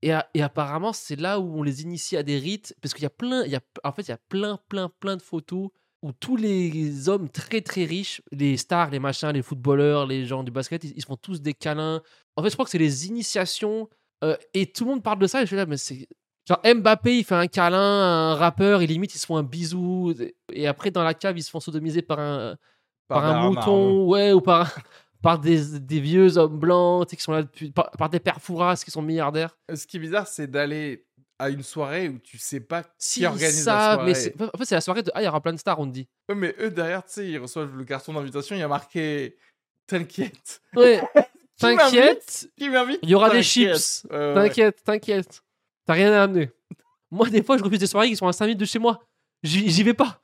Et, 0.00 0.12
a- 0.12 0.30
et 0.32 0.42
apparemment, 0.42 0.92
c'est 0.94 1.16
là 1.20 1.40
où 1.40 1.58
on 1.58 1.62
les 1.62 1.82
initie 1.82 2.16
à 2.16 2.22
des 2.22 2.38
rites. 2.38 2.74
Parce 2.80 2.94
qu'il 2.94 3.02
y 3.02 3.06
a 3.06 3.10
plein, 3.10 3.44
il 3.44 3.50
y 3.50 3.56
a, 3.56 3.60
en 3.84 3.92
fait, 3.92 4.02
il 4.02 4.08
y 4.08 4.12
a 4.14 4.18
plein, 4.30 4.58
plein, 4.68 4.90
plein 5.00 5.16
de 5.16 5.22
photos 5.22 5.68
où 6.02 6.12
tous 6.12 6.36
les 6.36 7.08
hommes 7.08 7.28
très, 7.28 7.60
très 7.60 7.84
riches, 7.84 8.22
les 8.32 8.56
stars, 8.56 8.90
les 8.90 9.00
machins, 9.00 9.30
les 9.30 9.42
footballeurs, 9.42 10.06
les 10.06 10.24
gens 10.24 10.44
du 10.44 10.50
basket, 10.52 10.84
ils, 10.84 10.92
ils 10.96 11.02
se 11.02 11.06
font 11.06 11.16
tous 11.16 11.42
des 11.42 11.52
câlins. 11.54 12.00
En 12.36 12.42
fait, 12.42 12.48
je 12.50 12.54
crois 12.54 12.64
que 12.64 12.70
c'est 12.70 12.78
les 12.78 13.08
initiations. 13.08 13.90
Euh, 14.24 14.36
et 14.54 14.66
tout 14.70 14.84
le 14.84 14.90
monde 14.90 15.02
parle 15.02 15.18
de 15.18 15.26
ça. 15.26 15.40
Et 15.40 15.42
je 15.42 15.48
suis 15.48 15.56
là, 15.56 15.66
mais 15.66 15.76
c'est. 15.76 16.08
Genre 16.46 16.60
Mbappé, 16.64 17.18
il 17.18 17.24
fait 17.24 17.34
un 17.34 17.46
câlin 17.46 17.78
à 17.78 18.32
un 18.32 18.34
rappeur, 18.34 18.80
et 18.80 18.86
limite, 18.86 19.14
ils 19.14 19.18
se 19.18 19.26
font 19.26 19.36
un 19.36 19.42
bisou. 19.42 20.14
Et 20.52 20.66
après, 20.66 20.90
dans 20.90 21.04
la 21.04 21.12
cave, 21.12 21.36
ils 21.36 21.42
se 21.42 21.50
font 21.50 21.60
sodomiser 21.60 22.00
par 22.00 22.18
un, 22.20 22.56
par, 23.06 23.24
un 23.24 23.32
Bernard 23.32 23.50
mouton, 23.50 24.06
ouais, 24.06 24.32
ou 24.32 24.40
par, 24.40 24.74
par 25.22 25.38
des, 25.38 25.78
des 25.78 26.00
vieux 26.00 26.38
hommes 26.38 26.58
blancs 26.58 27.06
tu 27.06 27.10
sais, 27.10 27.16
qui 27.16 27.22
sont 27.22 27.32
là 27.32 27.42
depuis, 27.42 27.70
par, 27.70 27.90
par 27.90 28.08
des 28.08 28.18
pères 28.18 28.40
fourrasses 28.40 28.82
qui 28.82 28.90
sont 28.90 29.02
milliardaires. 29.02 29.58
Ce 29.74 29.86
qui 29.86 29.98
est 29.98 30.00
bizarre, 30.00 30.26
c'est 30.26 30.46
d'aller 30.46 31.04
à 31.38 31.50
une 31.50 31.62
soirée 31.62 32.08
où 32.08 32.18
tu 32.18 32.38
sais 32.38 32.60
pas 32.60 32.82
Si, 32.96 33.20
qui 33.20 33.26
organise 33.26 33.64
ça, 33.64 33.76
la 33.76 34.14
soirée. 34.14 34.34
mais 34.38 34.46
en 34.46 34.58
fait, 34.58 34.64
c'est 34.64 34.74
la 34.74 34.80
soirée 34.80 35.02
de 35.02 35.10
Ah, 35.14 35.20
il 35.20 35.26
y 35.26 35.28
aura 35.28 35.42
plein 35.42 35.52
de 35.52 35.58
stars, 35.58 35.78
on 35.78 35.86
te 35.86 35.92
dit. 35.92 36.08
Ouais, 36.30 36.34
mais 36.34 36.54
eux 36.60 36.70
derrière, 36.70 37.04
tu 37.04 37.12
sais, 37.12 37.28
ils 37.28 37.38
reçoivent 37.38 37.76
le 37.76 37.84
carton 37.84 38.14
d'invitation, 38.14 38.56
il 38.56 38.60
y 38.60 38.62
a 38.62 38.68
marqué 38.68 39.36
T'inquiète. 39.86 40.60
Ouais, 40.76 41.00
t'inquiète, 41.58 42.48
il 42.56 43.08
y 43.10 43.14
aura 43.14 43.30
des 43.30 43.42
chips. 43.42 44.06
Euh, 44.12 44.34
ouais. 44.34 44.48
T'inquiète, 44.48 44.84
t'inquiète. 44.84 45.42
T'as 45.86 45.94
rien 45.94 46.12
à 46.12 46.22
amener. 46.22 46.50
Moi, 47.10 47.28
des 47.30 47.42
fois, 47.42 47.56
je 47.56 47.62
refuse 47.62 47.78
des 47.78 47.86
soirées 47.86 48.08
qui 48.08 48.16
sont 48.16 48.26
à 48.26 48.32
5 48.32 48.44
minutes 48.46 48.60
de 48.60 48.64
chez 48.64 48.78
moi. 48.78 49.00
J'y 49.42 49.82
vais 49.82 49.94
pas. 49.94 50.22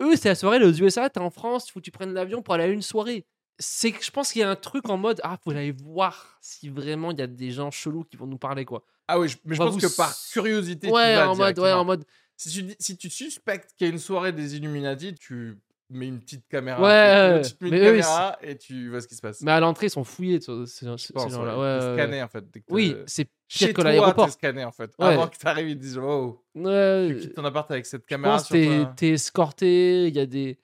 Eux, 0.00 0.16
c'est 0.16 0.28
la 0.28 0.34
soirée, 0.34 0.58
les 0.58 0.80
USA, 0.80 1.10
t'es 1.10 1.20
en 1.20 1.30
France, 1.30 1.68
il 1.68 1.72
faut 1.72 1.80
que 1.80 1.84
tu 1.84 1.90
prennes 1.90 2.12
l'avion 2.14 2.40
pour 2.42 2.54
aller 2.54 2.64
à 2.64 2.68
une 2.68 2.82
soirée. 2.82 3.26
C'est 3.58 3.90
que 3.90 4.04
je 4.04 4.10
pense 4.12 4.32
qu'il 4.32 4.40
y 4.40 4.44
a 4.44 4.50
un 4.50 4.56
truc 4.56 4.88
en 4.88 4.96
mode 4.96 5.20
Ah, 5.24 5.36
faut 5.42 5.50
aller 5.50 5.72
voir 5.72 6.38
si 6.40 6.68
vraiment 6.68 7.10
il 7.10 7.18
y 7.18 7.22
a 7.22 7.26
des 7.26 7.50
gens 7.50 7.72
chelous 7.72 8.04
qui 8.04 8.16
vont 8.16 8.26
nous 8.26 8.38
parler, 8.38 8.64
quoi. 8.64 8.84
Ah 9.08 9.18
oui, 9.18 9.34
mais 9.44 9.56
je 9.56 9.60
pense 9.60 9.74
vous 9.74 9.80
que 9.80 9.96
par 9.96 10.14
curiosité, 10.32 10.86
tu 10.86 10.92
Ouais, 10.92 11.16
vas 11.16 11.30
en 11.30 11.36
mode, 11.36 11.58
ouais, 11.58 11.72
en 11.72 11.84
mode. 11.84 12.04
Si 12.36 12.50
tu, 12.50 12.76
si 12.78 12.96
tu 12.96 13.10
suspectes 13.10 13.74
qu'il 13.76 13.88
y 13.88 13.90
a 13.90 13.92
une 13.92 13.98
soirée 13.98 14.32
des 14.32 14.54
Illuminati, 14.54 15.14
tu 15.14 15.58
mets 15.90 16.08
une 16.08 16.20
petite 16.20 16.46
caméra. 16.48 16.80
Ouais, 16.82 17.42
tu, 17.42 17.50
tu 17.56 17.64
mets 17.64 17.68
une 17.70 17.74
eux, 17.76 17.84
caméra 17.86 18.36
et 18.42 18.56
tu 18.58 18.90
vois 18.90 19.00
ce 19.00 19.08
qui 19.08 19.14
se 19.14 19.20
passe. 19.20 19.40
Mais 19.42 19.52
à 19.52 19.60
l'entrée, 19.60 19.86
ils 19.86 19.90
sont 19.90 20.04
fouillés, 20.04 20.40
ce- 20.40 20.66
ces, 20.66 20.86
Je 20.86 21.12
pense, 21.12 21.32
gens-là. 21.32 21.56
ouais. 21.58 21.62
Ouais, 21.62 21.78
T'es 21.80 21.86
ouais, 21.86 21.94
scanné, 21.94 22.22
en 22.22 22.28
fait. 22.28 22.50
dès 22.50 22.60
que 22.60 22.66
Oui, 22.72 22.96
c'est 23.06 23.28
Chez 23.48 23.72
que 23.72 23.80
l'aéroport. 23.82 24.28
scanné 24.30 24.64
en 24.64 24.72
fait. 24.72 24.92
Ouais. 24.98 25.06
Avant 25.06 25.26
que 25.28 25.36
t'arrives, 25.38 25.70
ils 25.70 25.78
disent 25.78 25.98
Oh, 25.98 26.44
Ouais, 26.54 27.08
tu 27.14 27.20
quittes 27.20 27.34
ton 27.34 27.44
appart 27.44 27.70
avec 27.70 27.86
cette 27.86 28.02
je 28.02 28.06
caméra 28.06 28.34
pense 28.36 28.46
sur 28.46 28.54
que 28.56 28.84
t'es- 28.94 29.10
escorté, 29.12 30.08
il 30.08 30.14
y 30.14 30.20
a 30.20 30.26
des. 30.26 30.58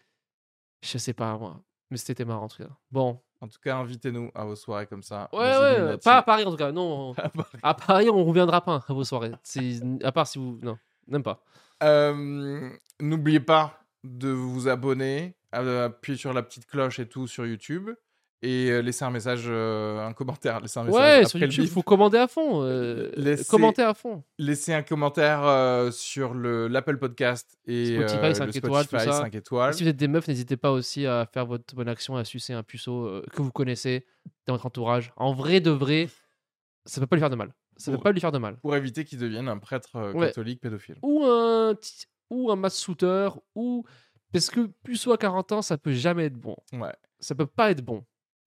Je 0.82 0.98
sais 0.98 1.14
pas, 1.14 1.36
moi. 1.38 1.60
Mais 1.90 1.96
c'était 1.96 2.24
marrant 2.26 2.44
en 2.44 2.48
tout 2.48 2.62
cas. 2.62 2.68
Bon. 2.90 3.18
En 3.40 3.48
tout 3.48 3.58
cas, 3.62 3.76
invitez-nous 3.76 4.30
à 4.34 4.44
vos 4.46 4.56
soirées 4.56 4.86
comme 4.86 5.02
ça. 5.02 5.28
Ouais, 5.32 5.38
ouais, 5.38 5.98
pas 5.98 6.16
à 6.18 6.22
Paris 6.22 6.44
en 6.44 6.50
tout 6.50 6.56
cas, 6.56 6.72
non. 6.72 7.12
À 7.16 7.28
Paris. 7.28 7.58
À 7.62 7.74
Paris, 7.74 8.08
on 8.10 8.24
reviendra 8.24 8.62
pas 8.62 8.82
à 8.88 8.92
vos 8.92 9.04
soirées. 9.04 9.32
C'est- 9.42 9.80
À 10.02 10.12
part 10.12 10.26
si 10.26 10.38
vous. 10.38 10.58
Non, 10.62 10.78
même 11.06 11.22
pas. 11.22 11.42
Euh, 11.82 12.70
N'oubliez 13.00 13.40
pas 13.40 13.78
de 14.04 14.28
vous 14.28 14.68
abonner, 14.68 15.34
appuyer 15.52 16.16
sur 16.18 16.32
la 16.32 16.42
petite 16.42 16.66
cloche 16.66 16.98
et 17.00 17.06
tout 17.08 17.26
sur 17.26 17.44
YouTube. 17.46 17.90
Et 18.42 18.70
euh, 18.70 18.82
laisser 18.82 19.06
un 19.06 19.10
message, 19.10 19.44
euh, 19.46 20.06
un 20.06 20.12
commentaire. 20.12 20.60
Laisser 20.60 20.78
un 20.78 20.84
message 20.84 21.00
Ouais, 21.00 21.10
après 21.20 21.24
sur 21.28 21.38
YouTube, 21.38 21.64
bip. 21.64 21.72
faut 21.72 21.82
commander 21.82 22.18
à 22.18 22.28
fond. 22.28 22.62
euh, 22.62 23.10
Laissez- 23.16 23.48
Commenter 23.48 23.80
à 23.80 23.94
fond. 23.94 24.22
Laissez 24.38 24.74
un 24.74 24.82
commentaire 24.82 25.42
euh, 25.46 25.90
sur 25.90 26.34
le- 26.34 26.68
l'Apple 26.68 26.98
Podcast 26.98 27.56
et 27.66 27.96
Spotify, 27.96 28.18
euh, 28.26 28.34
cinq 28.34 28.44
le 28.46 28.56
étoiles, 28.58 28.82
tout 28.84 28.88
Spotify 28.98 29.10
ça. 29.10 29.18
5 29.22 29.34
Et 29.34 29.38
étoiles. 29.38 29.72
si 29.72 29.82
vous 29.84 29.88
êtes 29.88 29.96
des 29.96 30.08
meufs, 30.08 30.28
n'hésitez 30.28 30.58
pas 30.58 30.72
aussi 30.72 31.06
à 31.06 31.26
faire 31.32 31.46
votre 31.46 31.74
bonne 31.74 31.88
action, 31.88 32.16
à 32.16 32.24
sucer 32.26 32.52
un 32.52 32.62
puceau 32.62 33.22
que 33.32 33.40
vous 33.40 33.50
connaissez 33.50 34.04
dans 34.46 34.52
votre 34.52 34.66
entourage. 34.66 35.10
En 35.16 35.32
vrai 35.32 35.60
de 35.60 35.70
vrai, 35.70 36.10
ça 36.84 37.00
peut 37.00 37.06
pas 37.06 37.16
lui 37.16 37.20
faire 37.20 37.30
de 37.30 37.36
mal. 37.36 37.54
Ça 37.78 37.90
peut 37.90 37.96
Pour- 37.96 38.02
pas 38.04 38.12
lui 38.12 38.20
faire 38.20 38.30
de 38.32 38.38
mal. 38.38 38.56
Pour 38.58 38.76
éviter 38.76 39.06
qu'il 39.06 39.18
devienne 39.18 39.48
un 39.48 39.56
prêtre 39.58 40.12
Ouais. 40.12 40.26
catholique 40.26 40.60
pédophile. 40.60 40.96
Ou 41.02 41.24
un, 41.24 41.74
ou 42.34 42.50
un 42.50 42.68
shooter, 42.68 43.28
ou. 43.54 43.84
Parce 44.32 44.50
que 44.50 44.66
puceau 44.82 45.12
à 45.12 45.18
40 45.18 45.52
ans, 45.52 45.62
ça 45.62 45.78
peut 45.78 45.92
jamais 45.92 46.24
être 46.26 46.34
bon. 46.38 46.56
Ouais. 46.72 46.94
Ça 47.20 47.34
peut 47.34 47.46
pas 47.46 47.70
être 47.70 47.82
bon. 47.82 48.04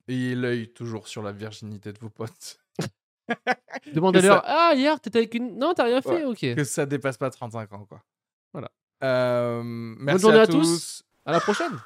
Ayez 0.10 0.36
l'œil 0.36 0.68
toujours 0.74 1.08
sur 1.08 1.22
la 1.24 1.32
virginité 1.32 1.94
de 1.94 2.00
vos 2.00 2.10
potes. 2.10 2.60
Demandez-leur 3.94 4.42
Ah, 4.46 4.74
hier, 4.76 5.00
t'étais 5.00 5.20
avec 5.20 5.34
une. 5.36 5.58
Non, 5.58 5.74
t'as 5.74 5.86
rien 5.86 6.02
fait, 6.02 6.26
Ouais. 6.26 6.52
ok. 6.52 6.56
que 6.56 6.64
ça 6.64 6.86
dépasse 6.86 7.18
pas 7.18 7.30
35 7.30 7.72
ans, 7.74 7.86
quoi. 7.86 8.04
Voilà. 8.54 8.70
Euh, 9.04 9.62
merci 9.64 10.22
journée 10.22 10.40
à, 10.40 10.42
à 10.44 10.48
tous. 10.48 10.54
tous. 10.62 11.04
À 11.26 11.32
la 11.32 11.40
prochaine. 11.40 11.78